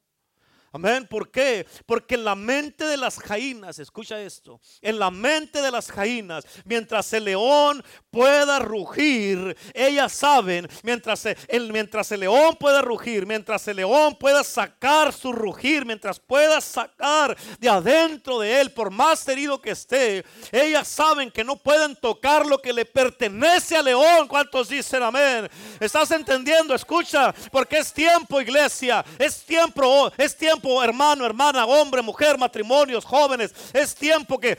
Amén. 0.72 1.04
¿Por 1.08 1.32
qué? 1.32 1.66
Porque 1.84 2.14
en 2.14 2.24
la 2.24 2.36
mente 2.36 2.84
de 2.84 2.96
las 2.96 3.18
jainas, 3.18 3.80
escucha 3.80 4.20
esto, 4.20 4.60
en 4.80 5.00
la 5.00 5.10
mente 5.10 5.60
de 5.60 5.70
las 5.72 5.90
jainas, 5.90 6.44
mientras 6.64 7.12
el 7.12 7.24
león 7.24 7.82
pueda 8.12 8.60
rugir, 8.60 9.56
ellas 9.74 10.12
saben, 10.12 10.68
mientras 10.84 11.26
el, 11.26 11.72
mientras 11.72 12.12
el 12.12 12.20
león 12.20 12.56
pueda 12.58 12.82
rugir, 12.82 13.26
mientras 13.26 13.66
el 13.66 13.78
león 13.78 14.16
pueda 14.16 14.44
sacar 14.44 15.12
su 15.12 15.32
rugir, 15.32 15.84
mientras 15.84 16.20
pueda 16.20 16.60
sacar 16.60 17.36
de 17.58 17.68
adentro 17.68 18.38
de 18.38 18.60
él, 18.60 18.70
por 18.70 18.92
más 18.92 19.26
herido 19.26 19.60
que 19.60 19.70
esté, 19.70 20.24
ellas 20.52 20.86
saben 20.86 21.32
que 21.32 21.42
no 21.42 21.56
pueden 21.56 21.96
tocar 21.96 22.46
lo 22.46 22.58
que 22.58 22.72
le 22.72 22.84
pertenece 22.84 23.76
al 23.76 23.86
león. 23.86 24.28
¿Cuántos 24.28 24.68
dicen 24.68 25.02
amén? 25.02 25.50
¿Estás 25.80 26.12
entendiendo? 26.12 26.76
Escucha, 26.76 27.34
porque 27.50 27.78
es 27.78 27.92
tiempo, 27.92 28.40
iglesia, 28.40 29.04
es 29.18 29.42
tiempo, 29.42 30.12
es 30.16 30.36
tiempo 30.36 30.59
hermano, 30.82 31.24
hermana, 31.24 31.66
hombre, 31.66 32.02
mujer, 32.02 32.38
matrimonios, 32.38 33.04
jóvenes. 33.04 33.54
Es 33.72 33.94
tiempo 33.94 34.38
que, 34.38 34.58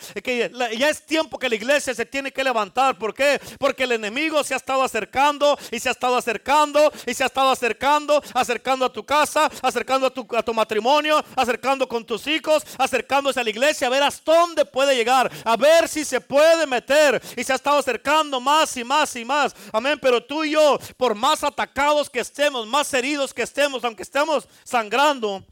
ya 0.77 0.89
es 0.89 1.05
tiempo 1.05 1.37
que 1.37 1.49
la 1.49 1.55
iglesia 1.55 1.93
se 1.93 2.05
tiene 2.05 2.31
que 2.31 2.43
levantar. 2.43 2.97
¿Por 2.97 3.13
qué? 3.13 3.39
Porque 3.59 3.83
el 3.83 3.93
enemigo 3.93 4.43
se 4.43 4.53
ha 4.53 4.57
estado 4.57 4.83
acercando 4.83 5.57
y 5.71 5.79
se 5.79 5.89
ha 5.89 5.91
estado 5.91 6.15
acercando 6.15 6.91
y 7.05 7.13
se 7.13 7.23
ha 7.23 7.27
estado 7.27 7.49
acercando, 7.51 8.21
acercando 8.33 8.85
a 8.85 8.93
tu 8.93 9.05
casa, 9.05 9.49
acercando 9.61 10.07
a 10.07 10.09
tu, 10.09 10.27
a 10.35 10.43
tu 10.43 10.53
matrimonio, 10.53 11.23
acercando 11.35 11.87
con 11.87 12.05
tus 12.05 12.27
hijos, 12.27 12.63
acercándose 12.77 13.39
a 13.39 13.43
la 13.43 13.49
iglesia, 13.49 13.87
a 13.87 13.89
ver 13.89 14.03
hasta 14.03 14.31
dónde 14.31 14.65
puede 14.65 14.95
llegar, 14.95 15.31
a 15.43 15.57
ver 15.57 15.87
si 15.87 16.05
se 16.05 16.21
puede 16.21 16.65
meter. 16.67 17.21
Y 17.35 17.43
se 17.43 17.53
ha 17.53 17.55
estado 17.55 17.79
acercando 17.79 18.39
más 18.39 18.75
y 18.77 18.83
más 18.83 19.15
y 19.15 19.25
más. 19.25 19.55
Amén. 19.71 19.99
Pero 20.01 20.23
tú 20.23 20.43
y 20.43 20.51
yo, 20.51 20.79
por 20.97 21.15
más 21.15 21.43
atacados 21.43 22.09
que 22.09 22.19
estemos, 22.19 22.67
más 22.67 22.93
heridos 22.93 23.33
que 23.33 23.43
estemos, 23.43 23.83
aunque 23.83 24.03
estemos 24.03 24.47
sangrando, 24.63 25.43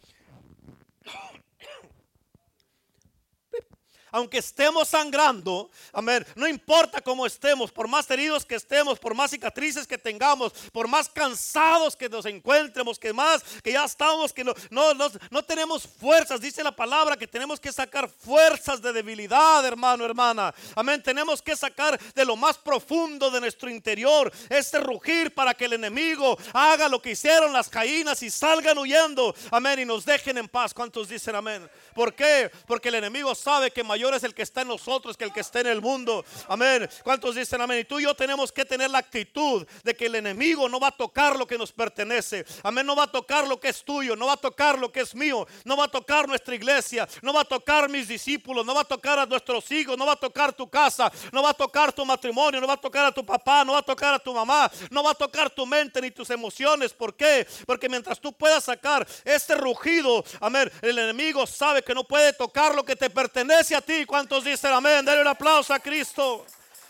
aunque 4.12 4.40
estemos 4.40 4.88
sangrando, 4.88 5.70
amén, 5.94 6.26
no 6.36 6.48
importa 6.48 7.02
cómo 7.02 7.26
estemos, 7.26 7.72
por 7.72 7.88
más 7.88 8.10
heridos 8.10 8.46
que 8.46 8.56
estemos, 8.56 9.00
por 9.00 9.14
más 9.14 9.32
cicatrices 9.32 9.88
que 9.88 9.98
tengamos, 9.98 10.54
por 10.72 10.88
más 10.88 11.10
cansados 11.10 11.96
que 11.96 12.10
nos 12.10 12.26
encuentremos, 12.26 13.00
que 13.00 13.14
más, 13.14 13.44
que 13.64 13.74
ya 13.74 13.86
estamos, 13.86 14.34
que 14.34 14.44
no, 14.44 14.54
no, 14.70 14.94
no, 14.94 15.44
tenemos 15.44 15.88
fuerzas, 15.88 16.42
dice 16.42 16.64
la 16.64 16.76
palabra 16.76 17.18
que 17.18 17.28
tenemos 17.28 17.60
que 17.60 17.72
sacar 17.72 18.10
fuerzas 18.10 18.82
de 18.82 18.94
debilidad, 18.94 19.66
hermano, 19.66 20.06
hermana, 20.06 20.54
amén, 20.76 21.02
tenemos 21.02 21.42
que 21.42 21.56
sacar 21.56 22.00
de 22.14 22.26
lo 22.26 22.36
más 22.36 22.58
profundo 22.58 23.32
de 23.32 23.40
nuestro 23.40 23.70
interior 23.70 24.32
este 24.50 24.80
rugir 24.80 25.34
para 25.34 25.54
que 25.54 25.66
el 25.66 25.74
enemigo 25.74 26.38
haga 26.54 26.88
lo 26.88 27.02
que 27.02 27.12
hicieron 27.12 27.54
las 27.54 27.70
caínas 27.70 28.22
y 28.24 28.30
salgan 28.30 28.78
huyendo, 28.78 29.36
amén, 29.52 29.80
y 29.80 29.86
nos 29.86 30.06
dejen 30.06 30.38
en 30.38 30.48
paz. 30.48 30.74
¿Cuántos 30.74 31.10
dicen 31.10 31.36
amén? 31.36 31.70
¿Por 31.94 32.14
qué? 32.14 32.52
Porque 32.66 32.90
el 32.90 32.96
enemigo 32.96 33.36
sabe 33.36 33.72
que 33.72 33.84
mayor 33.84 33.99
mayor 34.00 34.16
es 34.16 34.24
el 34.24 34.34
que 34.34 34.44
está 34.44 34.62
en 34.62 34.70
nosotros 34.70 35.18
que 35.18 35.26
el 35.26 35.34
que 35.34 35.42
está 35.42 35.60
en 35.60 35.68
el 35.68 35.82
mundo. 35.82 36.24
Amén. 36.48 36.90
¿Cuántos 37.04 37.36
dicen 37.36 37.60
amén? 37.60 37.80
Y 37.80 37.84
tú 37.84 38.00
y 38.00 38.04
yo 38.04 38.16
tenemos 38.16 38.50
que 38.50 38.64
tener 38.64 38.90
la 38.90 39.00
actitud 39.00 39.68
de 39.84 39.94
que 39.94 40.06
el 40.06 40.16
enemigo 40.16 40.70
no 40.70 40.80
va 40.80 40.88
a 40.88 40.92
tocar 40.92 41.36
lo 41.36 41.46
que 41.46 41.58
nos 41.58 41.74
pertenece. 41.74 42.46
Amén. 42.64 42.86
No 42.86 42.96
va 42.96 43.04
a 43.04 43.12
tocar 43.12 43.46
lo 43.46 43.60
que 43.60 43.68
es 43.68 43.84
tuyo, 43.84 44.16
no 44.16 44.28
va 44.28 44.34
a 44.34 44.38
tocar 44.38 44.80
lo 44.80 44.90
que 44.90 45.02
es 45.02 45.14
mío, 45.14 45.46
no 45.66 45.76
va 45.76 45.84
a 45.84 45.88
tocar 45.90 46.30
nuestra 46.30 46.56
iglesia, 46.56 47.10
no 47.22 47.34
va 47.34 47.42
a 47.42 47.44
tocar 47.44 47.90
mis 47.90 48.08
discípulos, 48.08 48.66
no 48.66 48.74
va 48.74 48.82
a 48.82 48.86
tocar 48.86 49.20
a 49.20 49.26
nuestros 49.26 49.70
hijos, 49.70 49.98
no 49.98 50.06
va 50.06 50.14
a 50.14 50.16
tocar 50.16 50.54
tu 50.54 50.70
casa, 50.70 51.12
no 51.34 51.44
va 51.44 51.50
a 51.50 51.54
tocar 51.54 51.92
tu 51.92 52.06
matrimonio, 52.06 52.62
no 52.62 52.68
va 52.68 52.76
a 52.76 52.78
tocar 52.78 53.06
a 53.06 53.12
tu 53.12 53.26
papá, 53.26 53.66
no 53.66 53.74
va 53.74 53.80
a 53.80 53.84
tocar 53.84 54.14
a 54.14 54.20
tu 54.20 54.34
mamá, 54.34 54.72
no 54.90 55.04
va 55.04 55.12
a 55.12 55.16
tocar 55.16 55.50
tu 55.50 55.66
mente 55.66 56.00
ni 56.00 56.10
tus 56.10 56.30
emociones. 56.30 56.94
¿Por 56.94 57.18
qué? 57.18 57.46
Porque 57.66 57.90
mientras 57.90 58.18
tú 58.18 58.32
puedas 58.32 58.64
sacar 58.64 59.06
este 59.26 59.56
rugido, 59.56 60.24
amén, 60.40 60.72
el 60.82 60.98
enemigo 60.98 61.46
sabe 61.46 61.84
que 61.84 61.94
no 61.94 62.06
puede 62.06 62.32
tocar 62.32 62.74
lo 62.74 62.86
que 62.86 62.96
te 62.96 63.10
pertenece 63.10 63.76
a 63.76 63.82
ti 63.82 63.89
¿Cuántos 64.06 64.44
dicen 64.44 64.72
amén? 64.72 65.04
Dale 65.04 65.22
un 65.22 65.28
aplauso 65.28 65.74
a 65.74 65.80
Cristo. 65.80 66.46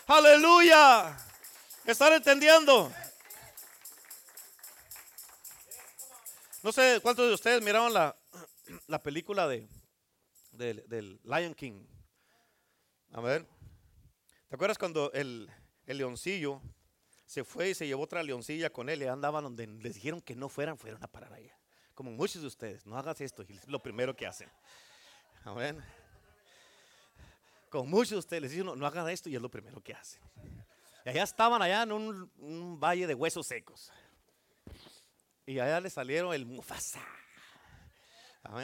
Aleluya. 0.06 1.16
¿Están 1.86 2.12
entendiendo? 2.12 2.92
No 6.62 6.70
sé 6.70 7.00
cuántos 7.02 7.26
de 7.26 7.32
ustedes 7.32 7.62
miraron 7.62 7.94
la, 7.94 8.14
la 8.86 9.02
película 9.02 9.48
de, 9.48 9.66
del 10.52 11.18
Lion 11.24 11.54
King. 11.54 11.86
A 13.12 13.22
ver. 13.22 13.46
¿Te 14.48 14.56
acuerdas 14.56 14.76
cuando 14.76 15.10
el, 15.12 15.50
el, 15.86 15.96
leoncillo 15.96 16.60
se 17.24 17.44
fue 17.44 17.70
y 17.70 17.74
se 17.74 17.86
llevó 17.86 18.02
otra 18.02 18.22
leoncilla 18.22 18.68
con 18.68 18.90
él 18.90 19.02
y 19.02 19.06
andaban 19.06 19.44
donde 19.44 19.66
les 19.66 19.94
dijeron 19.94 20.20
que 20.20 20.36
no 20.36 20.50
fueran, 20.50 20.76
fueron 20.76 21.02
a 21.02 21.06
parar 21.06 21.32
allá? 21.32 21.56
Como 21.94 22.10
muchos 22.10 22.42
de 22.42 22.48
ustedes, 22.48 22.84
no 22.84 22.98
hagas 22.98 23.22
esto, 23.22 23.42
es 23.42 23.66
lo 23.68 23.78
primero 23.78 24.14
que 24.14 24.26
hacen. 24.26 24.50
Amén. 25.44 25.82
Con 27.70 27.88
muchos 27.88 28.10
de 28.10 28.18
ustedes 28.18 28.42
les 28.42 28.50
dicen, 28.50 28.66
no, 28.66 28.74
no, 28.74 28.84
hagan 28.84 29.08
esto 29.08 29.28
y 29.30 29.36
es 29.36 29.40
lo 29.40 29.48
primero 29.48 29.80
que 29.80 29.94
hacen. 29.94 30.20
Y 31.04 31.08
allá 31.08 31.22
estaban, 31.22 31.62
allá 31.62 31.84
en 31.84 31.92
un, 31.92 32.80
valle 32.80 33.06
de 33.06 33.14
huesos 33.14 33.46
secos. 33.46 33.92
Y 35.46 35.60
allá 35.60 35.80
le 35.80 35.88
salieron 35.88 36.34
el 36.34 36.44
Mufasa. 36.44 37.00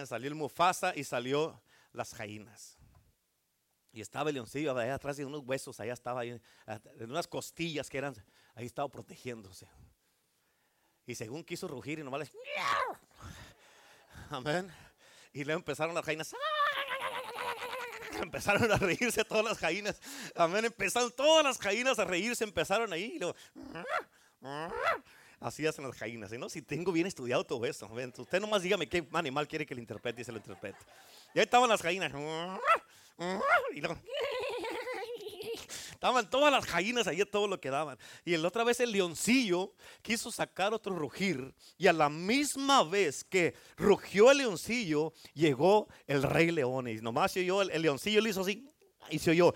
Salió 0.06 0.28
el 0.28 0.34
Mufasa 0.34 0.92
y 0.94 1.04
salió 1.04 1.62
las 1.92 2.14
jainas. 2.14 2.76
Y 3.92 4.00
estaba 4.00 4.30
el 4.30 4.34
leoncillo 4.34 4.76
allá 4.76 4.96
atrás 4.96 5.16
de 5.16 5.24
unos 5.24 5.42
huesos, 5.44 5.78
allá 5.78 5.92
estaba 5.92 6.24
en 6.24 6.42
unas 6.98 7.28
costillas 7.28 7.88
que 7.88 7.98
eran, 7.98 8.14
ahí 8.54 8.66
estaba 8.66 8.88
protegiéndose. 8.88 9.68
Y 11.06 11.14
según 11.14 11.44
quiso 11.44 11.68
rugir 11.68 12.00
y 12.00 12.02
nomás 12.02 12.20
le... 12.20 12.32
Amén. 14.30 14.70
Y 15.32 15.44
luego 15.44 15.60
empezaron 15.60 15.94
las 15.94 16.04
jainas. 16.04 16.34
Empezaron 18.26 18.70
a 18.70 18.76
reírse 18.76 19.24
todas 19.24 19.44
las 19.44 19.58
jainas. 19.58 20.00
Amén. 20.34 20.64
Empezaron 20.64 21.10
todas 21.12 21.44
las 21.44 21.58
jainas 21.58 21.98
a 21.98 22.04
reírse, 22.04 22.44
empezaron 22.44 22.92
ahí. 22.92 23.12
Y 23.14 23.18
luego, 23.18 23.34
así 25.40 25.66
hacen 25.66 25.86
las 25.86 25.96
jainas. 25.96 26.30
¿no? 26.32 26.48
Si 26.48 26.62
tengo 26.62 26.92
bien 26.92 27.06
estudiado 27.06 27.44
todo 27.44 27.64
eso. 27.64 27.88
Usted 28.18 28.40
nomás 28.40 28.62
dígame 28.62 28.88
qué 28.88 29.06
animal 29.12 29.48
quiere 29.48 29.64
que 29.66 29.74
le 29.74 29.80
interprete 29.80 30.22
y 30.22 30.24
se 30.24 30.32
lo 30.32 30.38
interprete. 30.38 30.78
Y 31.34 31.38
ahí 31.38 31.44
estaban 31.44 31.68
las 31.68 31.82
jainas. 31.82 32.12
Y 33.72 33.80
luego, 33.80 33.98
Estaban 35.90 36.28
todas 36.28 36.52
las 36.52 36.66
gallinas 36.66 37.06
ahí, 37.06 37.22
todo 37.24 37.48
lo 37.48 37.60
que 37.60 37.70
daban. 37.70 37.98
Y 38.24 38.36
la 38.36 38.48
otra 38.48 38.64
vez 38.64 38.80
el 38.80 38.92
leoncillo 38.92 39.74
quiso 40.02 40.30
sacar 40.30 40.74
otro 40.74 40.94
rugir. 40.94 41.54
Y 41.78 41.86
a 41.86 41.92
la 41.92 42.08
misma 42.08 42.82
vez 42.84 43.24
que 43.24 43.54
rugió 43.76 44.30
el 44.30 44.38
leoncillo, 44.38 45.12
llegó 45.34 45.88
el 46.06 46.22
rey 46.22 46.50
león. 46.50 46.88
Y 46.88 46.96
nomás 46.96 47.32
se 47.32 47.40
oyó, 47.40 47.62
el, 47.62 47.82
leoncillo 47.82 48.20
le 48.20 48.30
hizo 48.30 48.42
así. 48.42 48.70
Y 49.10 49.18
se 49.18 49.30
oyó. 49.30 49.54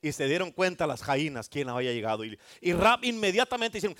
Y 0.00 0.10
se 0.10 0.26
dieron 0.26 0.50
cuenta 0.50 0.86
las 0.86 1.02
jainas 1.02 1.48
quién 1.48 1.68
había 1.68 1.92
llegado. 1.92 2.24
Y, 2.24 2.38
y 2.60 2.72
rap 2.72 3.04
inmediatamente 3.04 3.78
hicieron. 3.78 3.96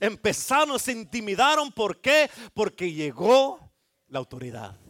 empezaron, 0.00 0.78
se 0.78 0.92
intimidaron. 0.92 1.72
¿Por 1.72 2.00
qué? 2.00 2.30
Porque 2.54 2.92
llegó 2.92 3.72
la 4.08 4.18
autoridad. 4.18 4.81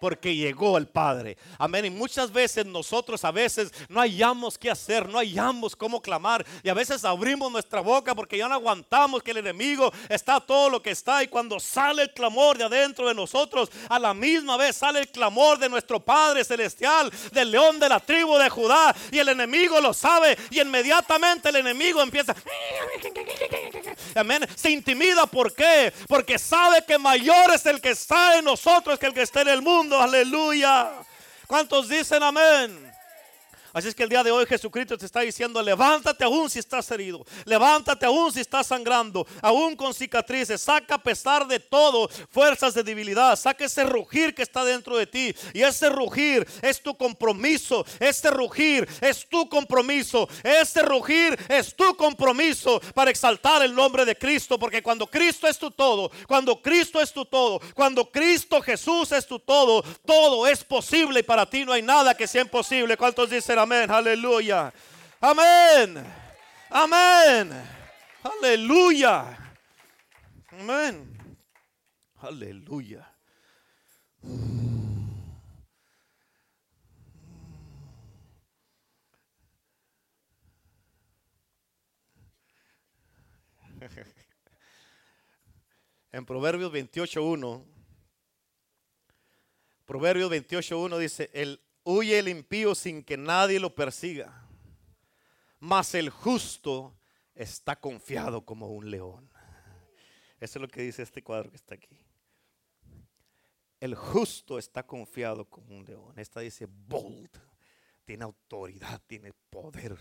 Porque 0.00 0.34
llegó 0.34 0.78
el 0.78 0.86
Padre. 0.86 1.36
Amén. 1.58 1.84
Y 1.86 1.90
muchas 1.90 2.32
veces 2.32 2.66
nosotros 2.66 3.24
a 3.24 3.30
veces 3.30 3.72
no 3.88 4.00
hallamos 4.00 4.58
qué 4.58 4.70
hacer, 4.70 5.08
no 5.08 5.18
hallamos 5.18 5.76
cómo 5.76 6.00
clamar. 6.00 6.44
Y 6.62 6.68
a 6.68 6.74
veces 6.74 7.04
abrimos 7.04 7.50
nuestra 7.50 7.80
boca 7.80 8.14
porque 8.14 8.38
ya 8.38 8.48
no 8.48 8.54
aguantamos 8.54 9.22
que 9.22 9.30
el 9.30 9.38
enemigo 9.38 9.92
está 10.08 10.40
todo 10.40 10.70
lo 10.70 10.82
que 10.82 10.90
está. 10.90 11.22
Y 11.22 11.28
cuando 11.28 11.60
sale 11.60 12.02
el 12.02 12.12
clamor 12.12 12.58
de 12.58 12.64
adentro 12.64 13.08
de 13.08 13.14
nosotros, 13.14 13.70
a 13.88 13.98
la 13.98 14.14
misma 14.14 14.56
vez 14.56 14.76
sale 14.76 15.00
el 15.00 15.08
clamor 15.08 15.58
de 15.58 15.68
nuestro 15.68 16.00
Padre 16.00 16.44
Celestial, 16.44 17.10
del 17.32 17.50
león 17.50 17.78
de 17.78 17.88
la 17.88 18.00
tribu 18.00 18.36
de 18.36 18.48
Judá. 18.50 18.94
Y 19.10 19.18
el 19.18 19.28
enemigo 19.28 19.80
lo 19.80 19.92
sabe. 19.92 20.36
Y 20.50 20.60
inmediatamente 20.60 21.48
el 21.48 21.56
enemigo 21.56 22.02
empieza. 22.02 22.34
Amén. 24.14 24.46
Se 24.54 24.70
intimida. 24.70 25.26
¿Por 25.26 25.52
qué? 25.52 25.92
Porque 26.08 26.38
sabe 26.38 26.84
que 26.86 26.98
mayor 26.98 27.52
es 27.54 27.64
el 27.66 27.80
que 27.80 27.90
está 27.90 28.38
en 28.38 28.44
nosotros 28.44 28.98
que 28.98 29.06
el 29.06 29.14
que 29.14 29.22
está 29.22 29.42
en 29.42 29.48
el 29.48 29.62
mundo. 29.62 29.85
Aleluya. 29.94 30.90
¿Cuántos 31.46 31.88
dicen 31.88 32.22
amén? 32.22 32.95
Así 33.76 33.88
es 33.88 33.94
que 33.94 34.04
el 34.04 34.08
día 34.08 34.24
de 34.24 34.30
hoy 34.30 34.46
Jesucristo 34.46 34.96
te 34.96 35.04
está 35.04 35.20
diciendo, 35.20 35.60
levántate 35.60 36.24
aún 36.24 36.48
si 36.48 36.58
estás 36.58 36.90
herido, 36.92 37.26
levántate 37.44 38.06
aún 38.06 38.32
si 38.32 38.40
estás 38.40 38.68
sangrando, 38.68 39.26
aún 39.42 39.76
con 39.76 39.92
cicatrices, 39.92 40.62
saca 40.62 40.94
a 40.94 41.02
pesar 41.02 41.46
de 41.46 41.60
todo 41.60 42.08
fuerzas 42.30 42.72
de 42.72 42.82
debilidad, 42.82 43.36
saca 43.36 43.66
ese 43.66 43.84
rugir 43.84 44.34
que 44.34 44.40
está 44.40 44.64
dentro 44.64 44.96
de 44.96 45.06
ti. 45.06 45.34
Y 45.52 45.60
ese 45.60 45.90
rugir 45.90 46.48
es 46.62 46.82
tu 46.82 46.96
compromiso, 46.96 47.84
ese 48.00 48.30
rugir 48.30 48.88
es 49.02 49.28
tu 49.28 49.46
compromiso, 49.46 50.26
ese 50.42 50.80
rugir 50.80 51.38
es 51.46 51.76
tu 51.76 51.94
compromiso 51.96 52.80
para 52.94 53.10
exaltar 53.10 53.62
el 53.62 53.74
nombre 53.74 54.06
de 54.06 54.16
Cristo, 54.16 54.58
porque 54.58 54.82
cuando 54.82 55.06
Cristo 55.06 55.46
es 55.46 55.58
tu 55.58 55.70
todo, 55.70 56.10
cuando 56.26 56.62
Cristo 56.62 56.98
es 56.98 57.12
tu 57.12 57.26
todo, 57.26 57.60
cuando 57.74 58.10
Cristo 58.10 58.62
Jesús 58.62 59.12
es 59.12 59.26
tu 59.26 59.38
todo, 59.38 59.82
todo 60.06 60.46
es 60.46 60.64
posible 60.64 61.20
y 61.20 61.24
para 61.24 61.44
ti 61.44 61.66
no 61.66 61.74
hay 61.74 61.82
nada 61.82 62.16
que 62.16 62.26
sea 62.26 62.40
imposible. 62.40 62.96
¿Cuántos 62.96 63.28
dicen 63.28 63.65
aleluya. 63.72 64.72
Amén. 65.20 66.04
Amén. 66.70 67.50
Aleluya. 68.22 69.36
Amén. 70.50 71.38
Aleluya. 72.16 73.12
En 86.12 86.24
Proverbios 86.24 86.72
28.1, 86.72 87.64
Proverbios 89.84 90.30
28.1 90.30 90.98
dice, 90.98 91.30
el 91.34 91.60
Huye 91.88 92.18
el 92.18 92.26
impío 92.26 92.74
sin 92.74 93.04
que 93.04 93.16
nadie 93.16 93.60
lo 93.60 93.72
persiga, 93.72 94.44
mas 95.60 95.94
el 95.94 96.10
justo 96.10 96.98
está 97.32 97.76
confiado 97.76 98.44
como 98.44 98.66
un 98.66 98.90
león. 98.90 99.30
Eso 100.40 100.58
es 100.58 100.62
lo 100.62 100.66
que 100.66 100.82
dice 100.82 101.04
este 101.04 101.22
cuadro 101.22 101.48
que 101.48 101.54
está 101.54 101.76
aquí. 101.76 101.96
El 103.78 103.94
justo 103.94 104.58
está 104.58 104.84
confiado 104.84 105.48
como 105.48 105.76
un 105.76 105.84
león. 105.84 106.18
Esta 106.18 106.40
dice 106.40 106.66
bold, 106.68 107.30
tiene 108.04 108.24
autoridad, 108.24 109.00
tiene 109.06 109.32
poder. 109.48 109.96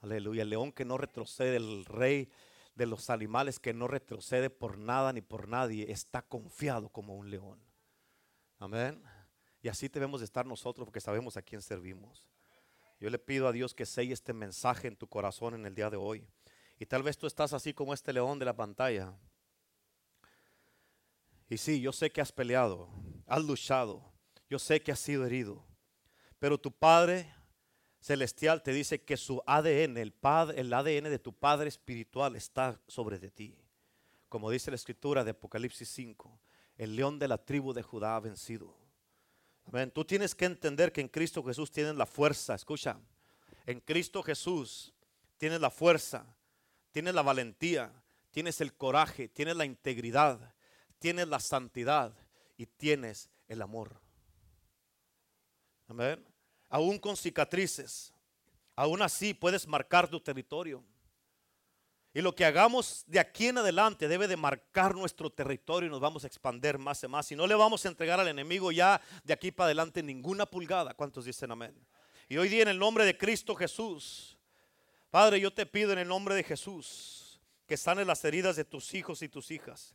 Aleluya. 0.00 0.42
El 0.42 0.50
león 0.50 0.72
que 0.72 0.84
no 0.84 0.98
retrocede, 0.98 1.54
el 1.54 1.84
rey 1.84 2.32
de 2.74 2.86
los 2.86 3.10
animales 3.10 3.60
que 3.60 3.72
no 3.72 3.86
retrocede 3.86 4.50
por 4.50 4.76
nada 4.76 5.12
ni 5.12 5.20
por 5.20 5.46
nadie, 5.46 5.92
está 5.92 6.22
confiado 6.22 6.88
como 6.88 7.14
un 7.14 7.30
león. 7.30 7.60
Amén. 8.58 9.00
Y 9.62 9.68
así 9.68 9.88
debemos 9.88 10.20
de 10.20 10.24
estar 10.24 10.44
nosotros 10.44 10.84
porque 10.84 11.00
sabemos 11.00 11.36
a 11.36 11.42
quién 11.42 11.62
servimos. 11.62 12.28
Yo 12.98 13.10
le 13.10 13.18
pido 13.18 13.48
a 13.48 13.52
Dios 13.52 13.74
que 13.74 13.86
selle 13.86 14.12
este 14.12 14.32
mensaje 14.32 14.88
en 14.88 14.96
tu 14.96 15.08
corazón 15.08 15.54
en 15.54 15.66
el 15.66 15.74
día 15.74 15.88
de 15.88 15.96
hoy. 15.96 16.26
Y 16.78 16.86
tal 16.86 17.02
vez 17.02 17.16
tú 17.16 17.26
estás 17.26 17.52
así 17.52 17.72
como 17.72 17.94
este 17.94 18.12
león 18.12 18.38
de 18.38 18.44
la 18.44 18.56
pantalla. 18.56 19.14
Y 21.48 21.58
sí, 21.58 21.80
yo 21.80 21.92
sé 21.92 22.10
que 22.10 22.20
has 22.20 22.32
peleado, 22.32 22.88
has 23.26 23.44
luchado, 23.44 24.02
yo 24.48 24.58
sé 24.58 24.82
que 24.82 24.90
has 24.90 24.98
sido 24.98 25.24
herido. 25.24 25.64
Pero 26.38 26.58
tu 26.58 26.72
Padre 26.72 27.32
celestial 28.00 28.62
te 28.62 28.72
dice 28.72 29.02
que 29.02 29.16
su 29.16 29.42
ADN, 29.46 29.96
el, 29.98 30.14
el 30.56 30.72
ADN 30.72 31.04
de 31.04 31.18
tu 31.20 31.32
Padre 31.32 31.68
espiritual 31.68 32.34
está 32.34 32.80
sobre 32.88 33.18
de 33.18 33.30
ti. 33.30 33.56
Como 34.28 34.50
dice 34.50 34.70
la 34.70 34.76
escritura 34.76 35.22
de 35.24 35.32
Apocalipsis 35.32 35.88
5, 35.88 36.40
el 36.78 36.96
león 36.96 37.18
de 37.18 37.28
la 37.28 37.38
tribu 37.38 37.72
de 37.72 37.82
Judá 37.82 38.16
ha 38.16 38.20
vencido. 38.20 38.81
Amén. 39.66 39.90
Tú 39.90 40.04
tienes 40.04 40.34
que 40.34 40.44
entender 40.44 40.92
que 40.92 41.00
en 41.00 41.08
Cristo 41.08 41.42
Jesús 41.42 41.70
tienes 41.70 41.94
la 41.94 42.06
fuerza. 42.06 42.54
Escucha, 42.54 42.98
en 43.66 43.80
Cristo 43.80 44.22
Jesús 44.22 44.92
tienes 45.38 45.60
la 45.60 45.70
fuerza, 45.70 46.26
tienes 46.90 47.14
la 47.14 47.22
valentía, 47.22 47.92
tienes 48.30 48.60
el 48.60 48.74
coraje, 48.74 49.28
tienes 49.28 49.56
la 49.56 49.64
integridad, 49.64 50.54
tienes 50.98 51.28
la 51.28 51.40
santidad 51.40 52.12
y 52.56 52.66
tienes 52.66 53.28
el 53.48 53.62
amor. 53.62 54.00
Amén. 55.88 56.24
Aún 56.68 56.98
con 56.98 57.16
cicatrices, 57.16 58.12
aún 58.74 59.02
así 59.02 59.34
puedes 59.34 59.66
marcar 59.66 60.08
tu 60.08 60.20
territorio. 60.20 60.82
Y 62.14 62.20
lo 62.20 62.34
que 62.34 62.44
hagamos 62.44 63.04
de 63.06 63.18
aquí 63.18 63.48
en 63.48 63.58
adelante 63.58 64.06
debe 64.06 64.28
de 64.28 64.36
marcar 64.36 64.94
nuestro 64.94 65.30
territorio 65.30 65.86
y 65.88 65.90
nos 65.90 66.00
vamos 66.00 66.24
a 66.24 66.26
expandir 66.26 66.76
más 66.76 67.02
y 67.02 67.08
más. 67.08 67.32
Y 67.32 67.36
no 67.36 67.46
le 67.46 67.54
vamos 67.54 67.84
a 67.84 67.88
entregar 67.88 68.20
al 68.20 68.28
enemigo 68.28 68.70
ya 68.70 69.00
de 69.24 69.32
aquí 69.32 69.50
para 69.50 69.66
adelante 69.66 70.02
ninguna 70.02 70.44
pulgada. 70.44 70.92
¿Cuántos 70.92 71.24
dicen 71.24 71.50
amén? 71.50 71.74
Y 72.28 72.36
hoy 72.36 72.48
día 72.48 72.62
en 72.62 72.68
el 72.68 72.78
nombre 72.78 73.06
de 73.06 73.16
Cristo 73.16 73.54
Jesús, 73.54 74.36
Padre, 75.10 75.40
yo 75.40 75.50
te 75.52 75.64
pido 75.64 75.92
en 75.92 76.00
el 76.00 76.08
nombre 76.08 76.34
de 76.34 76.42
Jesús 76.42 77.40
que 77.66 77.76
sanes 77.78 78.06
las 78.06 78.22
heridas 78.24 78.56
de 78.56 78.64
tus 78.64 78.92
hijos 78.92 79.22
y 79.22 79.28
tus 79.28 79.50
hijas. 79.50 79.94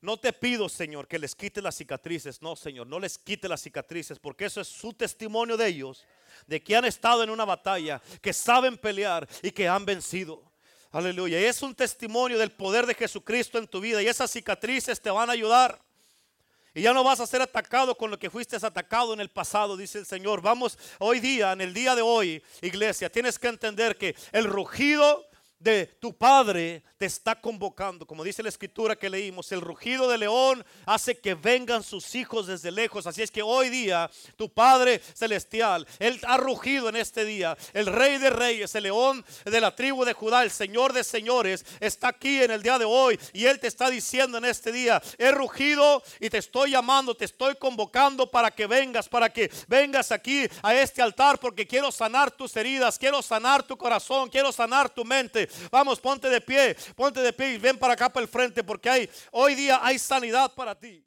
No 0.00 0.16
te 0.16 0.32
pido, 0.32 0.68
Señor, 0.70 1.06
que 1.06 1.18
les 1.18 1.34
quite 1.34 1.60
las 1.60 1.76
cicatrices. 1.76 2.40
No, 2.40 2.56
Señor, 2.56 2.86
no 2.86 2.98
les 2.98 3.18
quite 3.18 3.48
las 3.48 3.60
cicatrices, 3.60 4.18
porque 4.18 4.46
eso 4.46 4.62
es 4.62 4.68
su 4.68 4.94
testimonio 4.94 5.58
de 5.58 5.66
ellos, 5.66 6.06
de 6.46 6.62
que 6.62 6.74
han 6.74 6.86
estado 6.86 7.22
en 7.22 7.28
una 7.28 7.44
batalla, 7.44 8.00
que 8.22 8.32
saben 8.32 8.78
pelear 8.78 9.28
y 9.42 9.50
que 9.50 9.68
han 9.68 9.84
vencido. 9.84 10.49
Aleluya. 10.92 11.38
Es 11.38 11.62
un 11.62 11.72
testimonio 11.72 12.36
del 12.36 12.50
poder 12.50 12.84
de 12.84 12.94
Jesucristo 12.94 13.58
en 13.58 13.68
tu 13.68 13.80
vida 13.80 14.02
y 14.02 14.08
esas 14.08 14.30
cicatrices 14.30 15.00
te 15.00 15.10
van 15.10 15.30
a 15.30 15.34
ayudar. 15.34 15.78
Y 16.74 16.82
ya 16.82 16.92
no 16.92 17.04
vas 17.04 17.20
a 17.20 17.26
ser 17.26 17.42
atacado 17.42 17.96
con 17.96 18.10
lo 18.10 18.18
que 18.18 18.30
fuiste 18.30 18.56
atacado 18.56 19.12
en 19.12 19.20
el 19.20 19.28
pasado, 19.28 19.76
dice 19.76 19.98
el 19.98 20.06
Señor. 20.06 20.40
Vamos 20.40 20.78
hoy 20.98 21.20
día, 21.20 21.52
en 21.52 21.60
el 21.60 21.72
día 21.74 21.94
de 21.94 22.02
hoy, 22.02 22.42
iglesia, 22.60 23.10
tienes 23.10 23.38
que 23.38 23.48
entender 23.48 23.96
que 23.96 24.16
el 24.32 24.44
rugido 24.44 25.29
de 25.60 25.86
tu 26.00 26.16
Padre 26.16 26.82
te 26.96 27.06
está 27.06 27.40
convocando. 27.40 28.06
Como 28.06 28.24
dice 28.24 28.42
la 28.42 28.48
escritura 28.48 28.96
que 28.96 29.08
leímos, 29.08 29.52
el 29.52 29.60
rugido 29.60 30.08
de 30.08 30.18
león 30.18 30.64
hace 30.84 31.18
que 31.18 31.34
vengan 31.34 31.82
sus 31.82 32.14
hijos 32.14 32.46
desde 32.46 32.70
lejos. 32.70 33.06
Así 33.06 33.22
es 33.22 33.30
que 33.30 33.42
hoy 33.42 33.68
día 33.68 34.10
tu 34.36 34.52
Padre 34.52 35.00
celestial, 35.14 35.86
Él 35.98 36.20
ha 36.26 36.36
rugido 36.36 36.88
en 36.88 36.96
este 36.96 37.24
día. 37.24 37.56
El 37.72 37.86
Rey 37.86 38.18
de 38.18 38.30
Reyes, 38.30 38.74
el 38.74 38.84
león 38.84 39.24
de 39.44 39.60
la 39.60 39.74
tribu 39.74 40.04
de 40.04 40.14
Judá, 40.14 40.42
el 40.42 40.50
Señor 40.50 40.92
de 40.92 41.04
Señores, 41.04 41.64
está 41.78 42.08
aquí 42.08 42.42
en 42.42 42.50
el 42.50 42.62
día 42.62 42.78
de 42.78 42.86
hoy. 42.86 43.18
Y 43.32 43.44
Él 43.44 43.60
te 43.60 43.68
está 43.68 43.90
diciendo 43.90 44.38
en 44.38 44.46
este 44.46 44.72
día, 44.72 45.00
he 45.18 45.30
rugido 45.30 46.02
y 46.20 46.30
te 46.30 46.38
estoy 46.38 46.70
llamando, 46.70 47.14
te 47.14 47.26
estoy 47.26 47.54
convocando 47.56 48.30
para 48.30 48.50
que 48.50 48.66
vengas, 48.66 49.08
para 49.08 49.30
que 49.30 49.50
vengas 49.68 50.10
aquí 50.10 50.46
a 50.62 50.74
este 50.74 51.02
altar, 51.02 51.38
porque 51.38 51.66
quiero 51.66 51.92
sanar 51.92 52.30
tus 52.30 52.56
heridas, 52.56 52.98
quiero 52.98 53.22
sanar 53.22 53.62
tu 53.62 53.76
corazón, 53.76 54.30
quiero 54.30 54.52
sanar 54.52 54.88
tu 54.88 55.04
mente. 55.04 55.49
Vamos, 55.70 56.00
ponte 56.00 56.28
de 56.28 56.40
pie, 56.40 56.76
ponte 56.94 57.20
de 57.20 57.32
pie 57.32 57.54
y 57.54 57.58
ven 57.58 57.78
para 57.78 57.94
acá 57.94 58.08
para 58.08 58.22
el 58.22 58.28
frente 58.28 58.62
porque 58.62 58.88
hay 58.90 59.10
hoy 59.30 59.54
día 59.54 59.80
hay 59.82 59.98
sanidad 59.98 60.54
para 60.54 60.74
ti. 60.74 61.04